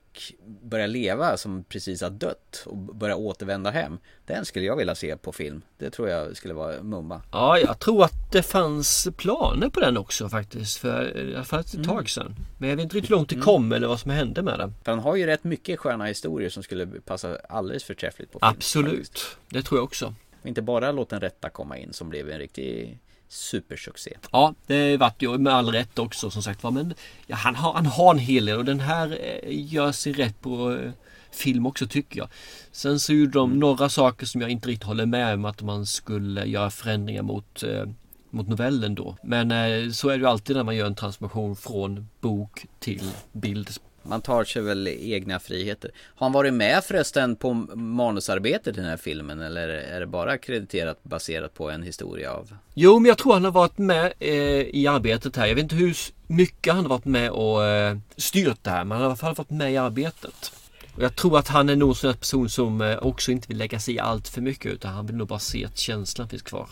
börjar 0.61 0.87
leva 0.87 1.37
som 1.37 1.63
precis 1.63 2.01
har 2.01 2.09
dött 2.09 2.63
och 2.65 2.77
börjar 2.77 3.15
återvända 3.15 3.69
hem. 3.69 3.97
Den 4.25 4.45
skulle 4.45 4.65
jag 4.65 4.75
vilja 4.75 4.95
se 4.95 5.17
på 5.17 5.31
film. 5.31 5.61
Det 5.77 5.89
tror 5.89 6.09
jag 6.09 6.37
skulle 6.37 6.53
vara 6.53 6.83
mumma. 6.83 7.21
Ja, 7.31 7.59
jag 7.59 7.79
tror 7.79 8.03
att 8.03 8.31
det 8.31 8.43
fanns 8.43 9.07
planer 9.17 9.69
på 9.69 9.79
den 9.79 9.97
också 9.97 10.29
faktiskt. 10.29 10.77
För 10.77 11.17
i 11.29 11.35
alla 11.35 11.43
fall 11.43 11.59
ett 11.59 11.73
Mm. 11.73 11.87
tag 11.87 12.09
sedan. 12.09 12.35
Men 12.57 12.69
jag 12.69 12.75
vet 12.75 12.83
inte 12.83 12.95
riktigt 12.95 13.11
hur 13.11 13.15
långt 13.15 13.29
det 13.29 13.35
kom 13.35 13.71
eller 13.71 13.87
vad 13.87 13.99
som 13.99 14.11
hände 14.11 14.41
med 14.41 14.59
den. 14.59 14.73
För 14.83 14.91
han 14.91 14.99
har 14.99 15.15
ju 15.15 15.25
rätt 15.25 15.43
mycket 15.43 15.79
sköna 15.79 16.05
historier 16.05 16.49
som 16.49 16.63
skulle 16.63 16.85
passa 16.85 17.37
alldeles 17.49 17.83
förträffligt 17.83 18.31
på 18.31 18.39
film. 18.39 18.53
Absolut, 18.57 19.37
det 19.49 19.61
tror 19.61 19.77
jag 19.77 19.83
också. 19.83 20.13
Och 20.41 20.47
Inte 20.47 20.61
bara 20.61 20.91
Låt 20.91 21.09
den 21.09 21.21
rätta 21.21 21.49
komma 21.49 21.77
in 21.77 21.93
som 21.93 22.09
blev 22.09 22.29
en 22.29 22.39
riktig 22.39 22.99
supersuccé. 23.31 24.17
Ja, 24.31 24.53
det 24.67 24.97
vart 24.97 25.21
ju 25.21 25.37
med 25.37 25.53
all 25.53 25.71
rätt 25.71 25.99
också 25.99 26.29
som 26.31 26.43
sagt 26.43 26.63
var. 26.63 26.71
Men 26.71 26.93
ja, 27.27 27.35
han, 27.35 27.55
har, 27.55 27.73
han 27.73 27.85
har 27.85 28.11
en 28.11 28.19
hel 28.19 28.45
del 28.45 28.57
och 28.57 28.65
den 28.65 28.79
här 28.79 29.19
eh, 29.21 29.73
gör 29.73 29.91
sig 29.91 30.13
rätt 30.13 30.41
på 30.41 30.71
eh, 30.71 30.91
film 31.31 31.65
också 31.65 31.87
tycker 31.87 32.19
jag. 32.19 32.29
Sen 32.71 32.99
så 32.99 33.13
gjorde 33.13 33.31
de 33.31 33.59
några 33.59 33.89
saker 33.89 34.25
som 34.25 34.41
jag 34.41 34.49
inte 34.49 34.67
riktigt 34.67 34.87
håller 34.87 35.05
med 35.05 35.33
om 35.33 35.45
att 35.45 35.61
man 35.61 35.85
skulle 35.85 36.45
göra 36.45 36.69
förändringar 36.69 37.23
mot 37.23 37.63
eh, 37.63 37.85
mot 38.33 38.47
novellen 38.47 38.95
då. 38.95 39.17
Men 39.23 39.51
eh, 39.51 39.91
så 39.91 40.09
är 40.09 40.13
det 40.13 40.21
ju 40.21 40.27
alltid 40.27 40.55
när 40.55 40.63
man 40.63 40.75
gör 40.75 40.87
en 40.87 40.95
transformation 40.95 41.55
från 41.55 42.07
bok 42.19 42.65
till 42.79 43.11
bild. 43.31 43.69
Man 44.03 44.21
tar 44.21 44.43
sig 44.43 44.61
väl 44.61 44.87
egna 44.87 45.39
friheter. 45.39 45.91
Har 46.15 46.25
han 46.25 46.31
varit 46.31 46.53
med 46.53 46.83
förresten 46.83 47.35
på 47.35 47.53
manusarbetet 47.75 48.67
i 48.67 48.79
den 48.79 48.89
här 48.89 48.97
filmen 48.97 49.41
eller 49.41 49.67
är 49.67 49.99
det 49.99 50.07
bara 50.07 50.37
krediterat 50.37 51.03
baserat 51.03 51.53
på 51.53 51.69
en 51.69 51.83
historia 51.83 52.31
av? 52.31 52.55
Jo, 52.73 52.99
men 52.99 53.09
jag 53.09 53.17
tror 53.17 53.33
han 53.33 53.43
har 53.43 53.51
varit 53.51 53.77
med 53.77 54.13
eh, 54.19 54.31
i 54.61 54.87
arbetet 54.87 55.35
här. 55.35 55.47
Jag 55.47 55.55
vet 55.55 55.63
inte 55.63 55.75
hur 55.75 55.97
mycket 56.27 56.73
han 56.73 56.83
har 56.83 56.89
varit 56.89 57.05
med 57.05 57.31
och 57.31 57.65
eh, 57.65 57.97
styrt 58.17 58.63
det 58.63 58.69
här, 58.69 58.83
men 58.83 58.91
han 58.91 59.01
har 59.01 59.03
i 59.03 59.09
alla 59.09 59.15
fall 59.15 59.35
varit 59.35 59.49
med 59.49 59.73
i 59.73 59.77
arbetet. 59.77 60.51
Och 60.95 61.03
jag 61.03 61.15
tror 61.15 61.37
att 61.37 61.47
han 61.47 61.69
är 61.69 61.75
nog 61.75 61.89
en 61.89 61.95
sån 61.95 62.13
person 62.13 62.49
som 62.49 62.81
eh, 62.81 62.97
också 62.97 63.31
inte 63.31 63.47
vill 63.47 63.57
lägga 63.57 63.79
sig 63.79 63.95
i 63.95 63.99
allt 63.99 64.27
för 64.27 64.41
mycket 64.41 64.71
utan 64.71 64.93
han 64.93 65.05
vill 65.05 65.15
nog 65.15 65.27
bara 65.27 65.39
se 65.39 65.65
att 65.65 65.77
känslan 65.77 66.29
finns 66.29 66.41
kvar. 66.41 66.67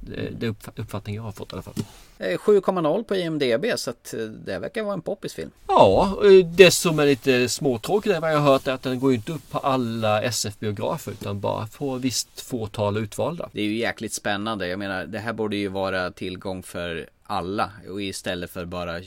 Det, 0.00 0.30
det 0.38 0.46
är 0.46 0.50
uppf- 0.50 0.70
uppfattning 0.76 1.16
jag 1.16 1.22
har 1.22 1.32
fått 1.32 1.52
i 1.52 1.54
alla 1.54 1.62
fall. 1.62 1.74
Eh, 2.18 2.38
7,0 2.38 3.04
på 3.04 3.16
IMDB 3.16 3.64
så 3.78 3.90
att 3.90 4.14
eh, 4.14 4.20
det 4.20 4.58
verkar 4.58 4.82
vara 4.82 4.94
en 4.94 5.00
poppis-film. 5.02 5.50
Ja, 5.66 6.18
eh, 6.24 6.46
det 6.46 6.70
som 6.70 6.98
är 6.98 7.06
lite 7.06 7.48
småtråkigt 7.48 8.16
är 8.16 8.20
vad 8.20 8.32
jag 8.32 8.38
har 8.38 8.52
hört 8.52 8.66
är 8.66 8.72
att 8.72 8.82
den 8.82 9.00
går 9.00 9.14
inte 9.14 9.32
upp 9.32 9.50
på 9.50 9.58
alla 9.58 10.22
SF-biografer 10.22 11.12
utan 11.12 11.40
bara 11.40 11.66
på 11.66 11.94
visst 11.94 12.40
fåtal 12.40 12.96
utvalda. 12.96 13.48
Det 13.52 13.60
är 13.60 13.64
ju 13.64 13.76
jäkligt 13.78 14.12
spännande. 14.12 14.68
Jag 14.68 14.78
menar, 14.78 15.04
det 15.06 15.18
här 15.18 15.32
borde 15.32 15.56
ju 15.56 15.68
vara 15.68 16.10
tillgång 16.10 16.62
för 16.62 17.08
alla 17.22 17.70
och 17.90 18.02
istället 18.02 18.50
för 18.50 18.64
bara 18.64 19.00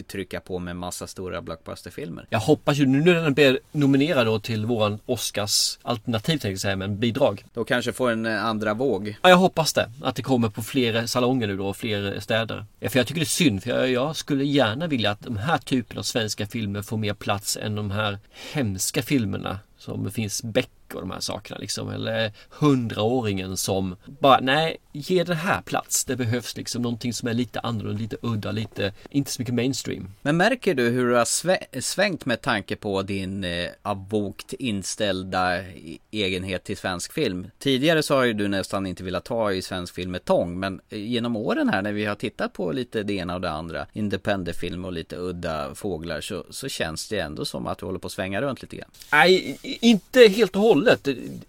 trycka 0.00 0.40
på 0.40 0.58
med 0.58 0.76
massa 0.76 1.06
stora 1.06 1.42
blockbusterfilmer. 1.42 2.26
Jag 2.30 2.38
hoppas 2.38 2.76
ju 2.76 2.86
nu 2.86 3.00
när 3.00 3.22
den 3.22 3.34
blir 3.34 3.58
nominerad 3.72 4.26
då 4.26 4.38
till 4.38 4.66
våran 4.66 4.98
Oscars 5.06 5.78
alternativ 5.82 6.32
tänkte 6.32 6.48
jag 6.48 6.60
säga, 6.60 6.76
men 6.76 6.98
bidrag. 6.98 7.44
Då 7.54 7.64
kanske 7.64 7.92
får 7.92 8.10
en 8.10 8.26
eh, 8.26 8.44
andra 8.44 8.74
våg. 8.74 9.16
Ja, 9.22 9.28
jag 9.28 9.36
hoppas 9.36 9.72
det. 9.72 9.90
Att 10.02 10.16
det 10.16 10.22
kommer 10.22 10.48
på 10.48 10.62
fler 10.62 11.06
salonger 11.06 11.46
nu 11.46 11.56
då 11.56 11.68
och 11.68 11.76
fler 11.76 12.20
städer. 12.20 12.66
Ja, 12.80 12.90
för 12.90 12.98
jag 12.98 13.06
tycker 13.06 13.20
det 13.20 13.24
är 13.24 13.26
synd. 13.26 13.62
För 13.62 13.70
jag, 13.70 13.90
jag 13.90 14.16
skulle 14.16 14.44
gärna 14.44 14.86
vilja 14.86 15.10
att 15.10 15.20
de 15.20 15.36
här 15.36 15.58
typen 15.58 15.98
av 15.98 16.02
svenska 16.02 16.46
filmer 16.46 16.82
får 16.82 16.96
mer 16.96 17.14
plats 17.14 17.56
än 17.56 17.74
de 17.74 17.90
här 17.90 18.18
hemska 18.52 19.02
filmerna. 19.02 19.58
Som 19.78 20.10
finns 20.10 20.42
Beck 20.42 20.70
och 20.94 21.00
de 21.00 21.10
här 21.10 21.20
sakerna 21.20 21.58
liksom. 21.60 21.88
Eller 21.88 22.32
hundraåringen 22.50 23.56
som 23.56 23.96
bara, 24.20 24.40
nej, 24.40 24.76
ge 24.92 25.24
det 25.24 25.34
här 25.34 25.62
plats. 25.62 26.04
Det 26.04 26.16
behövs 26.16 26.56
liksom 26.56 26.82
någonting 26.82 27.12
som 27.12 27.28
är 27.28 27.34
lite 27.34 27.60
annorlunda, 27.60 28.00
lite 28.02 28.16
udda, 28.22 28.52
lite, 28.52 28.92
inte 29.10 29.30
så 29.30 29.42
mycket 29.42 29.54
mainstream. 29.54 30.08
Men 30.22 30.36
märker 30.36 30.74
du 30.74 30.88
hur 30.88 31.06
du 31.08 31.14
har 31.14 31.80
svängt 31.80 32.26
med 32.26 32.40
tanke 32.40 32.76
på 32.76 33.02
din 33.02 33.44
eh, 33.44 33.68
avokt 33.82 34.52
inställda 34.52 35.62
i- 35.68 35.98
egenhet 36.10 36.64
till 36.64 36.76
svensk 36.76 37.12
film? 37.12 37.46
Tidigare 37.58 38.02
så 38.02 38.14
har 38.14 38.24
ju 38.24 38.32
du 38.32 38.48
nästan 38.48 38.86
inte 38.86 39.04
velat 39.04 39.24
ta 39.24 39.52
i 39.52 39.62
svensk 39.62 39.94
film 39.94 40.10
med 40.10 40.24
tång, 40.24 40.58
men 40.60 40.80
eh, 40.90 40.98
genom 40.98 41.36
åren 41.36 41.68
här 41.68 41.82
när 41.82 41.92
vi 41.92 42.04
har 42.04 42.14
tittat 42.14 42.52
på 42.52 42.72
lite 42.72 43.02
det 43.02 43.12
ena 43.12 43.34
och 43.34 43.40
det 43.40 43.50
andra, 43.50 43.86
independent-film 43.92 44.84
och 44.84 44.92
lite 44.92 45.16
udda 45.16 45.74
fåglar, 45.74 46.20
så, 46.20 46.44
så 46.50 46.68
känns 46.68 47.08
det 47.08 47.18
ändå 47.18 47.44
som 47.44 47.66
att 47.66 47.78
du 47.78 47.86
håller 47.86 47.98
på 47.98 48.06
att 48.06 48.12
svänga 48.12 48.40
runt 48.42 48.62
lite 48.62 48.76
grann. 48.76 48.90
Nej, 49.12 49.58
inte 49.62 50.20
helt 50.20 50.56
och 50.56 50.62
hållet. 50.62 50.81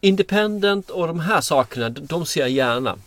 Independent 0.02 0.90
och 0.90 1.08
de 1.08 1.20
här 1.20 1.42
sakerna, 1.42 1.90
de- 1.90 2.26
ser 2.26 2.42
jag 2.42 2.50
gärna. 2.50 2.98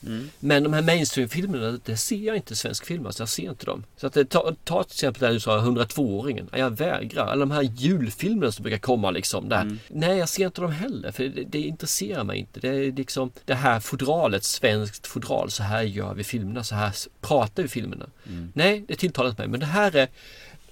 Men 0.41 0.63
de 0.63 0.73
här 0.73 0.83
mainstream-filmerna, 0.83 1.79
det 1.85 1.97
ser 1.97 2.17
jag 2.17 2.37
inte 2.37 2.53
i 2.53 2.57
svensk 2.57 2.85
film. 2.87 3.07
Alltså 3.07 3.23
jag 3.23 3.29
ser 3.29 3.51
inte 3.51 3.67
dem. 3.67 3.85
Så 3.97 4.07
att 4.07 4.13
det, 4.13 4.25
ta, 4.25 4.55
ta 4.65 4.83
till 4.85 4.93
exempel 4.93 5.21
där 5.23 5.33
du 5.33 5.41
sa 5.41 5.59
102-åringen. 5.61 6.49
Jag 6.57 6.71
vägrar. 6.71 7.33
Eller 7.33 7.41
de 7.41 7.51
här 7.51 7.63
julfilmerna 7.63 8.53
som 8.53 8.63
brukar 8.63 8.79
komma 8.79 9.11
liksom. 9.11 9.49
Där. 9.49 9.77
Nej, 9.89 10.19
jag 10.19 10.29
ser 10.29 10.47
inte 10.47 10.61
dem 10.61 10.73
heller. 10.73 11.13
För 11.13 11.25
det, 11.25 11.45
det 11.45 11.61
intresserar 11.61 12.25
mig 12.25 12.39
inte. 12.39 12.61
Det 12.61 12.69
är 12.69 12.93
liksom 12.93 13.31
det 13.45 13.55
här 13.55 13.81
fodralet, 13.81 14.45
svenskt 14.45 15.07
fodral. 15.07 15.51
Så 15.51 15.63
här 15.63 15.83
gör 15.83 16.15
vi 16.15 16.25
filmerna. 16.25 16.65
Så 16.65 16.75
här 16.75 16.93
pratar 17.21 17.63
vi 17.63 17.69
filmerna. 17.69 18.07
Nej, 18.55 18.85
det 18.89 18.97
tilltalar 18.97 19.31
inte 19.31 19.43
mig. 19.43 19.49
Men 19.49 19.61
det 19.61 19.67
här 19.67 19.97
är 19.97 20.09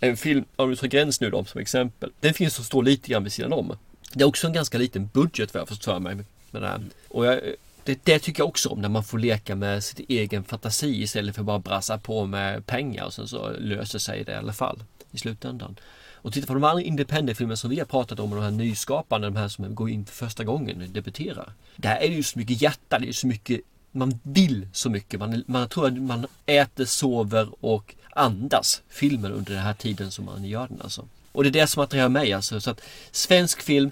en 0.01 0.17
film, 0.17 0.45
om 0.57 0.71
vi 0.71 0.77
tar 0.77 0.87
Gräns 0.87 1.21
nu 1.21 1.31
då 1.31 1.45
som 1.45 1.61
exempel. 1.61 2.11
Den 2.21 2.35
finns 2.35 2.55
som 2.55 2.65
står 2.65 2.83
lite 2.83 3.09
grann 3.11 3.23
vid 3.23 3.33
sidan 3.33 3.53
om. 3.53 3.77
Det 4.15 4.25
är 4.25 4.29
också 4.29 4.47
en 4.47 4.53
ganska 4.53 4.79
liten 4.79 5.07
budget 5.13 5.55
vad 5.55 5.61
jag 5.61 5.69
förstår 5.69 5.99
mig 5.99 6.15
med 6.51 6.63
det 6.63 6.69
här. 6.69 6.81
Och 7.09 7.27
jag, 7.27 7.41
det, 7.85 8.05
det 8.05 8.19
tycker 8.19 8.41
jag 8.41 8.49
också 8.49 8.69
om 8.69 8.81
när 8.81 8.89
man 8.89 9.05
får 9.05 9.19
leka 9.19 9.55
med 9.55 9.85
sin 9.85 10.07
egen 10.09 10.45
fantasi 10.45 11.03
istället 11.03 11.37
för 11.37 11.43
bara 11.43 11.59
brassa 11.59 11.99
på 11.99 12.27
med 12.27 12.67
pengar 12.67 13.05
och 13.05 13.15
sen 13.15 13.29
så 13.29 13.51
löser 13.51 13.99
sig 13.99 14.25
det 14.25 14.33
i 14.33 14.35
alla 14.35 14.53
fall 14.53 14.83
i 15.11 15.19
slutändan. 15.19 15.77
Och 16.13 16.33
titta 16.33 16.47
på 16.47 16.55
de 16.55 16.65
andra 16.65 16.83
independent-filmer 16.83 17.55
som 17.55 17.71
vi 17.71 17.79
har 17.79 17.87
pratat 17.87 18.21
om 18.21 18.31
de 18.31 18.43
här 18.43 18.51
nyskapande, 18.51 19.27
de 19.27 19.37
här 19.37 19.49
som 19.49 19.75
går 19.75 19.91
in 19.91 20.07
för 20.07 20.15
första 20.15 20.45
gången, 20.45 20.93
debuterar. 20.93 21.53
Där 21.77 21.97
är 21.97 22.09
det 22.09 22.15
ju 22.15 22.23
så 22.23 22.39
mycket 22.39 22.63
hjärta, 22.63 22.99
det 22.99 23.09
är 23.09 23.13
så 23.13 23.27
mycket 23.27 23.61
man 23.95 24.21
vill 24.23 24.69
så 24.73 24.91
mycket. 24.91 25.21
Man, 25.21 25.45
man 25.47 25.69
tror 25.69 25.87
att 25.87 26.03
man 26.03 26.27
äter, 26.47 26.85
sover 26.85 27.49
och 27.61 27.95
andas 28.11 28.83
filmen 28.89 29.33
under 29.33 29.53
den 29.53 29.63
här 29.63 29.75
tiden 29.75 30.11
som 30.11 30.25
man 30.25 30.45
gör 30.45 30.69
den 30.69 30.81
alltså. 30.83 31.09
Och 31.33 31.43
det 31.43 31.49
är 31.49 31.53
det 31.53 31.67
som 31.67 31.83
attraherar 31.83 32.09
mig 32.09 32.33
alltså. 32.33 32.61
Så 32.61 32.71
att 32.71 32.81
svensk 33.11 33.63
film, 33.63 33.91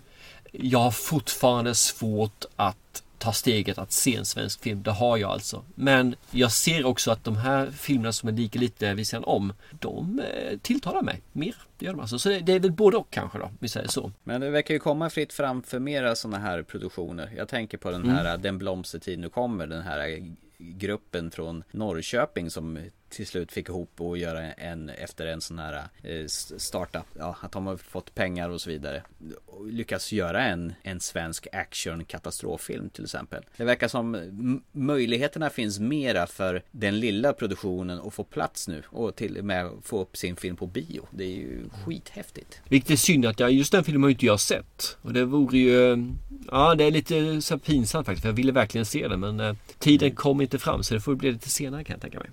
jag 0.53 0.79
har 0.79 0.91
fortfarande 0.91 1.75
svårt 1.75 2.45
att 2.57 3.03
ta 3.19 3.33
steget 3.33 3.79
att 3.79 3.93
se 3.93 4.17
en 4.17 4.25
svensk 4.25 4.63
film. 4.63 4.83
Det 4.83 4.91
har 4.91 5.17
jag 5.17 5.31
alltså. 5.31 5.65
Men 5.75 6.15
jag 6.31 6.53
ser 6.53 6.85
också 6.85 7.11
att 7.11 7.25
de 7.25 7.37
här 7.37 7.71
filmerna 7.71 8.13
som 8.13 8.29
är 8.29 8.33
lika 8.33 8.59
lite 8.59 8.95
vid 8.95 9.07
sidan 9.07 9.25
om, 9.25 9.53
de 9.71 10.21
eh, 10.21 10.59
tilltalar 10.59 11.03
mig 11.03 11.21
mer. 11.33 11.55
Det 11.79 11.87
gör 11.87 11.93
de 11.93 12.01
alltså. 12.01 12.19
Så 12.19 12.29
det, 12.29 12.53
är 12.53 12.61
väl 12.61 12.73
både 12.73 12.97
och 12.97 13.11
kanske 13.11 13.39
då, 13.39 13.51
vi 13.59 13.69
säger 13.69 13.89
så. 13.89 14.13
Men 14.25 14.41
det 14.41 14.51
verkar 14.51 14.75
ju 14.75 14.81
komma 14.81 15.11
fritt 15.11 15.33
fram 15.33 15.63
för 15.63 15.79
mera 15.79 16.15
sådana 16.15 16.39
här 16.39 16.63
produktioner. 16.63 17.33
Jag 17.37 17.49
tänker 17.49 17.79
på 17.79 17.91
den 17.91 18.09
här 18.09 18.39
Den 18.39 18.59
blomstertid 18.59 19.19
nu 19.19 19.29
kommer, 19.29 19.67
den 19.67 19.83
här 19.83 20.35
gruppen 20.59 21.31
från 21.31 21.65
Norrköping 21.71 22.51
som 22.51 22.79
till 23.13 23.27
slut 23.27 23.53
fick 23.53 23.69
ihop 23.69 24.01
och 24.01 24.19
göra 24.19 24.53
en 24.53 24.89
efter 24.89 25.27
en 25.27 25.41
sån 25.41 25.59
här 25.59 25.89
eh, 26.03 26.27
startup. 26.57 27.07
Ja, 27.19 27.37
att 27.41 27.53
de 27.53 27.67
har 27.67 27.77
fått 27.77 28.15
pengar 28.15 28.49
och 28.49 28.61
så 28.61 28.71
vidare. 28.71 29.03
Och 29.47 29.67
lyckas 29.67 30.13
göra 30.13 30.45
en, 30.45 30.75
en 30.83 31.01
svensk 31.01 31.47
action 31.53 32.05
katastroffilm 32.05 32.91
till 32.91 33.05
exempel. 33.05 33.45
Det 33.57 33.65
verkar 33.65 33.89
som 33.89 34.63
möjligheterna 34.73 35.51
finns 35.51 35.81
mera 35.81 36.27
för 36.27 36.63
den 36.71 37.01
lilla 37.01 37.33
produktionen 37.33 38.01
att 38.01 38.15
få 38.15 38.25
plats 38.25 38.69
nu 38.69 38.83
och 38.87 39.17
till 39.17 39.39
och 39.39 39.45
med 39.45 39.71
få 39.83 40.01
upp 40.01 40.17
sin 40.17 40.37
film 40.37 40.57
på 40.57 40.67
bio. 40.67 41.07
Det 41.11 41.25
är 41.25 41.37
ju 41.37 41.65
skithäftigt. 41.85 42.61
Vilket 42.69 42.91
är 42.91 42.97
synd 42.97 43.27
att 43.27 43.41
jag, 43.41 43.53
just 43.53 43.73
den 43.73 43.85
filmen 43.85 44.03
har 44.03 44.11
inte 44.11 44.27
jag 44.27 44.41
sett. 44.41 44.97
Och 45.03 45.13
det 45.13 45.25
vore 45.25 45.59
ju... 45.59 46.07
Ja, 46.51 46.75
det 46.75 46.85
är 46.85 46.91
lite 46.91 47.43
så 47.43 47.59
pinsamt 47.59 48.07
faktiskt. 48.07 48.23
För 48.23 48.29
jag 48.29 48.37
ville 48.37 48.53
verkligen 48.53 48.85
se 48.85 49.09
den 49.09 49.21
men 49.21 49.41
eh, 49.41 49.57
tiden 49.79 50.15
kom 50.15 50.41
inte 50.41 50.59
fram 50.59 50.83
så 50.83 50.95
det 50.95 51.01
får 51.01 51.15
bli 51.15 51.33
lite 51.33 51.51
senare 51.51 51.85
kan 51.85 51.95
jag 51.95 52.01
tänka 52.01 52.19
mig. 52.19 52.31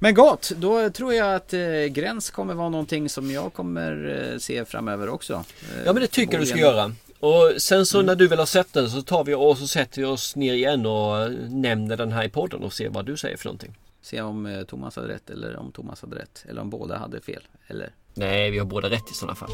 Men 0.00 0.14
gott, 0.14 0.52
då 0.56 0.90
tror 0.90 1.14
jag 1.14 1.34
att 1.34 1.52
eh, 1.52 1.60
Gräns 1.90 2.30
kommer 2.30 2.54
vara 2.54 2.68
någonting 2.68 3.08
som 3.08 3.30
jag 3.30 3.52
kommer 3.52 4.28
eh, 4.32 4.38
se 4.38 4.64
framöver 4.64 5.08
också. 5.08 5.34
Eh, 5.34 5.82
Ja 5.86 5.92
men 5.92 6.02
det 6.02 6.08
tycker 6.08 6.32
jag 6.32 6.42
du 6.42 6.46
ska 6.46 6.58
göra. 6.58 6.92
Och 7.20 7.52
sen 7.58 7.86
så 7.86 8.02
när 8.02 8.14
du 8.14 8.28
väl 8.28 8.38
har 8.38 8.46
sett 8.46 8.72
den 8.72 8.90
så 8.90 9.02
tar 9.02 9.24
vi 9.24 9.34
och 9.34 9.58
så 9.58 9.66
sätter 9.66 10.00
vi 10.00 10.04
oss 10.06 10.36
ner 10.36 10.54
igen 10.54 10.86
och 10.86 11.22
eh, 11.22 11.28
nämner 11.48 11.96
den 11.96 12.12
här 12.12 12.24
i 12.24 12.28
podden 12.28 12.62
och 12.62 12.72
ser 12.72 12.88
vad 12.88 13.06
du 13.06 13.16
säger 13.16 13.36
för 13.36 13.44
någonting. 13.44 13.78
Se 14.02 14.20
om 14.20 14.46
eh, 14.46 14.62
Thomas 14.62 14.96
hade 14.96 15.08
rätt 15.08 15.30
eller 15.30 15.56
om 15.56 15.72
Thomas 15.72 16.00
hade 16.02 16.16
rätt. 16.16 16.44
Eller 16.48 16.60
om 16.60 16.70
båda 16.70 16.98
hade 16.98 17.20
fel. 17.20 17.42
Eller? 17.66 17.90
Nej, 18.14 18.50
vi 18.50 18.58
har 18.58 18.66
båda 18.66 18.90
rätt 18.90 19.10
i 19.10 19.14
sådana 19.14 19.34
fall. 19.34 19.50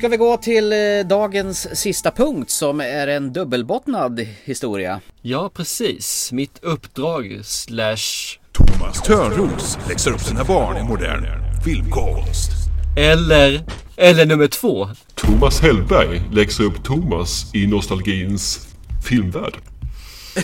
Ska 0.00 0.08
vi 0.08 0.16
gå 0.16 0.36
till 0.36 0.72
eh, 0.72 0.78
dagens 1.06 1.78
sista 1.80 2.10
punkt 2.10 2.50
som 2.50 2.80
är 2.80 3.06
en 3.06 3.32
dubbelbottnad 3.32 4.26
historia. 4.44 5.00
Ja, 5.22 5.50
precis. 5.54 6.32
Mitt 6.32 6.58
uppdrag 6.62 7.40
slash... 7.44 8.38
Thomas 8.52 9.02
Törnros 9.02 9.78
läxar 9.88 10.10
upp 10.10 10.20
sina 10.20 10.44
barn 10.44 10.76
i 10.76 10.88
modern 10.88 11.24
filmkonst. 11.64 12.50
Eller... 12.96 13.62
Eller 13.96 14.26
nummer 14.26 14.46
två. 14.46 14.88
Thomas 15.14 15.60
Hellberg 15.60 16.22
läxar 16.32 16.64
upp 16.64 16.84
Thomas 16.84 17.54
i 17.54 17.66
nostalgins 17.66 18.68
filmvärld. 19.08 19.54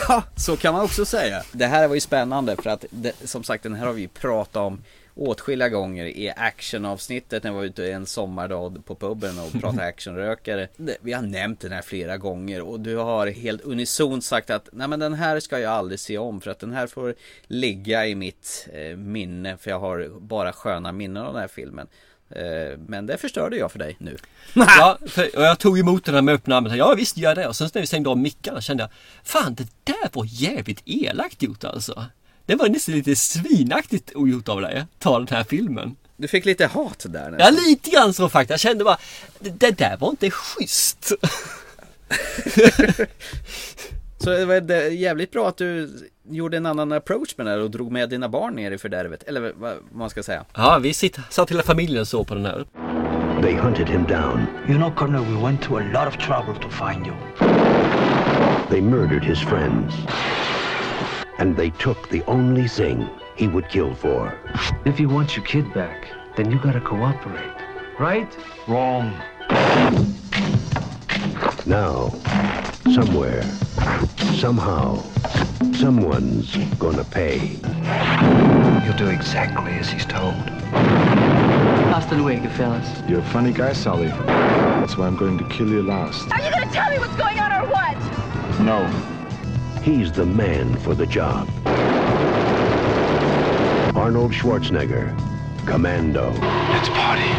Ja, 0.09 0.23
så 0.37 0.57
kan 0.57 0.75
man 0.75 0.85
också 0.85 1.05
säga. 1.05 1.43
Det 1.53 1.67
här 1.67 1.89
var 1.89 1.95
ju 1.95 2.01
spännande 2.01 2.57
för 2.63 2.71
att 2.71 2.85
det, 2.91 3.13
som 3.25 3.45
sagt 3.45 3.63
den 3.63 3.75
här 3.75 3.87
har 3.87 3.93
vi 3.93 4.09
pratat 4.09 4.57
om 4.57 4.79
åtskilliga 5.17 5.69
gånger 5.69 6.05
i 6.07 6.33
actionavsnittet 6.37 7.43
när 7.43 7.51
vi 7.51 7.57
var 7.57 7.64
ute 7.64 7.93
en 7.93 8.07
sommardag 8.07 8.83
på 8.85 8.95
puben 8.95 9.39
och 9.39 9.61
pratade 9.61 9.85
actionrökare. 9.87 10.69
Vi 11.01 11.12
har 11.12 11.23
nämnt 11.23 11.61
den 11.61 11.73
här 11.73 11.83
flera 11.83 12.17
gånger 12.17 12.61
och 12.61 12.81
du 12.81 12.97
har 12.97 13.27
helt 13.27 13.61
unisont 13.61 14.25
sagt 14.25 14.51
att 14.51 14.69
nej 14.73 14.89
men 14.89 15.01
den 15.01 15.14
här 15.14 15.41
ska 15.41 15.59
jag 15.59 15.73
aldrig 15.73 16.01
se 16.01 16.19
om 16.19 16.41
för 16.41 16.51
att 16.51 16.59
den 16.59 16.73
här 16.73 16.87
får 16.87 17.14
ligga 17.47 18.07
i 18.07 18.14
mitt 18.14 18.69
eh, 18.73 18.97
minne 18.97 19.57
för 19.57 19.71
jag 19.71 19.81
har 19.81 20.09
bara 20.21 20.53
sköna 20.53 20.93
minnen 20.93 21.23
av 21.23 21.33
den 21.33 21.41
här 21.41 21.49
filmen. 21.49 21.87
Eh, 22.31 22.79
men 22.87 23.07
det 23.07 23.17
förstörde 23.17 23.57
jag 23.57 23.73
för 23.73 23.79
dig 23.79 23.97
nu. 23.99 24.17
Ja, 24.55 24.99
för, 25.07 25.37
och 25.37 25.43
jag 25.43 25.59
tog 25.59 25.79
emot 25.79 26.05
den 26.05 26.14
här 26.14 26.23
med 26.23 26.35
öppna 26.35 26.57
armar. 26.57 26.77
Ja 26.77 26.95
visst 26.95 27.17
gör 27.17 27.31
jag 27.31 27.37
det. 27.37 27.49
Och 27.49 27.57
sen 27.57 27.69
när 27.75 27.81
vi 27.81 27.87
stängde 27.87 28.11
av 28.11 28.19
mickarna 28.19 28.61
kände 28.61 28.83
jag 28.83 28.91
Fan 29.25 29.55
det 29.55 29.69
där 29.85 30.11
var 30.12 30.27
jävligt 30.29 30.83
elakt 30.85 31.43
gjort 31.43 31.64
alltså. 31.64 32.05
Det 32.47 32.55
var 32.55 32.69
nästan 32.69 32.95
lite 32.95 33.17
svinaktigt 33.17 34.13
ogjort 34.15 34.49
av 34.49 34.61
dig. 34.61 34.85
Ta 34.99 35.19
den 35.19 35.29
här 35.31 35.45
filmen. 35.45 35.97
Du 36.17 36.29
fick 36.29 36.45
lite 36.45 36.67
hat 36.67 37.07
där 37.09 37.25
Ja 37.25 37.31
nästan. 37.51 37.55
lite 37.69 37.91
grann 37.91 38.13
så 38.15 38.29
faktiskt. 38.29 38.51
Jag 38.51 38.61
kände 38.61 38.85
bara 38.85 38.99
Det, 39.39 39.51
det 39.51 39.71
där 39.79 39.97
var 39.97 40.11
inte 40.11 40.31
schysst. 40.31 41.13
Så 44.19 44.31
det 44.31 44.45
var 44.45 44.61
det- 44.61 44.89
jävligt 44.89 45.31
bra 45.31 45.49
att 45.49 45.57
du 45.57 45.91
gjorde 46.31 46.57
en 46.57 46.67
annan 46.67 46.93
approach 46.93 47.35
med 47.37 47.47
det 47.47 47.51
här 47.51 47.59
och 47.61 47.71
drog 47.71 47.93
med 47.93 48.09
dina 48.11 48.29
barn 48.29 48.55
ner 48.55 48.71
i 48.71 48.79
fördärvet. 48.79 49.23
Eller 49.23 49.41
vad 49.41 49.53
vad 49.57 49.75
man 49.93 50.11
ska 50.11 50.23
säga. 50.23 50.45
Ja, 50.55 50.79
vi 50.83 50.95
sitt, 50.95 51.19
satt 51.31 51.51
hela 51.51 51.63
familjen 51.63 52.07
så 52.07 52.25
på 52.25 52.35
den 52.35 52.45
här. 52.47 52.67
They 53.43 53.55
hunted 53.55 53.89
him 53.89 54.05
down. 54.05 54.47
You 54.69 54.77
know, 54.79 54.95
Colonel, 54.95 55.21
we 55.25 55.43
went 55.43 55.63
to 55.63 55.77
a 55.77 55.83
lot 55.95 56.09
of 56.15 56.27
trouble 56.27 56.55
to 56.63 56.69
find 56.71 57.07
you. 57.07 57.17
They 58.71 58.81
murdered 58.81 59.25
his 59.25 59.39
friends. 59.39 59.95
And 61.39 61.57
they 61.57 61.70
took 61.70 62.09
the 62.09 62.24
only 62.24 62.66
thing 62.66 63.09
he 63.37 63.47
would 63.47 63.68
kill 63.68 63.95
for. 63.95 64.39
If 64.84 64.99
you 64.99 65.09
want 65.09 65.37
your 65.37 65.45
kid 65.45 65.72
back, 65.74 66.09
then 66.34 66.51
you 66.51 66.59
gotta 66.59 66.80
cooperate. 66.80 67.53
Right? 67.99 68.28
Wrong. 68.66 69.12
Now, 71.66 72.09
somewhere, 72.95 73.43
somehow, 74.39 75.03
someone's 75.74 76.57
gonna 76.78 77.05
pay. 77.05 77.59
You'll 78.84 78.97
do 78.97 79.09
exactly 79.09 79.72
as 79.72 79.91
he's 79.91 80.07
told. 80.07 80.34
Hasta 81.93 82.14
luego, 82.14 82.49
fellas. 82.51 82.89
You're 83.09 83.20
a 83.20 83.30
funny 83.30 83.53
guy, 83.53 83.72
Sally. 83.72 84.09
That's 84.09 84.97
why 84.97 85.07
I'm 85.07 85.16
going 85.16 85.39
to 85.39 85.45
kill 85.49 85.68
you 85.68 85.82
last. 85.82 86.30
Are 86.30 86.41
you 86.41 86.51
gonna 86.51 86.72
tell 86.72 86.91
me 86.91 86.99
what's 86.99 87.16
going 87.16 87.39
on 87.39 87.53
or 87.53 87.68
what? 87.68 87.97
No. 88.61 89.16
He's 89.87 90.12
the 90.12 90.24
man 90.24 90.76
for 90.76 90.95
the 90.95 91.07
job. 91.07 91.49
Arnold 93.97 94.34
Schwarzenegger, 94.34 95.16
Commando. 95.66 96.32
Let's 96.72 96.91
party. 96.91 97.30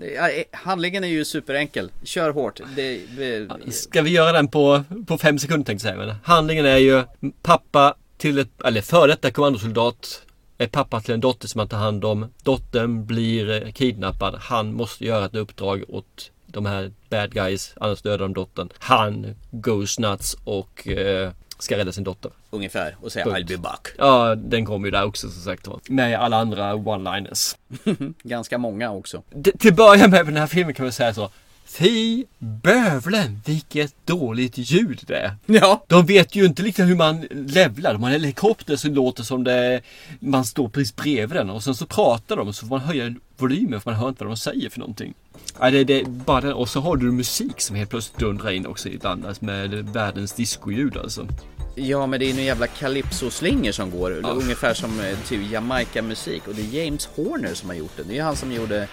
Eh, 0.00 0.44
Handlingen 0.52 1.04
är 1.04 1.08
ju 1.08 1.24
superenkel. 1.24 1.90
Kör 2.04 2.30
hårt. 2.30 2.60
Det, 2.76 3.00
det, 3.16 3.72
Ska 3.72 4.02
vi 4.02 4.10
göra 4.10 4.32
den 4.32 4.48
på, 4.48 4.84
på 5.06 5.18
fem 5.18 5.38
sekunder 5.38 5.64
tänkte 5.64 5.88
jag 5.88 5.98
säga. 5.98 6.16
Handlingen 6.24 6.66
är 6.66 6.78
ju 6.78 7.02
pappa 7.42 7.94
till 8.16 8.38
ett, 8.38 8.62
eller 8.64 8.80
före 8.80 9.06
detta 9.06 9.30
kommandosoldat 9.30 10.22
är 10.58 10.66
pappa 10.66 11.00
till 11.00 11.14
en 11.14 11.20
dotter 11.20 11.48
som 11.48 11.58
han 11.58 11.68
tar 11.68 11.78
hand 11.78 12.04
om. 12.04 12.26
Dottern 12.42 13.06
blir 13.06 13.70
kidnappad. 13.72 14.34
Han 14.40 14.74
måste 14.74 15.04
göra 15.04 15.24
ett 15.24 15.34
uppdrag 15.34 15.84
åt 15.88 16.30
de 16.52 16.66
här 16.66 16.92
bad 17.08 17.34
guys, 17.34 17.74
annars 17.80 18.02
dödar 18.02 18.18
de 18.18 18.32
dottern. 18.34 18.68
Han 18.78 19.34
goes 19.50 19.98
nuts 19.98 20.36
och 20.44 20.88
eh, 20.88 21.30
ska 21.58 21.76
rädda 21.78 21.92
sin 21.92 22.04
dotter. 22.04 22.30
Ungefär. 22.50 22.96
Och 23.00 23.12
säga 23.12 23.24
Punkt. 23.24 23.38
I'll 23.38 23.48
be 23.48 23.56
back. 23.56 23.88
Ja, 23.98 24.34
den 24.34 24.64
kommer 24.66 24.86
ju 24.86 24.90
där 24.90 25.04
också 25.04 25.28
som 25.30 25.42
sagt 25.42 25.66
var. 25.66 25.80
Med 25.88 26.18
alla 26.20 26.36
andra 26.36 26.74
one-liners. 26.74 27.56
Ganska 28.22 28.58
många 28.58 28.90
också. 28.90 29.22
D- 29.30 29.52
till 29.58 29.74
början 29.74 30.10
med 30.10 30.26
den 30.26 30.36
här 30.36 30.46
filmen 30.46 30.74
kan 30.74 30.84
man 30.86 30.92
säga 30.92 31.14
så. 31.14 31.30
Fy 31.72 32.24
bövlen 32.38 33.40
vilket 33.44 34.06
dåligt 34.06 34.58
ljud 34.58 35.00
det 35.06 35.16
är. 35.16 35.36
Ja. 35.46 35.84
De 35.88 36.06
vet 36.06 36.36
ju 36.36 36.44
inte 36.44 36.62
liksom 36.62 36.86
hur 36.86 36.96
man 36.96 37.20
levlar. 37.30 37.92
De 37.92 38.02
har 38.02 38.10
en 38.10 38.12
helikopter 38.12 38.76
som 38.76 38.94
låter 38.94 39.22
som 39.22 39.44
det 39.44 39.80
man 40.20 40.44
står 40.44 40.68
precis 40.68 40.96
bredvid 40.96 41.36
den 41.36 41.50
och 41.50 41.64
sen 41.64 41.74
så 41.74 41.86
pratar 41.86 42.36
de 42.36 42.48
och 42.48 42.54
så 42.54 42.66
får 42.66 42.76
man 42.76 42.86
höja 42.86 43.14
volymen 43.36 43.80
för 43.80 43.90
man 43.90 44.00
hör 44.00 44.08
inte 44.08 44.24
vad 44.24 44.30
de 44.30 44.36
säger 44.36 44.70
för 44.70 44.78
någonting. 44.80 45.14
Ja, 45.60 45.70
det, 45.70 45.84
det, 45.84 46.04
bara 46.08 46.40
den. 46.40 46.52
Och 46.52 46.68
så 46.68 46.80
har 46.80 46.96
du 46.96 47.12
musik 47.12 47.60
som 47.60 47.76
helt 47.76 47.90
plötsligt 47.90 48.18
dundrar 48.18 48.50
in 48.50 48.66
också 48.66 48.88
ibland 48.88 49.26
med 49.40 49.70
världens 49.70 50.32
discoljud 50.32 50.96
alltså. 50.96 51.26
Ja 51.74 52.06
men 52.06 52.20
det 52.20 52.26
är 52.26 52.32
ju 52.32 52.42
jävla 52.42 52.66
calypso-slinger 52.66 53.72
som 53.72 53.90
går. 53.90 54.10
Ungefär 54.26 54.74
som 54.74 55.00
eh, 55.00 55.18
typ 55.18 55.50
Jamaica-musik. 55.50 56.48
Och 56.48 56.54
det 56.54 56.62
är 56.62 56.84
James 56.84 57.06
Horner 57.06 57.54
som 57.54 57.68
har 57.68 57.76
gjort 57.76 57.96
det. 57.96 58.02
Det 58.02 58.12
är 58.12 58.14
ju 58.16 58.22
han 58.22 58.36
som 58.36 58.52
gjorde 58.52 58.88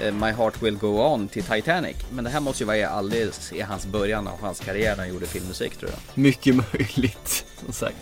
eh, 0.00 0.12
My 0.12 0.32
Heart 0.32 0.62
Will 0.62 0.76
Go 0.76 1.02
On 1.02 1.28
till 1.28 1.44
Titanic. 1.44 1.96
Men 2.10 2.24
det 2.24 2.30
här 2.30 2.40
måste 2.40 2.62
ju 2.62 2.66
vara 2.66 2.88
alldeles 2.88 3.52
i 3.52 3.60
hans 3.60 3.86
början 3.86 4.28
av 4.28 4.40
hans 4.40 4.60
karriär 4.60 4.90
när 4.90 5.04
han 5.04 5.08
gjorde 5.08 5.26
filmmusik 5.26 5.76
tror 5.76 5.90
jag. 5.90 6.22
Mycket 6.22 6.54
möjligt 6.54 7.44
som 7.64 7.72
sagt. 7.72 7.96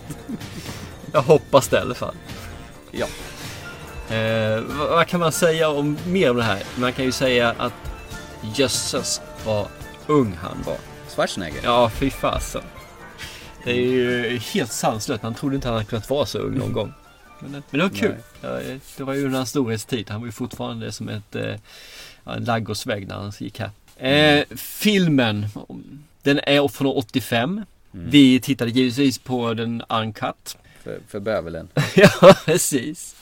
Jag 1.13 1.23
hoppas 1.23 1.69
det 1.69 1.77
i 1.77 1.81
alla 1.81 1.95
fall. 1.95 2.15
Ja. 2.91 3.07
Eh, 4.17 4.61
vad, 4.61 4.89
vad 4.89 5.07
kan 5.07 5.21
man 5.21 5.33
säga 5.33 5.69
om 5.69 5.99
mer 6.07 6.31
om 6.31 6.37
det 6.37 6.43
här? 6.43 6.63
Man 6.77 6.93
kan 6.93 7.05
ju 7.05 7.13
säga 7.13 7.55
att 7.59 7.73
jösses 8.55 9.21
vad 9.45 9.67
ung 10.07 10.39
han 10.43 10.63
var. 10.67 10.77
Schwarzenegger? 11.09 11.61
Ja, 11.65 11.91
fy 11.91 12.11
fasen. 12.11 12.63
Det 13.65 13.71
är 13.71 13.77
ju 13.87 14.39
helt 14.39 14.73
sanslöst. 14.73 15.23
Man 15.23 15.35
trodde 15.35 15.55
inte 15.55 15.69
han 15.69 15.75
hade 15.75 15.87
kunnat 15.89 16.11
vara 16.11 16.27
så 16.27 16.39
ung 16.39 16.59
någon 16.59 16.73
gång. 16.73 16.93
Men, 17.41 17.51
men 17.51 17.63
det 17.71 17.79
var 17.79 17.89
kul. 17.89 18.15
Ja, 18.41 18.61
det 18.97 19.05
var 19.05 19.15
ju 19.15 19.25
under 19.25 19.37
hans 19.37 19.51
storhetstid. 19.51 20.11
Han 20.11 20.21
var 20.21 20.27
ju 20.27 20.33
fortfarande 20.33 20.93
som 20.93 21.09
ett, 21.09 21.35
eh, 21.37 21.55
ja, 22.25 22.35
en 22.35 22.45
ladugårdsvägg 22.45 23.09
när 23.09 23.15
han 23.15 23.33
gick 23.39 23.61
här. 23.61 23.71
Eh, 24.09 24.45
filmen. 24.57 25.47
Den 26.23 26.41
är 26.43 26.69
från 26.69 26.87
85. 26.87 27.65
Vi 27.91 28.41
tittade 28.41 28.71
givetvis 28.71 29.19
på 29.19 29.55
den 29.55 29.83
uncut. 29.89 30.57
För, 30.83 30.99
för 31.09 31.21
bövelen. 31.21 31.69
ja, 31.97 32.35
precis. 32.45 33.17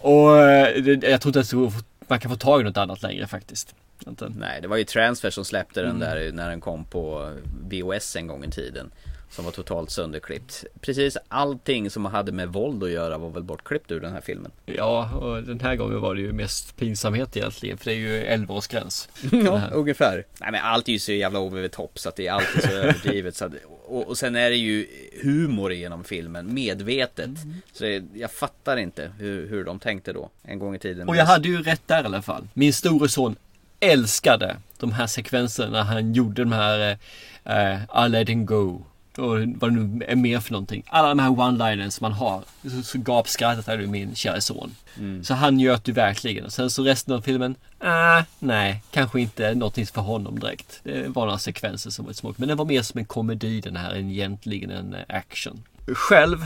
Och 0.00 0.38
eh, 0.38 0.82
det, 0.82 1.08
jag 1.08 1.20
tror 1.20 1.36
inte 1.38 1.56
ens 1.56 1.74
man 2.08 2.20
kan 2.20 2.30
få 2.30 2.36
tag 2.36 2.60
i 2.60 2.64
något 2.64 2.76
annat 2.76 3.02
längre 3.02 3.26
faktiskt. 3.26 3.74
Inte. 4.08 4.32
Nej, 4.36 4.60
det 4.62 4.68
var 4.68 4.76
ju 4.76 4.84
Transfer 4.84 5.30
som 5.30 5.44
släppte 5.44 5.80
den 5.80 5.90
Mm. 5.90 6.00
där 6.00 6.32
när 6.32 6.50
den 6.50 6.60
kom 6.60 6.84
på 6.84 7.32
VOS 7.70 8.16
en 8.16 8.26
gång 8.26 8.44
i 8.44 8.50
tiden. 8.50 8.90
Som 9.30 9.44
var 9.44 9.52
totalt 9.52 9.90
sönderklippt. 9.90 10.64
Precis 10.80 11.16
allting 11.28 11.90
som 11.90 12.04
hade 12.04 12.32
med 12.32 12.48
våld 12.48 12.84
att 12.84 12.90
göra 12.90 13.18
var 13.18 13.30
väl 13.30 13.42
bortklippt 13.42 13.90
ur 13.92 14.00
den 14.00 14.12
här 14.12 14.20
filmen. 14.20 14.50
Ja, 14.66 15.10
och 15.14 15.42
den 15.42 15.60
här 15.60 15.76
gången 15.76 16.00
var 16.00 16.14
det 16.14 16.20
ju 16.20 16.32
mest 16.32 16.76
pinsamhet 16.76 17.36
egentligen. 17.36 17.78
För 17.78 17.84
det 17.84 17.92
är 17.92 17.96
ju 17.96 18.24
11-årsgräns. 18.24 19.08
Ja, 19.44 19.62
ungefär. 19.72 20.24
Nej 20.40 20.52
men 20.52 20.60
allt 20.64 20.88
är 20.88 20.92
ju 20.92 20.98
så 20.98 21.12
jävla 21.12 21.40
over 21.40 21.62
the 21.62 21.68
top 21.68 21.98
så 21.98 22.08
att 22.08 22.16
det 22.16 22.26
är 22.26 22.32
alltid 22.32 22.62
så 22.62 22.70
överdrivet. 22.70 23.36
Så 23.36 23.44
att, 23.44 23.52
och, 23.86 24.08
och 24.08 24.18
sen 24.18 24.36
är 24.36 24.50
det 24.50 24.56
ju 24.56 24.86
humor 25.22 25.72
genom 25.72 26.04
filmen, 26.04 26.54
medvetet. 26.54 27.26
Mm. 27.26 27.54
Så 27.72 27.84
det, 27.84 28.04
jag 28.14 28.30
fattar 28.30 28.76
inte 28.76 29.12
hur, 29.18 29.48
hur 29.48 29.64
de 29.64 29.78
tänkte 29.78 30.12
då, 30.12 30.30
en 30.42 30.58
gång 30.58 30.74
i 30.74 30.78
tiden. 30.78 31.08
Och 31.08 31.16
jag 31.16 31.26
hade 31.26 31.48
ju 31.48 31.62
rätt 31.62 31.82
där 31.86 32.02
i 32.02 32.06
alla 32.06 32.22
fall. 32.22 32.48
Min 32.54 32.72
store 32.72 33.08
son 33.08 33.36
älskade 33.80 34.56
de 34.78 34.92
här 34.92 35.06
sekvenserna 35.06 35.70
när 35.70 35.82
han 35.82 36.14
gjorde 36.14 36.42
de 36.42 36.52
här 36.52 36.98
eh, 37.44 38.06
I 38.06 38.08
let 38.08 38.28
him 38.28 38.46
go. 38.46 38.82
Och 39.18 39.38
vad 39.60 39.70
det 39.72 39.80
nu 39.80 40.04
är 40.08 40.16
mer 40.16 40.40
för 40.40 40.52
någonting. 40.52 40.82
Alla 40.86 41.08
de 41.08 41.18
här 41.18 41.28
one-liners 41.30 41.90
som 41.90 42.04
man 42.04 42.12
har. 42.12 42.42
Så, 42.62 42.82
så 42.82 42.98
gapskrattade 42.98 43.76
du 43.76 43.86
min 43.86 44.14
kära 44.14 44.40
son. 44.40 44.74
Mm. 44.98 45.24
Så 45.24 45.34
han 45.34 45.56
njöt 45.56 45.88
ju 45.88 45.92
verkligen. 45.92 46.44
Och 46.44 46.52
sen 46.52 46.70
så 46.70 46.82
resten 46.82 47.14
av 47.14 47.20
filmen. 47.20 47.54
Ah, 47.78 48.22
nej, 48.38 48.82
kanske 48.90 49.20
inte 49.20 49.54
någonting 49.54 49.86
för 49.86 50.00
honom 50.00 50.38
direkt. 50.38 50.80
Det 50.82 51.08
var 51.08 51.24
några 51.26 51.38
sekvenser 51.38 51.90
som 51.90 52.06
var 52.06 52.12
små. 52.12 52.34
Men 52.36 52.48
det 52.48 52.54
var 52.54 52.64
mer 52.64 52.82
som 52.82 52.98
en 52.98 53.04
komedi 53.04 53.60
den 53.60 53.76
här 53.76 53.94
än 53.94 54.10
egentligen 54.10 54.70
en 54.70 54.94
eh, 54.94 55.00
action. 55.08 55.62
Själv 55.86 56.44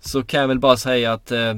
så 0.00 0.22
kan 0.22 0.40
jag 0.40 0.48
väl 0.48 0.58
bara 0.58 0.76
säga 0.76 1.12
att 1.12 1.30
eh, 1.32 1.54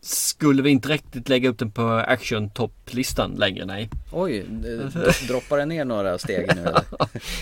skulle 0.00 0.62
vi 0.62 0.70
inte 0.70 0.88
riktigt 0.88 1.28
lägga 1.28 1.48
upp 1.48 1.58
den 1.58 1.70
på 1.70 1.82
action-topplistan 2.08 3.34
längre, 3.38 3.64
nej. 3.64 3.90
Oj, 4.12 4.44
d- 4.48 4.78
droppar 5.28 5.58
det 5.58 5.66
ner 5.66 5.84
några 5.84 6.18
steg 6.18 6.46
nu 6.56 6.60
eller? 6.60 6.82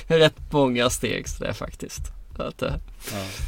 Rätt 0.19 0.37
många 0.53 0.91
steg 0.91 1.29
så 1.29 1.45
det 1.45 1.49
är 1.49 1.53
faktiskt. 1.53 2.03
Att, 2.43 2.63
eh, 2.63 2.75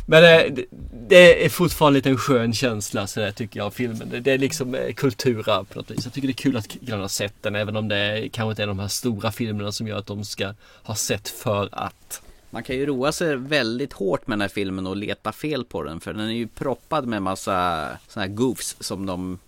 Men 0.07 0.25
eh, 0.25 0.53
det, 0.53 0.65
det 1.09 1.45
är 1.45 1.49
fortfarande 1.49 1.99
lite 1.99 2.09
en 2.09 2.19
skön 2.19 2.55
känsla 2.55 3.07
så 3.07 3.21
det 3.21 3.33
tycker 3.33 3.61
jag 3.61 3.67
av 3.67 3.71
filmen. 3.71 4.09
Det, 4.11 4.21
det 4.21 4.33
är 4.33 4.39
liksom 4.39 4.75
eh, 4.75 4.95
kulturarv 4.95 5.65
på 5.65 5.79
något 5.79 5.91
vis. 5.91 6.05
Jag 6.05 6.13
tycker 6.13 6.29
det 6.29 6.33
är 6.33 6.35
kul 6.35 6.57
att 6.57 6.69
killarna 6.69 7.03
har 7.03 7.09
sett 7.09 7.43
den 7.43 7.55
även 7.55 7.77
om 7.77 7.89
det 7.89 8.29
kanske 8.33 8.51
inte 8.51 8.63
är 8.63 8.67
de 8.67 8.79
här 8.79 8.89
stora 8.89 9.33
filmerna 9.33 9.73
som 9.73 9.89
gör 9.89 9.99
att 9.99 10.07
de 10.07 10.25
ska 10.25 10.55
ha 10.83 10.95
sett 10.95 11.29
för 11.29 11.69
att. 11.73 12.23
Man 12.51 12.63
kan 12.63 12.77
ju 12.77 12.87
roa 12.87 13.13
sig 13.13 13.37
väldigt 13.37 13.93
hårt 13.93 14.27
med 14.27 14.39
den 14.39 14.41
här 14.41 14.49
filmen 14.49 14.87
och 14.87 14.97
leta 14.97 15.33
fel 15.33 15.65
på 15.65 15.83
den. 15.83 16.01
För 16.01 16.13
den 16.13 16.29
är 16.29 16.35
ju 16.35 16.47
proppad 16.47 17.07
med 17.07 17.23
massa 17.23 17.89
sådana 18.09 18.29
här 18.29 18.35
goofs 18.35 18.77
som 18.81 19.07
de 19.07 19.39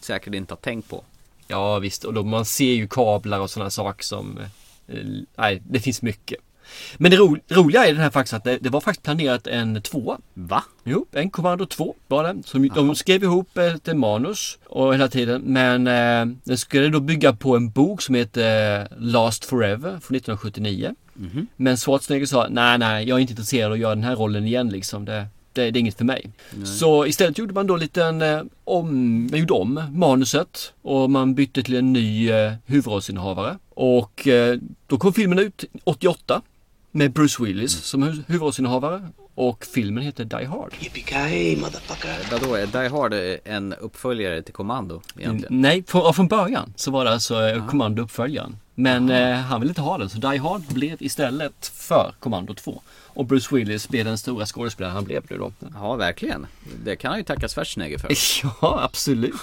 säkert 0.00 0.34
inte 0.34 0.52
har 0.54 0.58
tänkt 0.58 0.88
på. 0.88 1.04
Ja 1.48 1.78
visst, 1.78 2.04
och 2.04 2.14
då, 2.14 2.22
man 2.22 2.44
ser 2.44 2.72
ju 2.72 2.88
kablar 2.88 3.40
och 3.40 3.50
sådana 3.50 3.70
saker 3.70 4.04
som... 4.04 4.38
Nej, 5.36 5.62
det 5.68 5.80
finns 5.80 6.02
mycket. 6.02 6.38
Men 6.96 7.10
det 7.10 7.16
ro, 7.16 7.36
roliga 7.48 7.86
är 7.86 7.92
den 7.92 8.02
här 8.02 8.10
faktiskt 8.10 8.34
att 8.34 8.44
det, 8.44 8.58
det 8.58 8.68
var 8.68 8.80
faktiskt 8.80 9.02
planerat 9.02 9.46
en 9.46 9.82
tvåa. 9.82 10.18
Va? 10.34 10.64
Jo, 10.84 11.06
en 11.12 11.30
Kommando 11.30 11.66
2 11.66 11.94
var 12.08 12.24
det. 12.24 12.42
Som, 12.44 12.68
de 12.68 12.94
skrev 12.94 13.22
ihop 13.22 13.58
ett 13.58 13.96
manus 13.96 14.58
och 14.66 14.94
hela 14.94 15.08
tiden. 15.08 15.42
Men 15.42 15.86
eh, 15.86 16.36
den 16.44 16.58
skulle 16.58 16.88
då 16.88 17.00
bygga 17.00 17.32
på 17.32 17.56
en 17.56 17.70
bok 17.70 18.02
som 18.02 18.14
heter 18.14 18.80
eh, 18.80 18.86
Last 18.98 19.44
Forever 19.44 19.90
från 19.90 20.16
1979. 20.16 20.94
Mhm. 21.14 21.46
Men 21.56 21.76
Schwarzenegger 21.76 22.26
sa 22.26 22.46
nej, 22.50 22.78
nej, 22.78 23.08
jag 23.08 23.16
är 23.16 23.20
inte 23.20 23.32
intresserad 23.32 23.66
av 23.66 23.72
att 23.72 23.78
göra 23.78 23.94
den 23.94 24.04
här 24.04 24.16
rollen 24.16 24.46
igen 24.46 24.68
liksom. 24.68 25.04
Det, 25.04 25.26
det, 25.52 25.70
det 25.70 25.78
är 25.78 25.80
inget 25.80 25.98
för 25.98 26.04
mig. 26.04 26.30
Nej. 26.50 26.66
Så 26.66 27.06
istället 27.06 27.38
gjorde 27.38 27.54
man 27.54 27.66
då 27.66 27.76
lite 27.76 28.04
en, 28.04 28.22
eh, 28.22 28.42
om, 28.64 29.20
man 29.30 29.40
gjorde 29.40 29.52
om 29.52 29.82
manuset 29.92 30.72
och 30.82 31.10
man 31.10 31.34
bytte 31.34 31.62
till 31.62 31.76
en 31.76 31.92
ny 31.92 32.30
eh, 32.30 32.52
huvudrollsinnehavare. 32.66 33.58
Och 33.68 34.28
eh, 34.28 34.58
då 34.86 34.98
kom 34.98 35.12
filmen 35.12 35.38
ut 35.38 35.64
88 35.84 36.42
med 36.96 37.12
Bruce 37.12 37.42
Willis 37.44 37.72
som 37.72 38.04
hu- 38.04 38.22
huvudrollsinnehavare. 38.26 39.08
Och 39.34 39.64
filmen 39.74 40.04
heter 40.04 40.24
Die 40.24 40.44
Hard. 40.44 40.72
Vadå, 42.30 42.54
är 42.54 42.66
Die 42.66 42.88
Hard 42.88 43.14
en 43.44 43.74
uppföljare 43.74 44.42
till 44.42 44.54
Kommando 44.54 45.02
egentligen? 45.18 45.60
Nej, 45.60 45.84
från, 45.86 46.14
från 46.14 46.28
början 46.28 46.72
så 46.76 46.90
var 46.90 47.04
det 47.04 47.10
alltså 47.10 47.48
eh, 47.48 47.66
Kommando 47.68 48.02
uppföljaren. 48.02 48.56
Men 48.74 49.10
eh, 49.10 49.34
han 49.36 49.60
ville 49.60 49.70
inte 49.70 49.80
ha 49.80 49.98
den 49.98 50.08
så 50.08 50.18
Die 50.18 50.36
Hard 50.38 50.62
blev 50.68 50.96
istället 51.02 51.72
för 51.74 52.14
Kommando 52.20 52.54
2. 52.54 52.82
Och 53.06 53.24
Bruce 53.26 53.54
Willis 53.54 53.88
blev 53.88 54.04
den 54.04 54.18
stora 54.18 54.46
skådespelaren 54.46 54.94
han 54.94 55.04
blev 55.04 55.22
nu 55.30 55.38
då. 55.38 55.52
Ja, 55.74 55.94
verkligen. 55.94 56.46
Det 56.84 56.96
kan 56.96 57.10
han 57.10 57.18
ju 57.18 57.24
tacka 57.24 57.48
Schwarzenegger 57.48 57.98
för. 57.98 58.08
Ja, 58.62 58.80
absolut. 58.84 59.34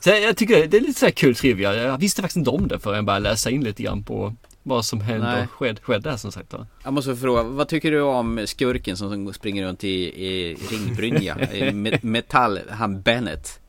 Så 0.00 0.10
jag 0.10 0.36
tycker 0.36 0.66
det 0.66 0.76
är 0.76 0.80
lite 0.80 0.98
så 1.00 1.06
här 1.06 1.12
kul 1.12 1.34
trivia. 1.34 1.74
Jag 1.74 1.98
visste 1.98 2.22
faktiskt 2.22 2.36
inte 2.36 2.50
om 2.50 2.68
det 2.68 2.78
förrän 2.78 2.96
jag 2.96 3.04
började 3.04 3.28
läsa 3.30 3.50
in 3.50 3.64
lite 3.64 3.82
grann 3.82 4.02
på 4.02 4.34
vad 4.68 4.84
som 4.84 5.00
hände 5.00 5.26
Nej. 5.26 5.42
och 5.42 5.50
skedde, 5.50 5.80
skedde 5.82 6.18
som 6.18 6.32
sagt. 6.32 6.52
va. 6.52 6.66
Jag 6.84 6.92
måste 6.92 7.16
fråga, 7.16 7.42
vad 7.42 7.68
tycker 7.68 7.90
du 7.90 8.00
om 8.00 8.46
skurken 8.46 8.96
som 8.96 9.32
springer 9.32 9.66
runt 9.66 9.84
i, 9.84 10.24
i 10.26 10.54
ringbrynja? 10.70 11.36
I 11.52 11.62
me- 11.62 11.98
metall, 12.02 12.60
han 12.70 13.02
Bennett. 13.02 13.60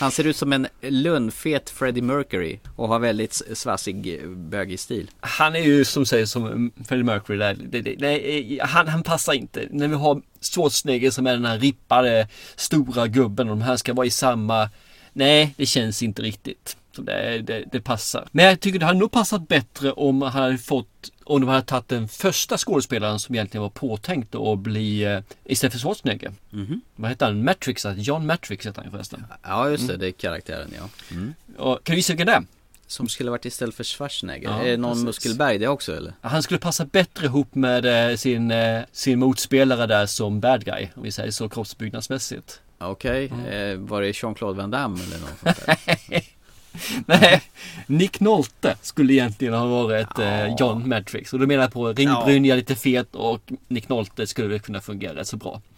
Han 0.00 0.10
ser 0.10 0.26
ut 0.26 0.36
som 0.36 0.52
en 0.52 0.66
lundfet 0.80 1.70
Freddie 1.70 2.02
Mercury 2.02 2.58
och 2.76 2.88
har 2.88 2.98
väldigt 2.98 3.42
svassig 3.54 4.28
bögig 4.28 4.80
stil. 4.80 5.10
Han 5.20 5.56
är 5.56 5.60
ju 5.60 5.84
som 5.84 6.06
säger 6.06 6.26
som 6.26 6.72
Freddie 6.88 7.04
Mercury 7.04 7.38
där. 7.38 7.56
Det, 7.68 7.80
det, 7.80 7.94
nej, 7.98 8.58
han, 8.62 8.88
han 8.88 9.02
passar 9.02 9.32
inte. 9.32 9.68
När 9.70 9.88
vi 9.88 9.94
har 9.94 10.22
Schwarzenegger 10.40 11.10
som 11.10 11.26
är 11.26 11.32
den 11.32 11.44
här 11.44 11.58
rippade 11.58 12.28
stora 12.56 13.06
gubben 13.06 13.48
och 13.48 13.56
de 13.56 13.62
här 13.62 13.76
ska 13.76 13.94
vara 13.94 14.06
i 14.06 14.10
samma. 14.10 14.70
Nej, 15.12 15.54
det 15.56 15.66
känns 15.66 16.02
inte 16.02 16.22
riktigt. 16.22 16.76
Det, 17.02 17.42
det, 17.42 17.64
det 17.72 17.80
passar. 17.80 18.28
Men 18.32 18.44
jag 18.44 18.60
tycker 18.60 18.78
det 18.78 18.86
hade 18.86 18.98
nog 18.98 19.10
passat 19.12 19.48
bättre 19.48 19.92
om 19.92 20.22
han 20.22 20.32
hade 20.32 20.58
fått 20.58 20.88
om 21.24 21.40
de 21.40 21.48
hade 21.50 21.62
tagit 21.62 21.88
den 21.88 22.08
första 22.08 22.58
skådespelaren 22.58 23.18
som 23.18 23.34
egentligen 23.34 23.62
var 23.62 23.70
påtänkt 23.70 24.34
att 24.34 24.58
bli 24.58 25.04
eh, 25.04 25.20
istället 25.44 25.72
för 25.72 25.80
Schwarzenegger. 25.80 26.32
Mhm. 26.50 26.80
Vad 26.96 27.10
heter 27.10 27.26
han? 27.26 27.44
Matrix? 27.44 27.86
alltså, 27.86 28.02
John 28.02 28.26
Matrix 28.26 28.66
heter 28.66 28.82
han 28.82 28.90
förresten. 28.90 29.24
Ja, 29.42 29.70
just 29.70 29.86
det, 29.86 29.92
Mm. 29.94 30.00
det 30.00 30.06
är 30.06 30.12
karaktären 30.12 30.68
ja. 30.78 30.88
Mm. 31.10 31.34
Och, 31.58 31.84
kan 31.84 31.92
du 31.92 31.96
gissa 31.96 32.12
vilken 32.12 32.26
det 32.26 32.32
är? 32.32 32.44
Som 32.86 33.08
skulle 33.08 33.30
varit 33.30 33.44
istället 33.44 33.74
för 33.74 33.84
Schwarzenegger. 33.84 34.48
Ja, 34.50 34.62
är 34.62 34.70
det 34.70 34.76
någon 34.76 34.90
precis. 34.92 35.04
Muskelberg 35.04 35.58
det 35.58 35.68
också 35.68 35.96
eller? 35.96 36.12
Han 36.20 36.42
skulle 36.42 36.60
passa 36.60 36.84
bättre 36.84 37.26
ihop 37.26 37.54
med 37.54 38.10
eh, 38.10 38.16
sin, 38.16 38.50
eh, 38.50 38.82
sin 38.92 39.18
motspelare 39.18 39.86
där 39.86 40.06
som 40.06 40.40
bad 40.40 40.64
guy. 40.64 40.88
Om 40.96 41.02
vi 41.02 41.12
säger 41.12 41.30
så 41.30 41.48
kroppsbyggnadsmässigt. 41.48 42.60
Okej, 42.78 43.26
Mm. 43.32 43.46
eh, 43.46 43.76
var 43.88 44.02
det 44.02 44.12
Jean-Claude 44.22 44.56
Van 44.56 44.70
Damme 44.70 44.98
eller 45.04 45.18
något 45.18 45.38
sånt 45.42 45.66
där? 45.66 46.22
Nej, 47.06 47.42
Nick 47.86 48.20
Nolte 48.20 48.76
skulle 48.82 49.12
egentligen 49.12 49.54
ha 49.54 49.66
varit 49.66 50.18
eh, 50.18 50.54
John 50.58 50.88
Matrix. 50.88 51.32
Och 51.32 51.38
då 51.38 51.46
menar 51.46 51.62
jag 51.62 51.72
på 51.72 51.92
ringbrynja, 51.92 52.54
lite 52.54 52.74
fet 52.74 53.14
och 53.14 53.52
Nick 53.68 53.88
Nolte 53.88 54.26
skulle 54.26 54.58
kunna 54.58 54.80
fungera 54.80 55.14
rätt 55.14 55.28
så 55.28 55.36
bra. 55.36 55.60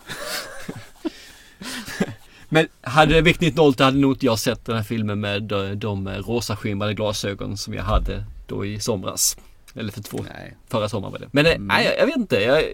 Men 2.49 2.66
hade 2.80 3.14
det 3.14 3.20
väckt 3.20 3.40
Nick 3.40 3.57
Nolte 3.57 3.84
hade 3.84 3.99
nog 3.99 4.12
inte 4.12 4.26
jag 4.26 4.38
sett 4.38 4.64
den 4.64 4.76
här 4.76 4.82
filmen 4.82 5.20
med 5.20 5.42
de, 5.42 5.74
de 5.74 6.09
rosaskimrade 6.09 6.94
glasögon 6.94 7.57
som 7.57 7.74
jag 7.74 7.84
hade 7.84 8.24
då 8.46 8.66
i 8.66 8.80
somras. 8.80 9.36
Eller 9.74 9.92
för 9.92 10.03
två, 10.03 10.24
förra 10.68 10.88
sommaren 10.88 11.12
var 11.12 11.18
det. 11.18 11.28
Men 11.32 11.46
eh, 11.46 11.59
nej, 11.59 11.84
jag, 11.84 11.99
jag 11.99 12.07
vet 12.07 12.16
inte. 12.16 12.36
Jag, 12.36 12.64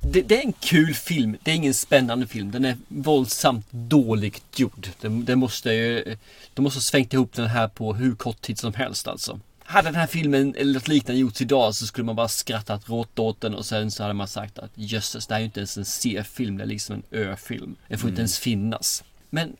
det, 0.00 0.22
det 0.22 0.36
är 0.38 0.42
en 0.46 0.52
kul 0.52 0.94
film. 0.94 1.36
Det 1.42 1.50
är 1.50 1.54
ingen 1.54 1.74
spännande 1.74 2.26
film. 2.26 2.50
Den 2.50 2.64
är 2.64 2.76
våldsamt 2.88 3.66
dåligt 3.70 4.42
gjord. 4.58 4.88
Den, 5.00 5.24
den 5.24 5.38
måste 5.38 5.72
ju, 5.72 6.16
de 6.54 6.62
måste 6.62 6.76
ha 6.76 6.82
svängt 6.82 7.12
ihop 7.12 7.32
den 7.32 7.46
här 7.46 7.68
på 7.68 7.94
hur 7.94 8.14
kort 8.14 8.40
tid 8.40 8.58
som 8.58 8.74
helst 8.74 9.08
alltså. 9.08 9.40
Hade 9.64 9.88
den 9.88 9.94
här 9.94 10.06
filmen 10.06 10.54
eller 10.58 10.74
något 10.74 10.88
liknande 10.88 11.20
gjorts 11.20 11.40
idag 11.40 11.74
så 11.74 11.86
skulle 11.86 12.04
man 12.04 12.16
bara 12.16 12.28
skrattat 12.28 12.88
rått 12.88 13.18
åt 13.18 13.40
den 13.40 13.54
och 13.54 13.66
sen 13.66 13.90
så 13.90 14.02
hade 14.02 14.14
man 14.14 14.28
sagt 14.28 14.58
att 14.58 14.70
jösses, 14.74 15.26
det 15.26 15.34
här 15.34 15.38
är 15.38 15.42
ju 15.42 15.46
inte 15.46 15.60
ens 15.60 15.76
en 15.78 15.84
C-film, 15.84 16.56
det 16.56 16.64
är 16.64 16.66
liksom 16.68 16.94
en 16.94 17.02
Ö-film. 17.18 17.76
Den 17.88 17.98
får 17.98 18.08
inte 18.08 18.20
Mm. 18.20 18.20
ens 18.20 18.38
finnas. 18.38 19.04
Men 19.30 19.56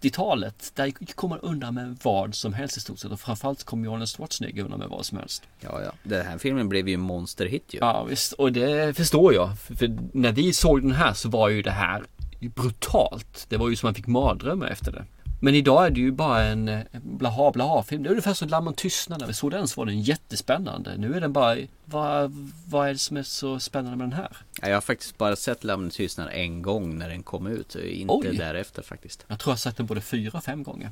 80-talet, 0.00 0.72
där 0.74 0.90
kommer 1.14 1.36
man 1.36 1.50
undan 1.50 1.74
med 1.74 1.98
vad 2.02 2.34
som 2.34 2.54
helst 2.54 2.76
i 2.76 2.80
stort 2.80 2.98
sett 2.98 3.10
och 3.10 3.20
framförallt 3.20 3.64
kommer 3.64 3.88
Arnold 3.88 4.08
Schwarzenegger 4.08 4.64
undan 4.64 4.78
med 4.78 4.88
vad 4.88 5.06
som 5.06 5.18
helst. 5.18 5.42
Ja, 5.60 5.82
ja. 5.82 5.92
Den 6.02 6.26
här 6.26 6.38
filmen 6.38 6.68
blev 6.68 6.88
ju 6.88 6.94
en 6.94 7.00
monsterhit 7.00 7.74
ju. 7.74 7.78
Ja 7.78 8.04
visst, 8.04 8.32
och 8.32 8.52
det 8.52 8.96
förstår 8.96 9.34
jag. 9.34 9.58
För, 9.58 9.74
för 9.74 9.98
när 10.12 10.32
vi 10.32 10.52
såg 10.52 10.82
den 10.82 10.92
här 10.92 11.12
så 11.12 11.28
var 11.28 11.48
ju 11.48 11.62
det 11.62 11.70
här 11.70 12.04
brutalt. 12.40 13.46
Det 13.48 13.56
var 13.56 13.68
ju 13.68 13.76
som 13.76 13.86
man 13.86 13.94
fick 13.94 14.06
mardrömmar 14.06 14.66
efter 14.66 14.92
det. 14.92 15.04
Men 15.42 15.54
idag 15.54 15.86
är 15.86 15.90
det 15.90 16.00
ju 16.00 16.10
bara 16.12 16.42
en 16.42 16.68
eh, 16.68 16.80
blaha 16.92 17.50
blaha 17.50 17.82
film. 17.82 18.02
Det 18.02 18.08
är 18.08 18.10
ungefär 18.10 18.34
som 18.34 18.48
Lammen 18.48 18.74
tystnar. 18.74 19.18
När 19.18 19.26
vi 19.26 19.32
såg 19.32 19.50
den 19.50 19.68
så 19.68 19.80
var 19.80 19.86
den 19.86 20.00
jättespännande. 20.00 20.96
Nu 20.96 21.14
är 21.14 21.20
den 21.20 21.32
bara, 21.32 21.56
vad, 21.84 22.32
vad 22.68 22.88
är 22.88 22.92
det 22.92 22.98
som 22.98 23.16
är 23.16 23.22
så 23.22 23.60
spännande 23.60 23.96
med 23.96 24.08
den 24.08 24.18
här? 24.18 24.36
Ja, 24.62 24.68
jag 24.68 24.76
har 24.76 24.80
faktiskt 24.80 25.18
bara 25.18 25.36
sett 25.36 25.64
Lammen 25.64 25.90
tystnad 25.90 26.28
en 26.32 26.62
gång 26.62 26.98
när 26.98 27.08
den 27.08 27.22
kom 27.22 27.46
ut. 27.46 27.76
Inte 27.76 28.14
Oj. 28.14 28.36
därefter 28.36 28.82
faktiskt. 28.82 29.24
Jag 29.28 29.38
tror 29.38 29.50
jag 29.50 29.54
har 29.54 29.58
sett 29.58 29.76
den 29.76 29.86
både 29.86 30.00
fyra 30.00 30.38
och 30.38 30.44
fem 30.44 30.62
gånger. 30.62 30.90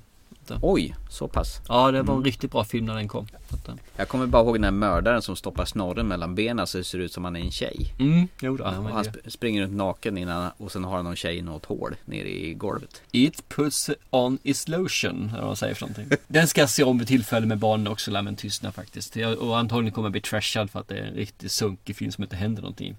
Inte. 0.51 0.67
Oj, 0.67 0.95
så 1.11 1.29
pass. 1.29 1.61
Ja, 1.69 1.91
det 1.91 2.03
var 2.03 2.15
en 2.15 2.19
Mm. 2.19 2.25
riktigt 2.25 2.51
bra 2.51 2.65
film 2.65 2.87
när 2.87 2.95
den 2.95 3.09
kom. 3.09 3.27
Eh, 3.69 3.75
Jag 3.97 4.09
kommer 4.09 4.27
bara 4.27 4.43
ihåg 4.43 4.55
den 4.55 4.65
här 4.65 4.71
mördaren 4.71 5.23
som 5.23 5.37
stoppar 5.37 5.65
snorren 5.65 6.09
mellan 6.09 6.35
benen 6.35 6.67
så 6.67 6.79
det 6.79 6.85
ser 6.85 6.99
ut 6.99 7.13
som 7.13 7.25
han 7.25 7.37
är 7.37 7.41
en 7.41 7.51
tjej. 7.51 7.95
Mm, 7.99 8.29
jo 8.41 8.57
då, 8.57 8.65
och 8.65 8.71
han 8.71 8.85
det. 8.85 9.11
sp- 9.11 9.31
springer 9.31 9.63
runt 9.63 9.73
naken 9.77 10.19
innan 10.19 10.51
och 10.57 10.73
sen 10.73 10.85
har 10.85 10.97
han 10.97 11.05
någon 11.05 11.17
tjej 11.17 11.37
i 11.37 11.43
något 11.43 11.65
hål 11.65 11.95
nere 12.05 12.29
i 12.29 12.55
golvet. 12.55 13.03
It 13.13 13.49
puts 13.49 13.91
on 14.11 14.39
its 14.43 14.69
lotion, 14.69 15.29
eller 15.29 15.39
vad 15.39 15.47
man 15.47 15.57
säger 15.57 15.75
för 15.75 15.87
någonting. 15.87 16.19
Den 16.27 16.49
ska 16.49 16.61
jag 16.61 16.71
se 16.71 16.85
om 16.85 16.99
vid 16.99 17.09
tillfälle 17.09 17.47
med 17.47 17.59
barnen 17.59 17.87
också, 17.89 18.11
Lammen 18.11 18.37
tystnar 18.37 18.71
faktiskt. 18.71 19.17
Och 19.39 19.59
antagligen 19.59 19.93
kommer 19.93 20.07
jag 20.07 20.13
bli 20.13 20.21
trashad 20.21 20.71
för 20.71 20.81
att 20.81 20.89
det 20.89 20.99
är 20.99 21.05
en 21.05 21.15
riktigt 21.15 21.53
sunkig 21.53 21.97
film 21.97 22.13
som 22.13 22.25
inte 22.25 22.37
händer 22.37 22.63
någonting. 22.63 22.97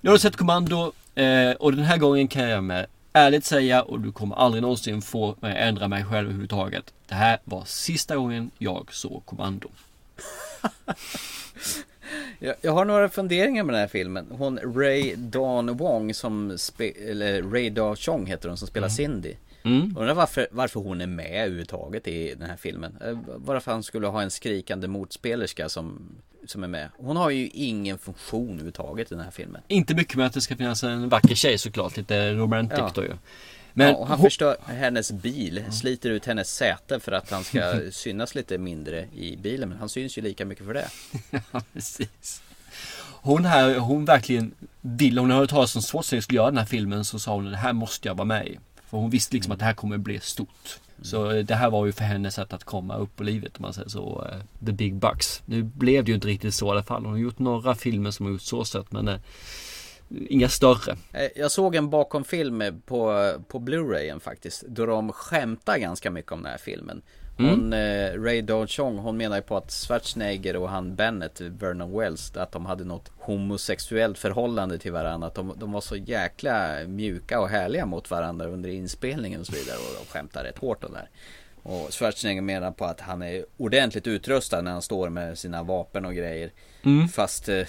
Nu 0.00 0.10
har 0.10 0.14
du 0.14 0.20
sett 0.20 0.36
Kommando 0.36 0.92
eh, 1.14 1.50
och 1.58 1.72
den 1.74 1.84
här 1.84 1.96
gången 1.98 2.28
kan 2.28 2.48
jag 2.48 2.64
med 2.64 2.86
ärligt 3.12 3.44
säga 3.44 3.82
och 3.82 4.00
du 4.00 4.12
kommer 4.12 4.36
aldrig 4.36 4.62
någonsin 4.62 5.02
få 5.02 5.36
mig 5.40 5.56
ändra 5.56 5.88
mig 5.88 6.04
själv 6.04 6.26
överhuvudtaget. 6.26 6.92
Det 7.08 7.14
här 7.14 7.38
var 7.44 7.64
sista 7.64 8.16
gången 8.16 8.50
jag 8.58 8.94
såg 8.94 9.26
Kommando. 9.26 9.68
Jag, 12.38 12.54
jag 12.60 12.72
har 12.72 12.84
några 12.84 13.08
funderingar 13.08 13.64
med 13.64 13.74
den 13.74 13.80
här 13.80 13.88
filmen. 13.88 14.26
Hon 14.30 14.58
Ray 14.58 15.14
Dawn 15.16 15.76
Wong 15.76 16.14
som 16.14 16.56
eller 17.08 17.42
Ray 17.42 17.70
Dawn 17.70 17.96
Chong 17.96 18.26
heter 18.26 18.48
hon 18.48 18.58
som 18.58 18.68
spelar 18.68 18.88
Cindy. 18.88 19.34
Mm. 19.64 19.82
Undrar 19.98 20.14
varför, 20.14 20.46
varför 20.50 20.80
hon 20.80 21.00
är 21.00 21.06
med 21.06 21.40
överhuvudtaget 21.40 22.08
i 22.08 22.34
den 22.34 22.48
här 22.50 22.56
filmen. 22.56 22.96
Eh, 23.04 23.18
Varför 23.36 23.72
han 23.72 23.82
skulle 23.82 24.06
ha 24.06 24.22
en 24.22 24.30
skrikande 24.30 24.88
motspelerska 24.88 25.68
som, 25.68 26.08
som 26.46 26.64
är 26.64 26.68
med. 26.68 26.88
Hon 26.96 27.16
har 27.16 27.30
ju 27.30 27.48
ingen 27.48 27.98
funktion 27.98 28.48
överhuvudtaget 28.48 29.12
i 29.12 29.14
den 29.14 29.24
här 29.24 29.30
filmen. 29.30 29.62
Inte 29.68 29.94
mycket 29.94 30.14
med 30.16 30.26
att 30.26 30.32
det 30.32 30.40
ska 30.40 30.56
finnas 30.56 30.82
en 30.84 31.08
vacker 31.08 31.34
tjej 31.34 31.58
såklart, 31.58 31.96
lite 31.96 32.32
romantic 32.34 32.78
Ja. 32.78 32.90
då 32.94 33.02
ju. 33.02 33.08
Men, 33.08 33.18
Men 33.74 33.88
ja, 33.88 33.94
och 33.96 34.06
han 34.06 34.18
hon- 34.18 34.26
förstör 34.26 34.56
hennes 34.66 35.12
bil, 35.12 35.64
sliter 35.72 36.10
ut 36.10 36.26
hennes 36.26 36.54
säte 36.54 37.00
för 37.00 37.12
att 37.12 37.30
han 37.30 37.44
ska 37.44 37.80
synas 37.92 38.34
lite 38.34 38.58
mindre 38.58 39.06
i 39.16 39.36
bilen. 39.36 39.68
Men 39.68 39.78
han 39.78 39.88
syns 39.88 40.18
ju 40.18 40.22
lika 40.22 40.44
mycket 40.44 40.66
för 40.66 40.74
det. 40.74 40.88
Ja, 41.52 41.62
precis. 41.72 42.42
Hon 43.24 43.44
här, 43.44 43.78
hon 43.78 44.04
verkligen 44.04 44.54
vill, 44.80 45.18
hon 45.18 45.30
har 45.30 45.38
hört 45.38 45.50
talas 45.50 45.76
om 45.76 45.82
Schwarzenegger 45.82 46.22
skulle 46.22 46.36
göra 46.36 46.50
den 46.50 46.58
här 46.58 46.64
filmen 46.66 47.04
så 47.04 47.18
sa 47.18 47.34
hon 47.34 47.50
det 47.50 47.56
här 47.56 47.72
måste 47.72 48.08
jag 48.08 48.14
vara 48.14 48.24
med 48.24 48.46
i. 48.46 48.58
För 48.92 48.98
hon 48.98 49.10
visste 49.10 49.34
liksom 49.34 49.52
att 49.52 49.58
det 49.58 49.64
här 49.64 49.74
kommer 49.74 49.98
bli 49.98 50.20
stort. 50.20 50.80
Så 51.02 51.30
eh, 51.30 51.44
det 51.44 51.54
här 51.54 51.70
var 51.70 51.86
ju 51.86 51.92
för 51.92 52.04
henne 52.04 52.30
sätt 52.30 52.52
att 52.52 52.64
komma 52.64 52.96
upp 52.96 53.16
på 53.16 53.22
livet 53.22 53.56
om 53.56 53.62
man 53.62 53.72
säger 53.72 53.88
så. 53.88 54.26
eh, 54.32 54.66
The 54.66 54.72
Big 54.72 54.94
Bucks. 54.94 55.42
Nu 55.46 55.62
blev 55.62 56.04
det 56.04 56.10
ju 56.10 56.14
inte 56.14 56.26
riktigt 56.26 56.54
så 56.54 56.66
i 56.66 56.70
alla 56.70 56.82
fall. 56.82 57.04
Hon 57.04 57.12
har 57.12 57.18
gjort 57.18 57.38
några 57.38 57.74
filmer 57.74 58.10
som 58.10 58.26
har 58.26 58.32
gjort 58.32 58.42
så 58.42 58.64
sätt 58.64 58.92
men 58.92 59.08
eh, 59.08 59.16
inga 60.28 60.48
större. 60.48 60.96
Jag 61.36 61.50
såg 61.50 61.74
en 61.74 61.90
bakomfilm 61.90 62.82
på, 62.86 63.32
på 63.48 63.58
Blu-rayen 63.58 64.20
faktiskt. 64.20 64.62
Då 64.68 64.86
de 64.86 65.12
skämtar 65.12 65.78
ganska 65.78 66.10
mycket 66.10 66.32
om 66.32 66.42
den 66.42 66.50
här 66.50 66.58
filmen. 66.58 67.02
Hon, 67.36 67.72
eh, 67.72 68.22
Ray 68.22 68.42
Dawn 68.42 68.66
Chong, 68.66 68.98
hon 68.98 69.16
menar 69.16 69.36
ju 69.36 69.42
på 69.42 69.56
att 69.56 69.72
Schwarzenegger 69.72 70.56
och 70.56 70.68
han 70.68 70.94
Bennett, 70.94 71.40
Vernon 71.40 71.98
Wells, 71.98 72.36
att 72.36 72.52
de 72.52 72.66
hade 72.66 72.84
något 72.84 73.10
homosexuellt 73.18 74.18
förhållande 74.18 74.78
till 74.78 74.92
varandra. 74.92 75.26
Att 75.26 75.34
de, 75.34 75.54
de 75.56 75.72
var 75.72 75.80
så 75.80 75.96
jäkla 75.96 76.84
mjuka 76.86 77.40
och 77.40 77.48
härliga 77.48 77.86
mot 77.86 78.10
varandra 78.10 78.46
under 78.46 78.68
inspelningen 78.68 79.40
och 79.40 79.46
så 79.46 79.52
vidare. 79.52 79.76
Och 79.76 80.04
de 80.04 80.12
skämtar 80.12 80.44
rätt 80.44 80.58
hårt 80.58 80.84
om 80.84 80.92
det 80.92 80.98
här. 80.98 81.08
Och 81.62 81.92
Schwarzenegger 81.92 82.42
menar 82.42 82.70
på 82.70 82.84
att 82.84 83.00
han 83.00 83.22
är 83.22 83.44
ordentligt 83.56 84.06
utrustad 84.06 84.60
när 84.60 84.70
han 84.70 84.82
står 84.82 85.08
med 85.08 85.38
sina 85.38 85.62
vapen 85.62 86.04
och 86.04 86.14
grejer. 86.14 86.52
Mm. 86.82 87.08
Fast 87.08 87.48
eh, 87.48 87.66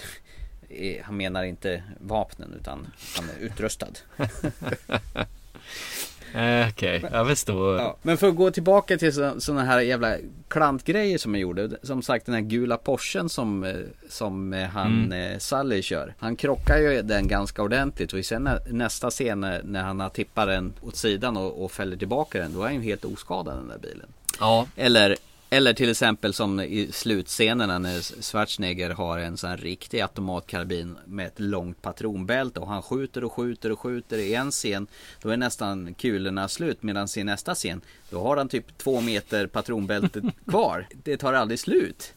eh, 0.68 1.02
han 1.02 1.16
menar 1.16 1.44
inte 1.44 1.82
vapnen 2.00 2.54
utan 2.60 2.86
han 3.16 3.30
är 3.30 3.44
utrustad. 3.44 3.92
Eh, 6.34 6.68
Okej, 6.68 7.04
jag 7.12 7.26
förstår. 7.28 7.76
Ja, 7.78 7.96
men 8.02 8.16
för 8.16 8.28
att 8.28 8.36
gå 8.36 8.50
tillbaka 8.50 8.98
till 8.98 9.12
sådana 9.38 9.64
här 9.64 9.80
jävla 9.80 10.16
klantgrejer 10.48 11.18
som 11.18 11.34
jag 11.34 11.40
gjorde. 11.42 11.70
Som 11.82 12.02
sagt 12.02 12.26
den 12.26 12.34
här 12.34 12.42
gula 12.42 12.76
Porschen 12.76 13.28
som, 13.28 13.64
eh, 13.64 13.74
som 14.08 14.52
eh, 14.52 14.66
han 14.68 15.04
Mm. 15.04 15.40
Sully 15.40 15.82
kör. 15.82 16.14
Han 16.18 16.36
krockar 16.36 16.78
ju 16.78 17.02
den 17.02 17.28
ganska 17.28 17.62
ordentligt 17.62 18.12
och 18.12 18.24
sen 18.24 18.42
nä- 18.44 18.60
nästa 18.70 19.10
scen 19.10 19.40
när, 19.40 19.62
när 19.62 19.82
han 19.82 20.00
har 20.00 20.08
tippat 20.08 20.46
den 20.48 20.72
åt 20.82 20.96
sidan 20.96 21.36
och, 21.36 21.64
och 21.64 21.72
fäller 21.72 21.96
tillbaka 21.96 22.38
den. 22.38 22.52
Då 22.54 22.60
är 22.60 22.64
han 22.64 22.74
ju 22.74 22.80
helt 22.82 23.04
oskadad 23.04 23.56
den 23.56 23.68
där 23.68 23.78
bilen. 23.78 24.06
Ja. 24.40 24.66
Eller 24.76 25.16
eller 25.54 25.72
till 25.72 25.90
exempel 25.90 26.34
som 26.34 26.60
i 26.60 26.88
slutscenerna 26.92 27.78
när 27.78 28.22
Schwarzenegger 28.22 28.90
har 28.90 29.18
en 29.18 29.36
sån 29.36 29.50
här 29.50 29.56
riktig 29.56 30.00
automatkarbin 30.00 30.98
med 31.06 31.26
ett 31.26 31.40
långt 31.40 31.82
patronbälte 31.82 32.60
och 32.60 32.68
han 32.68 32.82
skjuter 32.82 33.24
och 33.24 33.32
skjuter 33.32 33.72
och 33.72 33.80
skjuter 33.80 34.18
i 34.18 34.34
en 34.34 34.50
scen. 34.50 34.86
Då 35.22 35.30
är 35.30 35.36
nästan 35.36 35.94
kulorna 35.94 36.48
slut 36.48 36.82
medan 36.82 37.08
i 37.16 37.24
nästa 37.24 37.54
scen 37.54 37.80
då 38.10 38.22
har 38.22 38.36
han 38.36 38.48
typ 38.48 38.78
två 38.78 39.00
meter 39.00 39.46
patronbälte 39.46 40.22
kvar. 40.48 40.86
Det 41.04 41.16
tar 41.16 41.32
aldrig 41.32 41.60
slut. 41.60 42.12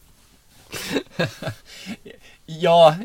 Ja, 2.46 2.96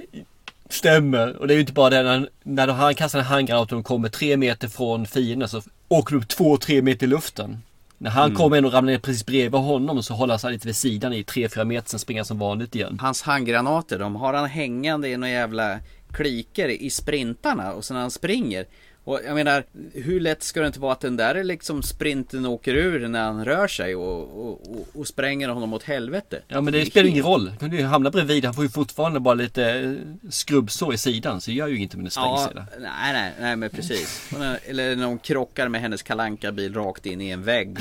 stämmer. 0.69 1.35
Och 1.35 1.47
det 1.47 1.53
är 1.53 1.55
ju 1.55 1.61
inte 1.61 1.73
bara 1.73 1.89
det. 1.89 2.03
När, 2.03 2.29
när 2.43 2.67
han 2.67 2.95
kastar 2.95 3.19
en 3.19 3.25
handgranat 3.25 3.71
och 3.71 3.77
de 3.77 3.83
kommer 3.83 4.09
tre 4.09 4.37
meter 4.37 4.67
från 4.67 5.05
fienden 5.05 5.49
så 5.49 5.61
åker 5.87 6.15
de 6.15 6.17
upp 6.21 6.27
två, 6.27 6.57
tre 6.57 6.81
meter 6.81 7.05
i 7.05 7.09
luften. 7.09 7.61
När 8.03 8.09
han 8.09 8.23
Mm. 8.25 8.35
kommer 8.35 8.57
in 8.57 8.65
och 8.65 8.73
ramlar 8.73 8.91
ner 8.91 8.99
precis 8.99 9.25
bredvid 9.25 9.61
honom 9.61 10.03
så 10.03 10.13
håller 10.13 10.33
han 10.33 10.39
sig 10.39 10.51
lite 10.51 10.67
vid 10.67 10.75
sidan 10.75 11.13
i 11.13 11.23
tre, 11.23 11.49
fyra 11.49 11.63
meter. 11.63 11.89
Sen 11.89 11.99
springer 11.99 12.21
han 12.21 12.25
som 12.25 12.39
vanligt 12.39 12.75
igen. 12.75 12.97
Hans 13.01 13.21
handgranater, 13.21 13.99
de 13.99 14.15
har 14.15 14.33
han 14.33 14.49
hängande 14.49 15.09
i 15.09 15.17
några 15.17 15.31
jävla 15.33 15.79
kliker 16.11 16.69
i 16.69 16.89
sprintarna 16.89 17.73
och 17.73 17.85
sen 17.85 17.95
när 17.95 18.01
han 18.01 18.11
springer. 18.11 18.65
Och 19.05 19.19
jag 19.25 19.35
menar, 19.35 19.63
hur 19.93 20.19
lätt 20.19 20.43
ska 20.43 20.61
det 20.61 20.67
inte 20.67 20.79
vara 20.79 20.91
att 20.93 20.99
den 20.99 21.15
där 21.17 21.35
är 21.35 21.43
liksom 21.43 21.83
sprinten 21.83 22.45
åker 22.45 22.73
ur 22.75 23.07
när 23.07 23.23
han 23.23 23.45
rör 23.45 23.67
sig 23.67 23.95
och, 23.95 24.21
och, 24.47 24.51
och, 24.71 24.87
och 24.93 25.07
spränger 25.07 25.49
honom 25.49 25.73
åt 25.73 25.83
helvete. 25.83 26.41
Ja 26.47 26.61
men 26.61 26.73
det 26.73 26.85
spelar 26.85 27.09
ingen 27.09 27.23
roll. 27.23 27.47
Han 27.59 27.69
kan 27.69 27.79
ju 27.79 27.83
hamna 27.85 28.09
bredvid. 28.09 28.45
Han 28.45 28.53
får 28.53 28.63
ju 28.63 28.69
fortfarande 28.69 29.19
bara 29.19 29.33
lite 29.33 29.65
eh, 29.65 29.91
skrubbsår 30.29 30.93
i 30.93 30.97
sidan. 30.97 31.41
Så 31.41 31.51
det 31.51 31.55
gör 31.57 31.67
ju 31.67 31.77
inget 31.77 31.95
med 31.95 32.05
en 32.05 32.11
Ja, 32.15 32.37
sprängsida. 32.49 32.67
nej, 32.79 33.13
nej, 33.13 33.31
nej 33.39 33.55
men 33.55 33.69
precis. 33.69 34.29
Eller 34.65 34.95
när 34.95 35.03
de 35.03 35.19
krockar 35.19 35.67
med 35.67 35.81
hennes 35.81 36.01
kalanka 36.03 36.51
bil 36.51 36.73
rakt 36.73 37.05
in 37.05 37.21
i 37.21 37.29
en 37.29 37.43
vägg. 37.43 37.77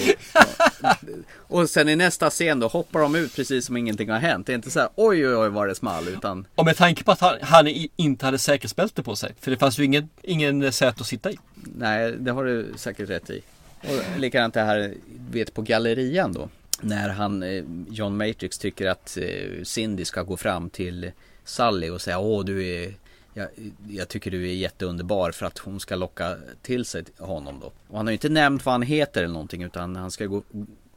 Och, 1.49 1.61
och 1.61 1.71
sen 1.71 1.89
i 1.89 1.97
nästa 1.97 2.31
scen 2.31 2.61
då 2.61 2.69
hoppar 2.69 3.01
de 3.01 3.15
ut 3.15 3.37
precis 3.37 3.67
som 3.67 3.77
ingenting 3.77 4.11
har 4.11 4.19
hänt. 4.19 4.47
Det 4.47 4.53
är 4.53 4.55
inte 4.55 4.71
så 4.71 4.81
här 4.81 4.89
oj 4.97 5.29
oj 5.29 5.35
oj 5.37 5.49
vad 5.49 5.69
det 5.69 5.75
small 5.75 6.09
utan 6.09 6.47
Och 6.55 6.65
med 6.65 6.77
tanke 6.77 7.05
på 7.05 7.13
att 7.13 7.21
han, 7.21 7.35
han 7.43 7.67
inte 7.97 8.25
hade 8.25 8.39
säkerhetsbälte 8.39 9.03
på 9.03 9.17
sig. 9.17 9.35
För 9.41 9.51
det 9.51 9.57
fanns 9.57 9.79
ju 9.79 9.85
ingen, 9.85 10.09
ingen 10.23 10.73
säte 10.73 11.01
att 11.01 11.07
sitta 11.13 11.31
i. 11.31 11.39
Nej, 11.55 12.13
det 12.13 12.31
har 12.31 12.45
du 12.45 12.73
säkert 12.77 13.11
rätt 13.11 13.31
i. 13.31 13.43
Och 13.81 14.21
likadant 14.21 14.55
det 14.55 14.61
här, 14.61 14.95
vet 15.31 15.55
på 15.55 15.63
gallerian 15.63 16.33
då. 16.33 16.49
När 16.81 17.09
han, 17.09 17.43
eh, 17.43 17.65
John 17.89 18.17
Matrix 18.17 18.59
tycker 18.59 18.87
att 18.87 19.19
eh, 19.23 19.63
Cindy 19.63 20.05
ska 20.05 20.23
gå 20.23 20.37
fram 20.37 20.71
till 20.71 21.13
Sally 21.45 21.91
och 21.91 22.01
säga 22.01 22.19
Åh 22.19 22.45
du 22.45 22.67
är 22.67 22.95
jag, 23.35 23.49
jag 23.89 24.09
tycker 24.09 24.31
du 24.31 24.49
är 24.49 24.55
jätteunderbar 24.55 25.33
för 25.33 25.47
att 25.47 25.59
hon 25.59 25.81
ska 25.81 25.97
locka 25.97 26.37
till 26.63 26.85
sig 26.85 27.05
honom 27.19 27.61
då. 27.61 27.67
Och 27.67 27.97
han 27.97 28.07
har 28.07 28.11
ju 28.11 28.17
inte 28.17 28.29
nämnt 28.29 28.65
vad 28.65 28.73
han 28.73 28.83
heter 28.83 29.23
eller 29.23 29.33
någonting 29.33 29.63
utan 29.63 29.97
han 29.97 30.11
ska 30.11 30.27
gå 30.27 30.43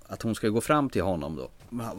att 0.08 0.22
hon 0.22 0.36
ska 0.36 0.50
gå 0.50 0.62
fram 0.62 0.90
till 0.90 1.02
honom 1.02 1.36
då. 1.36 1.50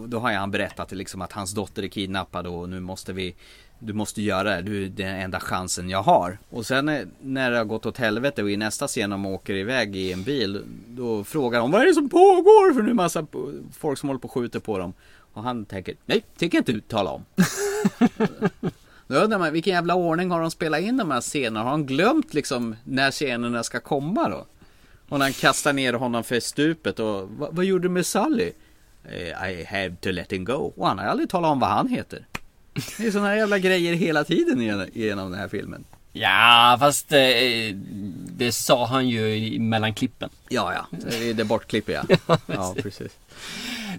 Då 0.07 0.19
har 0.19 0.31
ju 0.31 0.37
han 0.37 0.51
berättat 0.51 0.93
liksom 0.93 1.23
att 1.23 1.33
hans 1.33 1.53
dotter 1.53 1.83
är 1.83 1.89
kidnappad 1.89 2.47
och 2.47 2.69
nu 2.69 2.81
måste 2.81 3.13
vi 3.13 3.35
du 3.79 3.93
måste 3.93 4.23
göra 4.23 4.57
det, 4.57 4.63
du 4.63 4.85
är 4.85 4.89
den 4.89 5.17
enda 5.17 5.41
chansen 5.41 5.91
jag 5.91 6.03
har. 6.03 6.39
Och 6.51 6.67
sen 6.67 6.89
eh, 6.89 7.07
när 7.21 7.51
det 7.51 7.57
har 7.57 7.65
gått 7.65 7.87
åt 7.87 7.99
helvete 7.99 8.43
och 8.43 8.51
i 8.51 8.57
nästa 8.57 8.87
scen 8.87 9.11
de 9.11 9.27
åker 9.27 9.55
iväg 9.55 9.97
i 9.97 10.13
en 10.13 10.23
bil 10.23 10.65
Då 10.89 11.25
frågar 11.25 11.61
de 11.61 11.71
vad 11.71 11.83
är 11.83 11.87
det 11.87 11.95
som 11.95 12.09
pågår? 12.09 12.75
För 12.75 12.81
nu 12.81 12.87
är 12.87 12.91
det 12.91 12.95
massa 12.95 13.27
folk 13.79 13.99
som 13.99 14.09
håller 14.09 14.21
på 14.21 14.29
och 14.29 14.33
skjuter 14.33 14.61
på 14.61 14.79
dem. 14.79 14.93
Och 15.33 15.43
han 15.43 15.65
tänker, 15.65 15.95
nej, 16.07 16.25
tänker 16.39 16.59
inte 16.59 16.81
tala 16.81 17.11
om. 17.11 17.25
Då 19.09 19.15
undrar 19.17 19.39
man, 19.39 19.53
vilken 19.53 19.73
jävla 19.73 19.95
ordning 19.95 20.31
har 20.31 20.41
de 20.41 20.51
spelat 20.51 20.81
in 20.81 20.97
de 20.97 21.11
här 21.11 21.21
scenerna? 21.21 21.63
Har 21.63 21.71
de 21.71 21.87
glömt 21.87 22.35
liksom 22.35 22.77
när 22.85 23.11
scenerna 23.11 23.63
ska 23.63 23.81
komma 23.81 24.29
då? 24.29 24.47
Och 25.09 25.19
när 25.19 25.27
han 25.27 25.33
kastar 25.33 25.73
ner 25.73 25.93
honom 25.93 26.25
för 26.25 26.41
stupet 26.41 27.01
och 27.01 27.29
vad, 27.29 27.57
vad 27.57 27.65
gjorde 27.65 27.83
du 27.85 27.89
med 27.89 28.07
Sally? 28.07 28.53
Eh, 29.05 29.51
I 29.51 29.65
have 29.65 29.97
to 30.01 30.11
let 30.11 30.33
him 30.33 30.45
go. 30.45 30.73
Och 30.77 30.89
han 30.89 30.99
har 30.99 31.07
aldrig 31.07 31.31
talat 31.31 31.51
om 31.51 31.61
vad 31.61 31.71
han 31.71 31.89
heter. 31.89 32.27
Det 32.99 33.07
är 33.07 33.11
sådana 33.11 33.29
här 33.29 33.37
jävla 33.37 33.59
grejer 33.59 33.95
hela 33.95 34.25
tiden 34.25 34.89
genom- 34.95 35.31
den 35.31 35.41
här 35.41 35.49
filmen. 35.49 35.85
Ja, 36.13 36.77
fast 36.81 37.13
eh, 37.13 37.19
det 38.37 38.53
sa 38.53 38.87
han 38.87 39.09
ju 39.09 39.59
mellan 39.61 39.95
klippen. 39.95 40.31
Ja, 40.49 40.75
ja. 40.75 40.99
Det 41.11 41.31
är 41.31 41.35
det 41.35 41.45
bortklipper 41.45 41.93
jag. 41.93 42.05
Ja, 42.27 42.39
Ja, 42.47 42.75
precis. 42.83 43.13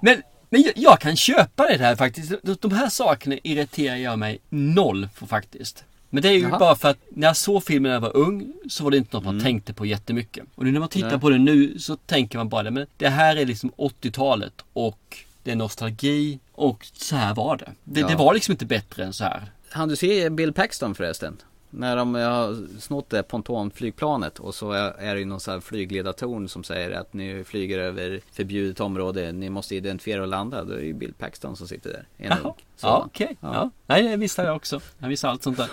Men, 0.02 0.22
men 0.50 0.64
jag, 0.76 1.00
kan 1.00 1.16
köpa 1.16 1.68
det 1.68 1.78
här 1.78 1.96
faktiskt. 1.96 2.34
De, 2.62 2.72
här 2.72 2.90
sakerna 2.90 3.36
irriterar 3.44 3.96
jag 3.96 4.20
mig 4.20 4.40
noll 4.50 5.08
för 5.16 5.26
faktiskt. 5.26 5.84
Men 6.10 6.24
det 6.24 6.30
är 6.30 6.34
ju 6.34 6.40
Jaha. 6.40 6.60
bara 6.60 6.76
för 6.76 6.90
att 6.90 6.98
när 7.10 7.28
jag 7.28 7.38
såg 7.38 7.64
filmen 7.64 7.90
när 7.90 7.96
jag 7.96 8.02
var 8.02 8.18
ung 8.18 8.54
så 8.70 8.84
var 8.84 8.92
det 8.92 8.98
inte 8.98 9.16
något 9.18 9.26
man 9.26 9.40
tänkte 9.40 9.74
på 9.74 9.86
jättemycket. 9.86 10.46
Och 10.56 10.66
nu 10.66 10.72
när 10.72 10.80
man 10.80 10.90
tittar 10.90 11.10
Nej. 11.12 11.20
på 11.20 11.30
det 11.30 11.38
nu 11.38 11.80
så 11.80 11.96
tänker 11.96 12.38
man 12.38 12.50
bara 12.50 12.64
det. 12.64 12.72
Men 12.72 12.86
det 12.98 13.10
här 13.10 13.36
är 13.36 13.46
liksom 13.46 13.72
80-talet 13.78 14.54
och 14.74 15.18
det 15.48 15.52
är 15.52 15.56
nostalgi 15.56 16.40
och 16.52 16.88
så 16.94 17.16
här 17.16 17.36
var 17.36 17.58
det. 17.58 17.72
Det, 17.84 18.00
Ja. 18.00 18.08
det 18.08 18.16
var 18.16 18.34
liksom 18.34 18.52
inte 18.52 18.66
bättre 18.66 19.04
än 19.04 19.14
så 19.14 19.24
här. 19.24 19.52
Han 19.70 19.90
du 19.90 19.96
se 19.96 20.30
Bill 20.30 20.54
Paxton 20.54 20.96
förresten? 20.96 21.38
När 21.70 21.96
de 21.96 22.16
har 22.16 22.80
snott 22.80 23.10
det 23.10 23.24
pontonflygplanet 23.24 24.40
och 24.40 24.56
så 24.56 24.72
är 24.72 25.14
det 25.14 25.20
ju 25.20 25.26
någon 25.26 25.40
sån 25.40 25.54
här 25.54 25.62
flygledartorn 25.62 26.50
som 26.50 26.64
säger 26.64 26.92
att 26.92 27.14
ni 27.14 27.44
flyger 27.44 27.80
över 27.80 28.22
förbjudet 28.32 28.80
område. 28.80 29.32
Ni 29.32 29.50
måste 29.50 29.76
identifiera 29.76 30.22
och 30.22 30.28
landa. 30.28 30.64
Då 30.64 30.74
är 30.74 30.78
det 30.78 30.86
ju 30.86 30.94
Bill 30.94 31.14
Paxton 31.14 31.56
som 31.56 31.68
sitter 31.68 31.90
där. 31.90 32.08
Jaha. 32.18 32.54
Ja, 32.82 33.04
okej. 33.06 33.38
Ja. 33.42 33.70
Nej, 33.86 34.04
det 34.04 34.18
visste 34.18 34.42
jag 34.42 34.56
också. 34.56 34.80
Jag 34.98 35.08
visste 35.08 35.30
allt 35.30 35.44
sånt 35.44 35.58
där. 35.58 35.70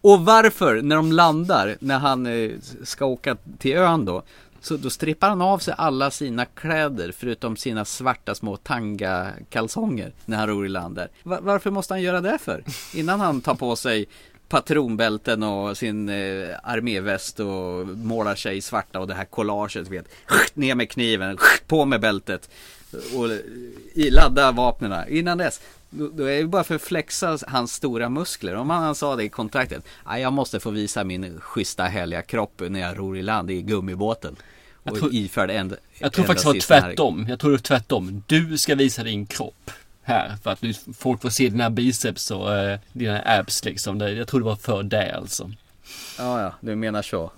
Och 0.00 0.24
varför, 0.24 0.82
när 0.82 0.96
de 0.96 1.12
landar, 1.12 1.76
när 1.80 1.98
han 1.98 2.26
eh, 2.26 2.50
ska 2.84 3.04
åka 3.06 3.36
till 3.58 3.76
ön 3.76 4.04
då, 4.04 4.22
så 4.62 4.76
då 4.76 4.90
strippar 4.90 5.28
han 5.28 5.42
av 5.42 5.58
sig 5.58 5.74
alla 5.78 6.10
sina 6.10 6.44
kläder 6.44 7.12
förutom 7.18 7.56
sina 7.56 7.84
svarta 7.84 8.34
små 8.34 8.56
tanga-kalsonger 8.56 10.12
när 10.24 10.36
han 10.36 10.48
ror 10.48 10.66
i 10.66 10.68
land 10.68 10.96
där. 10.96 11.08
Varför 11.22 11.70
måste 11.70 11.94
han 11.94 12.02
göra 12.02 12.20
det 12.20 12.38
för? 12.38 12.64
Innan 12.94 13.20
han 13.20 13.40
tar 13.40 13.54
på 13.54 13.76
sig 13.76 14.06
patronbälten 14.48 15.42
och 15.42 15.76
sin 15.76 16.08
eh, 16.08 16.48
arméväst 16.62 17.40
och 17.40 17.86
målar 17.86 18.34
sig 18.34 18.56
i 18.56 18.60
svarta 18.60 19.00
och 19.00 19.06
det 19.06 19.14
här 19.14 19.24
collaget 19.24 19.88
vet. 19.88 20.06
Ner 20.54 20.74
med 20.74 20.90
kniven, 20.90 21.38
på 21.66 21.84
med 21.84 22.00
bältet 22.00 22.50
och 23.16 23.30
eh, 23.30 24.12
ladda 24.12 24.52
vapnena. 24.52 25.08
Innan 25.08 25.38
dess, 25.38 25.60
då, 25.90 26.08
då 26.08 26.24
är 26.24 26.38
det 26.38 26.46
bara 26.46 26.64
för 26.64 26.74
att 26.74 26.82
flexa 26.82 27.38
hans 27.46 27.72
stora 27.72 28.08
muskler. 28.08 28.54
Om 28.54 28.70
han, 28.70 28.82
han 28.82 28.94
sa 28.94 29.16
det 29.16 29.24
i 29.24 29.28
kontraktet. 29.28 29.84
Jag 30.18 30.32
måste 30.32 30.60
få 30.60 30.70
visa 30.70 31.04
min 31.04 31.40
schyssta 31.40 31.84
härliga 31.84 32.22
kropp 32.22 32.62
när 32.68 32.80
jag 32.80 32.98
ror 32.98 33.18
i 33.18 33.22
land 33.22 33.50
i 33.50 33.62
gummibåten. 33.62 34.36
Jag 34.84 34.92
Och 34.92 34.98
tror- 34.98 35.14
iförd 35.14 35.50
en, 35.50 35.76
Jag 35.98 36.12
tror 36.12 36.24
faktiskt 36.24 36.46
det 36.46 36.74
var 36.74 36.80
tvärtom. 36.80 37.26
Jag 37.28 37.38
tror 37.38 37.50
det 37.50 37.56
var 37.56 37.62
tvärtom. 37.62 38.22
Du 38.26 38.58
ska 38.58 38.74
visa 38.74 39.02
din 39.02 39.26
kropp 39.26 39.70
här 40.02 40.36
för 40.42 40.50
att 40.50 40.60
du, 40.60 40.74
folk 40.98 41.22
får 41.22 41.30
se 41.30 41.48
dina 41.48 41.70
biceps 41.70 42.30
och 42.30 42.54
eh, 42.54 42.78
dina 42.92 43.22
abs 43.26 43.64
liksom. 43.64 43.98
Det, 43.98 44.12
jag 44.12 44.28
tror 44.28 44.40
det 44.40 44.46
var 44.46 44.56
för 44.56 44.82
det 44.82 45.14
alltså. 45.16 45.50
Ja, 46.18 46.42
ja, 46.42 46.54
du 46.60 46.74
menar 46.76 47.02
så. 47.02 47.32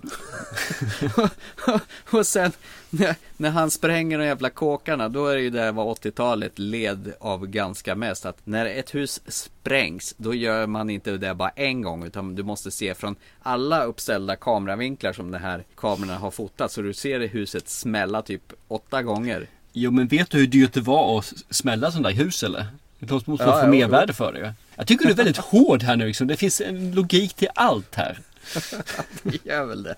och 2.11 2.27
sen 2.27 2.51
när, 2.89 3.15
när 3.37 3.49
han 3.49 3.71
spränger 3.71 4.17
de 4.17 4.25
jävla 4.25 4.49
kåkarna, 4.49 5.09
då 5.09 5.27
är 5.27 5.35
det 5.35 5.41
ju 5.41 5.49
där 5.49 5.71
vad 5.71 5.97
80-talet 5.97 6.59
led 6.59 7.13
av 7.19 7.47
ganska 7.47 7.95
mest. 7.95 8.25
Att 8.25 8.37
när 8.43 8.65
ett 8.65 8.95
hus 8.95 9.21
sprängs, 9.27 10.13
då 10.17 10.33
gör 10.33 10.67
man 10.67 10.89
inte 10.89 11.11
det 11.17 11.33
bara 11.33 11.49
en 11.49 11.81
gång, 11.81 12.03
utan 12.05 12.35
du 12.35 12.43
måste 12.43 12.71
se 12.71 12.93
från 12.95 13.15
alla 13.41 13.83
uppställda 13.83 14.35
kameravinklar 14.35 15.13
som 15.13 15.31
de 15.31 15.37
här 15.37 15.63
kamerorna 15.75 16.17
har 16.17 16.31
fotat. 16.31 16.71
Så 16.71 16.81
du 16.81 16.93
ser 16.93 17.19
det 17.19 17.27
huset 17.27 17.69
smälla 17.69 18.21
typ 18.21 18.53
åtta 18.67 19.03
gånger. 19.03 19.47
Jo 19.73 19.91
men 19.91 20.07
vet 20.07 20.29
du 20.29 20.37
hur 20.37 20.47
dyrt 20.47 20.73
det 20.73 20.81
var 20.81 21.19
att 21.19 21.33
smälla 21.49 21.91
sådana 21.91 22.09
där 22.09 22.15
hus 22.15 22.43
eller? 22.43 22.65
Det 22.99 23.11
måste 23.11 23.29
man 23.29 23.37
Ja, 23.39 23.61
få 23.61 23.67
mervärde 23.67 24.13
för 24.13 24.33
det. 24.33 24.53
Jag 24.75 24.87
tycker 24.87 25.05
du 25.05 25.11
är 25.11 25.15
väldigt 25.15 25.37
hård 25.37 25.83
här 25.83 25.95
nu 25.95 26.07
liksom. 26.07 26.27
Det 26.27 26.37
finns 26.37 26.61
en 26.61 26.91
logik 26.91 27.33
till 27.33 27.47
allt 27.55 27.95
här. 27.95 28.19
det 29.23 29.45
gör 29.45 29.65
väl 29.65 29.83
det. 29.83 29.95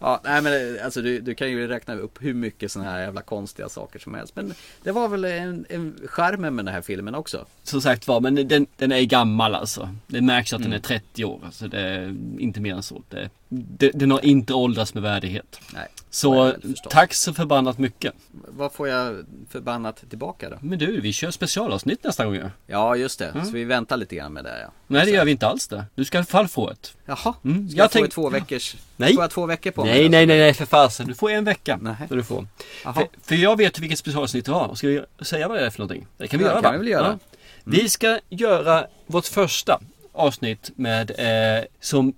Ja, 0.00 0.20
nej 0.24 0.42
men 0.42 0.52
det- 0.52 0.84
alltså 0.84 1.02
du, 1.02 1.20
du 1.20 1.34
kan 1.34 1.50
ju 1.50 1.66
räkna 1.66 1.94
upp 1.94 2.18
hur 2.22 2.34
mycket 2.34 2.72
sådana 2.72 2.90
här 2.90 3.00
jävla 3.00 3.22
konstiga 3.22 3.68
saker 3.68 3.98
som 3.98 4.14
helst. 4.14 4.36
Men 4.36 4.54
det 4.82 4.92
var 4.92 5.08
väl 5.08 5.24
en, 5.24 5.66
en 5.68 5.98
charmen 6.06 6.54
med 6.54 6.64
den 6.64 6.74
här 6.74 6.82
filmen 6.82 7.14
också. 7.14 7.46
Som 7.62 7.80
sagt 7.82 8.08
var, 8.08 8.20
men 8.20 8.48
den, 8.48 8.66
den 8.76 8.92
är 8.92 9.02
gammal 9.02 9.54
alltså. 9.54 9.94
Det 10.06 10.20
märks 10.20 10.52
att 10.52 10.62
den 10.62 10.72
är 10.72 10.76
Mm. 10.76 10.82
30 10.82 11.24
år. 11.24 11.40
Alltså 11.44 11.68
det 11.68 11.80
är 11.80 12.14
inte 12.38 12.60
mer 12.60 12.74
än 12.74 12.82
så. 12.82 13.02
Det, 13.08 13.30
det, 13.54 13.90
den 13.94 14.10
har 14.10 14.24
inte 14.24 14.54
åldrats 14.54 14.94
med 14.94 15.02
värdighet. 15.02 15.60
Nej. 15.74 15.88
Så 16.10 16.54
tack 16.90 17.14
så 17.14 17.34
förbannat 17.34 17.78
mycket. 17.78 18.12
Vad 18.48 18.72
får 18.72 18.88
jag 18.88 19.16
förbannat 19.50 20.04
tillbaka 20.08 20.50
då? 20.50 20.56
Men 20.60 20.78
du, 20.78 21.00
vi 21.00 21.12
kör 21.12 21.30
specialavsnitt 21.30 22.04
nästa 22.04 22.24
gång 22.24 22.34
ju. 22.34 22.50
Ja, 22.66 22.96
just 22.96 23.18
det. 23.18 23.26
Mm. 23.26 23.44
Så 23.46 23.52
vi 23.52 23.64
väntar 23.64 23.96
lite 23.96 24.16
grann 24.16 24.32
med 24.32 24.44
det 24.44 24.60
ja. 24.60 24.68
Nej 24.86 25.04
det 25.04 25.10
gör 25.10 25.24
vi 25.24 25.30
inte 25.30 25.46
alls 25.46 25.68
det. 25.68 25.84
Du 25.94 26.04
ska 26.04 26.16
i 26.16 26.18
alla 26.18 26.26
fall 26.26 26.48
få 26.48 26.70
ett. 26.70 26.96
Jaha, 27.06 27.34
Mm. 27.44 27.68
ska 27.68 27.78
jag, 27.78 27.92
få 27.92 27.98
tänk- 27.98 28.06
i 28.06 28.10
två 28.10 28.28
veckors? 28.30 28.76
Nej. 28.96 29.14
Får 29.14 29.22
jag 29.24 29.30
två 29.30 29.46
veckor 29.46 29.70
på 29.70 29.84
mig? 29.84 29.94
Nej, 29.94 30.08
nej, 30.08 30.26
nej, 30.26 30.38
nej 30.38 30.54
för 30.54 30.66
fasen. 30.66 31.06
Du 31.06 31.14
får 31.14 31.30
en 31.30 31.44
vecka. 31.44 31.78
Nej. 31.82 31.94
Du 32.08 32.22
får. 32.22 32.46
För, 32.82 33.06
för 33.22 33.34
jag 33.34 33.56
vet 33.56 33.78
vilket 33.78 33.98
specialavsnitt 33.98 34.44
det 34.44 34.52
var. 34.52 34.74
Ska 34.74 34.86
vi 34.88 35.02
säga 35.22 35.48
vad 35.48 35.58
det 35.58 35.66
är 35.66 35.70
för 35.70 35.78
någonting? 35.78 36.06
Det 36.16 36.28
kan 36.28 36.38
vi 36.38 36.44
Ja, 36.44 36.50
göra 36.50 36.62
kan 36.62 36.70
va? 36.72 36.72
vi 36.72 36.78
väl 36.78 36.88
göra. 36.88 37.06
Mm. 37.06 37.18
Vi 37.64 37.88
ska 37.88 38.18
göra 38.28 38.86
vårt 39.06 39.26
första 39.26 39.80
avsnitt 40.12 40.70
med 40.76 41.10
eh, 41.10 41.64
som. 41.80 42.12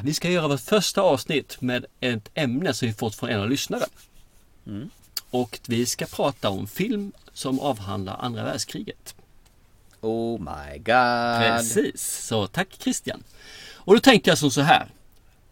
Vi 0.00 0.14
ska 0.14 0.30
göra 0.30 0.48
vårt 0.48 0.60
första 0.60 1.00
avsnitt 1.00 1.60
med 1.60 1.86
ett 2.00 2.30
ämne 2.34 2.74
som 2.74 2.88
vi 2.88 2.94
fått 2.94 3.14
från 3.14 3.30
en 3.30 3.40
av 3.40 3.50
lyssnare. 3.50 3.84
Mm. 4.66 4.90
Och 5.30 5.60
vi 5.66 5.86
ska 5.86 6.06
prata 6.06 6.48
om 6.48 6.66
film 6.66 7.12
som 7.32 7.60
avhandlar 7.60 8.16
andra 8.20 8.44
världskriget. 8.44 9.14
Oh 10.00 10.40
my 10.40 10.78
god. 10.78 11.38
Precis, 11.38 12.26
så 12.26 12.46
tack 12.46 12.68
Christian. 12.78 13.22
Och 13.72 13.94
då 13.94 14.00
tänkte 14.00 14.30
jag 14.30 14.38
som 14.38 14.50
så 14.50 14.60
här. 14.60 14.88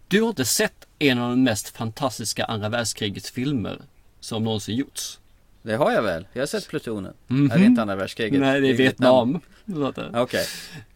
Du 0.08 0.22
har 0.22 0.28
inte 0.28 0.44
sett 0.44 0.86
en 0.98 1.18
av 1.18 1.30
de 1.30 1.42
mest 1.42 1.68
fantastiska 1.68 2.44
andra 2.44 2.68
världskrigets 2.68 3.30
filmer 3.30 3.82
som 4.20 4.44
någonsin 4.44 4.76
gjorts. 4.76 5.18
Det 5.62 5.74
har 5.76 5.92
jag 5.92 6.02
väl. 6.02 6.26
Jag 6.32 6.42
har 6.42 6.46
sett 6.46 6.68
Plutonen. 6.68 7.12
Mhm. 7.26 7.50
Är 7.50 7.58
det 7.58 7.64
inte 7.64 7.82
andra 7.82 7.96
världskriget? 7.96 8.40
Nej, 8.40 8.60
det 8.60 8.68
är 8.68 8.74
Vietnam. 8.74 9.40
Okej. 10.14 10.46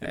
Eh, 0.00 0.08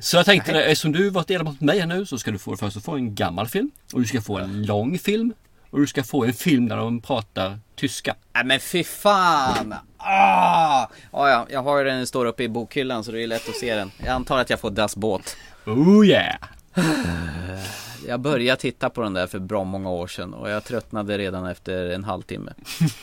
Så 0.00 0.16
jag 0.16 0.24
tänkte, 0.26 0.52
det, 0.52 0.64
eftersom 0.64 0.92
du 0.92 1.10
varit 1.10 1.28
del 1.28 1.44
mot 1.44 1.60
mig 1.60 1.78
här 1.78 1.86
nu 1.86 2.06
så 2.06 2.18
ska 2.18 2.30
du 2.30 2.38
få 2.38 2.56
först 2.56 2.82
få 2.84 2.92
en 2.94 3.14
gammal 3.14 3.48
film. 3.48 3.70
Och 3.92 4.00
du 4.00 4.06
ska 4.06 4.20
få 4.20 4.38
en 4.38 4.66
lång 4.66 4.98
film. 4.98 5.32
Och 5.70 5.80
du 5.80 5.86
ska 5.86 6.02
få 6.04 6.24
en 6.24 6.32
film 6.32 6.68
där 6.68 6.76
de 6.76 7.00
pratar 7.00 7.58
tyska. 7.76 8.14
Nej 8.34 8.44
men 8.44 8.60
fy 8.60 8.84
fan! 8.84 9.74
Ah! 9.96 10.86
Ja, 11.12 11.28
ja, 11.30 11.46
jag 11.50 11.62
har 11.62 11.78
ju 11.78 11.84
den 11.84 12.06
står 12.06 12.26
uppe 12.26 12.42
i 12.42 12.48
bokhyllan 12.48 13.04
så 13.04 13.12
det 13.12 13.22
är 13.22 13.26
lätt 13.26 13.48
att 13.48 13.56
se 13.56 13.74
den. 13.74 13.90
Jag 13.98 14.08
antar 14.08 14.38
att 14.38 14.50
jag 14.50 14.60
får 14.60 14.70
Das 14.70 14.96
Båt. 14.96 15.36
Oh 15.66 16.06
yeah! 16.06 16.36
Jag 18.08 18.20
började 18.20 18.60
titta 18.60 18.90
på 18.90 19.02
den 19.02 19.12
där 19.14 19.26
för 19.26 19.38
bra 19.38 19.64
många 19.64 19.90
år 19.90 20.06
sedan 20.06 20.34
och 20.34 20.50
jag 20.50 20.64
tröttnade 20.64 21.18
redan 21.18 21.46
efter 21.46 21.90
en 21.90 22.04
halvtimme. 22.04 22.52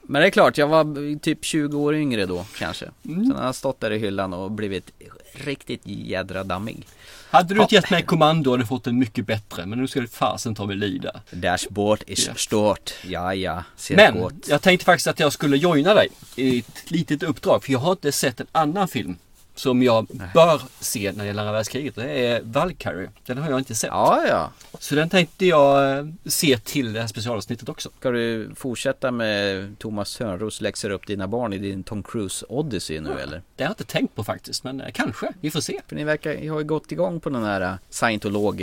Men 0.02 0.22
det 0.22 0.26
är 0.26 0.30
klart, 0.30 0.58
jag 0.58 0.66
var 0.68 1.18
typ 1.18 1.44
20 1.44 1.78
år 1.78 1.94
yngre 1.94 2.26
då 2.26 2.46
kanske. 2.58 2.86
Sen 3.02 3.32
har 3.36 3.44
jag 3.44 3.54
stått 3.54 3.80
där 3.80 3.90
i 3.90 3.98
hyllan 3.98 4.32
och 4.32 4.50
blivit 4.50 4.90
riktigt 5.32 5.80
jädra 5.84 6.44
dammig. 6.44 6.86
Hade 7.30 7.54
du 7.54 7.60
inte 7.62 7.74
gett 7.74 7.90
mig 7.90 8.02
kommando 8.02 8.50
hade 8.50 8.62
du 8.62 8.66
fått 8.66 8.86
en 8.86 8.98
mycket 8.98 9.26
bättre. 9.26 9.66
Men 9.66 9.78
nu 9.78 9.88
ska 9.88 10.00
du 10.00 10.08
fasen 10.08 10.54
ta 10.54 10.66
mig 10.66 10.76
lida. 10.76 11.20
Dashboard 11.30 12.02
is 12.06 12.26
Ja. 12.28 12.34
stort. 12.34 12.94
Ja, 13.04 13.34
ja. 13.34 13.64
Men 13.90 14.20
gott. 14.20 14.34
jag 14.48 14.62
tänkte 14.62 14.84
faktiskt 14.84 15.06
att 15.06 15.20
jag 15.20 15.32
skulle 15.32 15.56
joina 15.56 15.94
dig 15.94 16.08
i 16.36 16.58
ett 16.58 16.90
litet 16.90 17.22
uppdrag. 17.22 17.64
För 17.64 17.72
jag 17.72 17.78
har 17.78 17.92
inte 17.92 18.12
sett 18.12 18.40
en 18.40 18.46
annan 18.52 18.88
film 18.88 19.16
som 19.60 19.82
jag 19.82 20.06
bör 20.34 20.62
se 20.80 21.12
när 21.12 21.18
det 21.18 21.26
gäller 21.26 21.42
andra 21.42 21.52
världskriget. 21.52 21.94
Det 21.94 22.26
är 22.26 22.42
Valkyrie. 22.42 23.10
Den 23.26 23.38
har 23.38 23.50
jag 23.50 23.58
inte 23.60 23.74
sett. 23.74 23.90
Ja, 23.92 24.24
ja. 24.28 24.50
Så 24.78 24.94
den 24.94 25.08
tänkte 25.08 25.46
jag 25.46 25.98
eh, 25.98 26.06
se 26.24 26.58
till 26.58 26.92
det 26.92 27.00
här 27.00 27.06
specialavsnittet 27.06 27.68
också. 27.68 27.90
Ska 27.98 28.10
du 28.10 28.50
fortsätta 28.54 29.10
med 29.10 29.78
Thomas 29.78 30.16
Törnros 30.16 30.60
läxar 30.60 30.90
upp 30.90 31.06
dina 31.06 31.28
barn 31.28 31.52
i 31.52 31.58
din 31.58 31.82
Tom 31.82 32.02
Cruise 32.02 32.46
Odyssey 32.48 33.00
nu 33.00 33.10
eller? 33.10 33.42
Det 33.56 33.64
har 33.64 33.68
jag 33.68 33.70
inte 33.70 33.84
tänkt 33.84 34.14
på 34.14 34.24
faktiskt, 34.24 34.64
men 34.64 34.80
eh, 34.80 34.92
kanske. 34.92 35.32
Vi 35.40 35.50
får 35.50 35.60
se. 35.60 35.80
För 35.86 35.96
ni 35.96 36.04
verkar 36.04 36.34
ni 36.34 36.48
har 36.48 36.58
ju 36.58 36.64
gått 36.64 36.92
igång 36.92 37.20
på 37.20 37.30
den 37.30 37.44
här 37.44 37.60
eh, 37.60 37.74
scientolog 37.90 38.62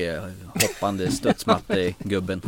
hoppande 0.54 1.12
studsmatte-gubben. 1.12 2.42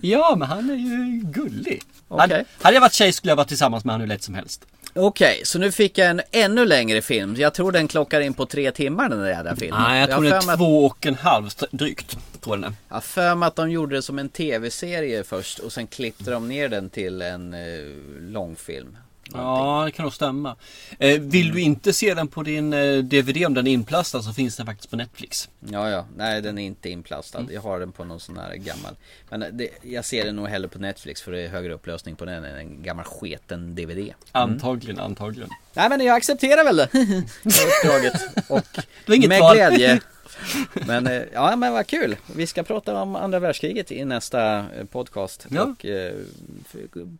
Ja, 0.00 0.34
men 0.38 0.48
han 0.48 0.70
är 0.70 0.74
ju 0.74 1.20
gullig. 1.24 1.82
Okej. 2.08 2.20
Hade, 2.20 2.44
hade 2.62 2.74
jag 2.74 2.80
varit 2.80 2.92
tjej 2.92 3.12
skulle 3.12 3.30
jag 3.30 3.36
varit 3.36 3.48
tillsammans 3.48 3.84
med 3.84 3.94
honom 3.94 4.00
hur 4.00 4.14
lätt 4.14 4.22
som 4.22 4.34
helst. 4.34 4.66
Okej, 4.96 5.40
så 5.44 5.58
nu 5.58 5.72
fick 5.72 5.98
jag 5.98 6.10
en 6.10 6.20
ännu 6.32 6.64
längre 6.64 7.02
film. 7.02 7.34
Jag 7.38 7.54
tror 7.54 7.72
den 7.72 7.88
klockar 7.88 8.20
in 8.20 8.34
på 8.34 8.46
tre 8.46 8.70
timmar 8.70 9.08
den 9.08 9.18
där 9.18 9.28
jävla 9.28 9.56
filmen. 9.56 9.82
Nej, 9.82 10.00
jag 10.00 10.10
tror 10.10 10.22
för 10.22 10.46
mig 10.46 10.52
är 10.52 10.56
två 10.56 10.86
och 10.86 11.06
en 11.06 11.14
halv 11.14 11.50
drygt. 11.70 12.18
Tror 12.40 12.56
jag 12.56 12.62
den. 12.62 12.76
Jag 12.88 12.96
har 12.96 13.00
för 13.00 13.34
mig 13.34 13.46
att 13.46 13.56
de 13.56 13.70
gjorde 13.70 13.96
det 13.96 14.02
som 14.02 14.18
en 14.18 14.28
tv-serie 14.28 15.24
först 15.24 15.58
och 15.58 15.72
sen 15.72 15.86
klippte 15.86 16.30
de 16.30 16.48
ner 16.48 16.68
den 16.68 16.90
till 16.90 17.22
en 17.22 17.54
eh, 17.54 17.60
långfilm. 18.20 18.96
Ja, 19.32 19.82
det 19.84 19.90
kan 19.90 20.02
nog 20.02 20.12
stämma. 20.14 20.56
Eh, 20.98 21.20
vill 21.20 21.52
du 21.52 21.60
inte 21.60 21.92
se 21.92 22.14
den 22.14 22.28
på 22.28 22.42
din 22.42 22.72
eh, 22.72 22.98
DVD 22.98 23.46
om 23.46 23.54
den 23.54 23.66
är 23.66 23.72
inplastad 23.72 24.22
så 24.22 24.32
finns 24.32 24.56
den 24.56 24.66
faktiskt 24.66 24.90
på 24.90 24.96
Netflix. 24.96 25.48
Ja, 25.60 25.90
ja. 25.90 26.06
Nej, 26.16 26.42
den 26.42 26.58
är 26.58 26.62
inte 26.66 26.88
inplastad. 26.90 27.38
Mm. 27.38 27.54
Jag 27.54 27.60
har 27.60 27.80
den 27.80 27.92
på 27.92 28.04
någon 28.04 28.20
sån 28.20 28.36
här 28.38 28.54
gammal. 28.54 28.96
Men 29.30 29.42
eh, 29.42 29.48
det, 29.52 29.68
jag 29.82 30.04
ser 30.04 30.24
den 30.24 30.36
nog 30.36 30.48
hellre 30.48 30.68
på 30.68 30.78
Netflix 30.78 31.22
för 31.22 31.32
det 31.32 31.40
är 31.40 31.48
högre 31.48 31.74
upplösning 31.74 32.16
på 32.16 32.24
den 32.24 32.44
än 32.44 32.56
en 32.56 32.82
gammal 32.82 33.04
sketen 33.04 33.74
DVD. 33.74 33.90
Mm. 33.98 34.12
Antagligen, 34.32 35.00
antagligen. 35.00 35.50
Nej, 35.74 35.88
men 35.88 36.00
jag 36.00 36.16
accepterar 36.16 36.64
väl 36.64 36.76
det. 36.76 36.84
uppdraget. 37.44 38.22
Och 38.48 38.62
Det 38.74 39.08
var 39.08 39.14
inget 39.14 39.28
med 39.28 39.40
val. 39.40 39.56
glädje. 39.56 40.00
Men 40.86 41.06
eh, 41.06 41.22
ja, 41.32 41.56
men 41.56 41.72
vad 41.72 41.86
kul. 41.86 42.16
Vi 42.34 42.46
ska 42.46 42.62
prata 42.62 43.02
om 43.02 43.16
andra 43.16 43.38
världskriget 43.38 43.92
i 43.92 44.04
nästa 44.04 44.56
eh, 44.58 44.84
podcast. 44.92 45.46
Ja. 45.50 45.62
Och 45.62 45.84
eh, 45.84 46.14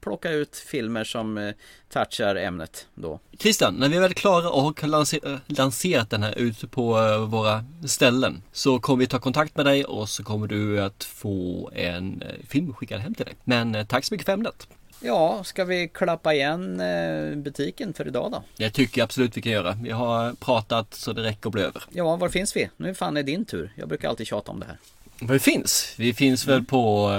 plocka 0.00 0.30
ut 0.30 0.56
filmer 0.56 1.04
som 1.04 1.38
eh, 1.38 1.54
touchar 1.92 2.36
ämnet 2.36 2.86
då. 2.94 3.20
Christian, 3.38 3.74
när 3.74 3.88
vi 3.88 3.96
är 3.96 4.00
väl 4.00 4.14
klara 4.14 4.50
och 4.50 4.80
har 4.80 4.88
lanser- 4.88 5.40
lanserat 5.46 6.10
den 6.10 6.22
här 6.22 6.38
ute 6.38 6.66
på 6.66 6.98
eh, 6.98 7.18
våra 7.26 7.64
ställen 7.86 8.42
så 8.52 8.78
kommer 8.78 8.98
vi 9.00 9.06
ta 9.06 9.18
kontakt 9.18 9.56
med 9.56 9.66
dig 9.66 9.84
och 9.84 10.08
så 10.08 10.24
kommer 10.24 10.46
du 10.46 10.80
att 10.82 11.04
få 11.04 11.70
en 11.74 12.22
eh, 12.22 12.28
film 12.48 12.74
skickad 12.74 13.00
hem 13.00 13.14
till 13.14 13.24
dig. 13.24 13.34
Men 13.44 13.74
eh, 13.74 13.86
tack 13.86 14.04
så 14.04 14.14
mycket 14.14 14.24
för 14.26 14.32
ämnet. 14.32 14.68
Ja, 15.00 15.44
ska 15.44 15.64
vi 15.64 15.88
klappa 15.88 16.34
igen 16.34 16.80
eh, 16.80 17.36
butiken 17.36 17.94
för 17.94 18.08
idag 18.08 18.32
då? 18.32 18.42
Det 18.56 18.70
tycker 18.70 19.00
jag 19.00 19.04
absolut 19.04 19.36
vi 19.36 19.42
kan 19.42 19.52
göra. 19.52 19.78
Vi 19.82 19.90
har 19.90 20.32
pratat 20.32 20.94
så 20.94 21.12
det 21.12 21.22
räcker 21.22 21.46
och 21.46 21.52
blir 21.52 21.64
över. 21.64 21.82
Ja, 21.92 22.16
var 22.16 22.28
finns 22.28 22.56
vi? 22.56 22.68
Nu 22.76 22.94
fan 22.94 23.16
är 23.16 23.22
din 23.22 23.44
tur. 23.44 23.72
Jag 23.76 23.88
brukar 23.88 24.08
alltid 24.08 24.26
tjata 24.26 24.52
om 24.52 24.60
det 24.60 24.66
här. 24.66 24.78
Vi 25.20 25.38
finns. 25.38 25.94
Vi 25.96 26.14
finns 26.14 26.46
väl 26.46 26.64
på 26.64 27.12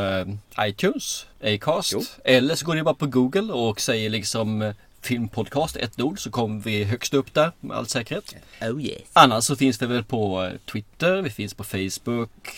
eh, 0.58 0.68
iTunes, 0.68 1.26
Acast. 1.44 1.94
Jo. 1.94 2.02
Eller 2.24 2.56
så 2.56 2.66
går 2.66 2.76
ni 2.76 2.84
bara 2.84 2.96
på 2.96 3.06
Google 3.06 3.54
och 3.54 3.82
säger 3.82 4.10
liksom 4.10 4.62
eh, 4.62 4.74
filmpodcast, 5.02 5.76
ett 5.76 6.02
ord, 6.02 6.20
så 6.20 6.32
kommer 6.32 6.62
vi 6.62 6.84
högst 6.84 7.14
upp 7.14 7.34
där 7.34 7.52
med 7.60 7.78
all 7.78 7.88
säkerhet. 7.88 8.36
Oh 8.62 8.82
yes. 8.82 9.02
Annars 9.14 9.44
så 9.44 9.56
finns 9.56 9.82
vi 9.82 9.86
väl 9.86 10.04
på 10.04 10.52
Twitter, 10.72 11.22
vi 11.22 11.30
finns 11.30 11.54
på 11.54 11.64
Facebook. 11.64 12.50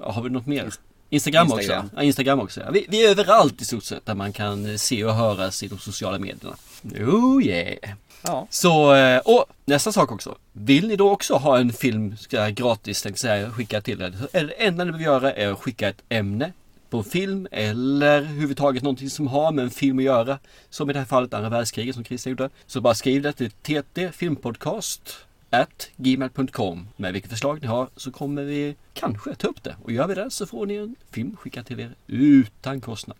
Har 0.00 0.22
vi 0.22 0.30
något 0.30 0.46
mer? 0.46 0.70
Instagram, 1.14 1.46
Instagram. 1.46 1.84
också. 1.84 1.96
Ja, 1.96 2.02
Instagram 2.02 2.40
också. 2.40 2.60
Ja. 2.60 2.70
Vi, 2.70 2.86
vi 2.88 3.06
är 3.06 3.10
överallt 3.10 3.60
i 3.60 3.64
stort 3.64 3.84
sett 3.84 4.06
där 4.06 4.14
man 4.14 4.32
kan 4.32 4.70
eh, 4.70 4.76
se 4.76 5.04
och 5.04 5.14
höras 5.14 5.62
i 5.62 5.68
de 5.68 5.78
sociala 5.78 6.18
medierna. 6.18 6.56
Oh 7.00 7.44
yeah! 7.44 7.94
Ja. 8.22 8.46
Så, 8.50 8.94
eh, 8.94 9.18
och 9.18 9.44
nästa 9.64 9.92
sak 9.92 10.12
också. 10.12 10.34
Vill 10.52 10.88
ni 10.88 10.96
då 10.96 11.10
också 11.10 11.34
ha 11.34 11.58
en 11.58 11.72
film 11.72 12.16
ska 12.16 12.48
gratis, 12.48 13.02
tänkte 13.02 13.20
säga, 13.20 13.50
skicka 13.50 13.80
till 13.80 14.02
er. 14.02 14.14
Det 14.32 14.64
enda 14.66 14.84
ni 14.84 14.92
behöver 14.92 15.04
göra 15.04 15.32
är 15.32 15.52
att 15.52 15.58
skicka 15.58 15.88
ett 15.88 16.02
ämne 16.08 16.52
på 16.90 16.98
en 16.98 17.04
film 17.04 17.48
eller 17.50 18.16
överhuvudtaget 18.16 18.82
någonting 18.82 19.10
som 19.10 19.26
har 19.26 19.52
med 19.52 19.64
en 19.64 19.70
film 19.70 19.98
att 19.98 20.04
göra. 20.04 20.38
Som 20.70 20.90
i 20.90 20.92
det 20.92 20.98
här 20.98 21.06
fallet 21.06 21.34
andra 21.34 21.48
världskriget 21.48 21.94
som 21.94 22.04
Christian 22.04 22.30
gjorde. 22.30 22.50
Så 22.66 22.80
bara 22.80 22.94
skriv 22.94 23.22
det 23.22 23.32
till 23.32 23.50
TT 23.50 24.12
filmpodcast 24.12 25.16
at 25.60 25.90
gmail.com 25.96 26.88
med 26.96 27.12
vilket 27.12 27.30
förslag 27.30 27.62
ni 27.62 27.66
har 27.66 27.88
så 27.96 28.10
kommer 28.10 28.42
vi 28.42 28.76
kanske 28.94 29.34
ta 29.34 29.48
upp 29.48 29.62
det. 29.62 29.76
Och 29.82 29.92
gör 29.92 30.06
vi 30.06 30.14
det 30.14 30.30
så 30.30 30.46
får 30.46 30.66
ni 30.66 30.74
en 30.74 30.96
film 31.10 31.36
skickad 31.36 31.66
till 31.66 31.80
er 31.80 31.94
utan 32.06 32.80
kostnad. 32.80 33.16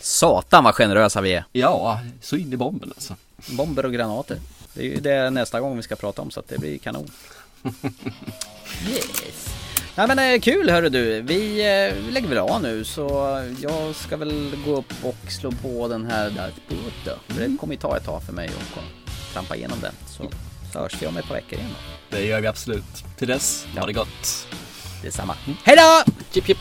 Satan 0.00 0.64
vad 0.64 0.74
generösa 0.74 1.20
vi 1.20 1.32
är. 1.32 1.44
Ja, 1.52 2.00
så 2.20 2.36
in 2.36 2.52
i 2.52 2.56
bomben 2.56 2.92
alltså. 2.94 3.16
Bomber 3.56 3.84
och 3.84 3.92
granater. 3.92 4.38
Det 4.74 4.80
är 4.80 4.84
ju 4.84 5.00
det 5.00 5.30
nästa 5.30 5.60
gång 5.60 5.76
vi 5.76 5.82
ska 5.82 5.96
prata 5.96 6.22
om 6.22 6.30
så 6.30 6.40
att 6.40 6.48
det 6.48 6.58
blir 6.58 6.78
kanon. 6.78 7.10
yes. 8.88 9.58
Nej 9.98 10.08
men 10.08 10.18
eh, 10.18 10.40
kul 10.40 10.70
hörru 10.70 10.88
du. 10.88 11.20
Vi 11.20 11.60
eh, 11.60 12.12
lägger 12.12 12.28
väl 12.28 12.38
av 12.38 12.62
nu 12.62 12.84
så 12.84 13.08
jag 13.62 13.94
ska 13.94 14.16
väl 14.16 14.56
gå 14.64 14.76
upp 14.76 14.92
och 15.02 15.32
slå 15.32 15.50
på 15.50 15.88
den 15.88 16.06
här 16.06 16.30
Darth 16.30 16.58
Vader. 16.68 17.18
För 17.28 17.40
det 17.40 17.56
kommer 17.60 17.74
ju 17.74 17.80
ta 17.80 17.96
ett 17.96 18.04
tag 18.04 18.22
för 18.22 18.32
mig 18.32 18.48
att 18.48 19.32
trampa 19.32 19.56
igenom 19.56 19.78
den. 19.80 19.92
Så, 20.06 20.22
så 20.72 20.78
hörs 20.78 21.02
vi 21.02 21.06
om 21.06 21.16
ett 21.16 21.28
par 21.28 21.34
veckor 21.34 21.58
igen 21.58 21.70
då. 21.70 22.16
Det 22.16 22.24
gör 22.24 22.40
vi 22.40 22.46
absolut. 22.46 23.04
Till 23.16 23.28
dess, 23.28 23.66
ha 23.76 23.86
det 23.86 23.92
gott. 23.92 24.48
Detsamma. 25.02 25.34
Hej 25.64 25.76
då! 25.76 26.12
Chip 26.32 26.46
chip. 26.46 26.58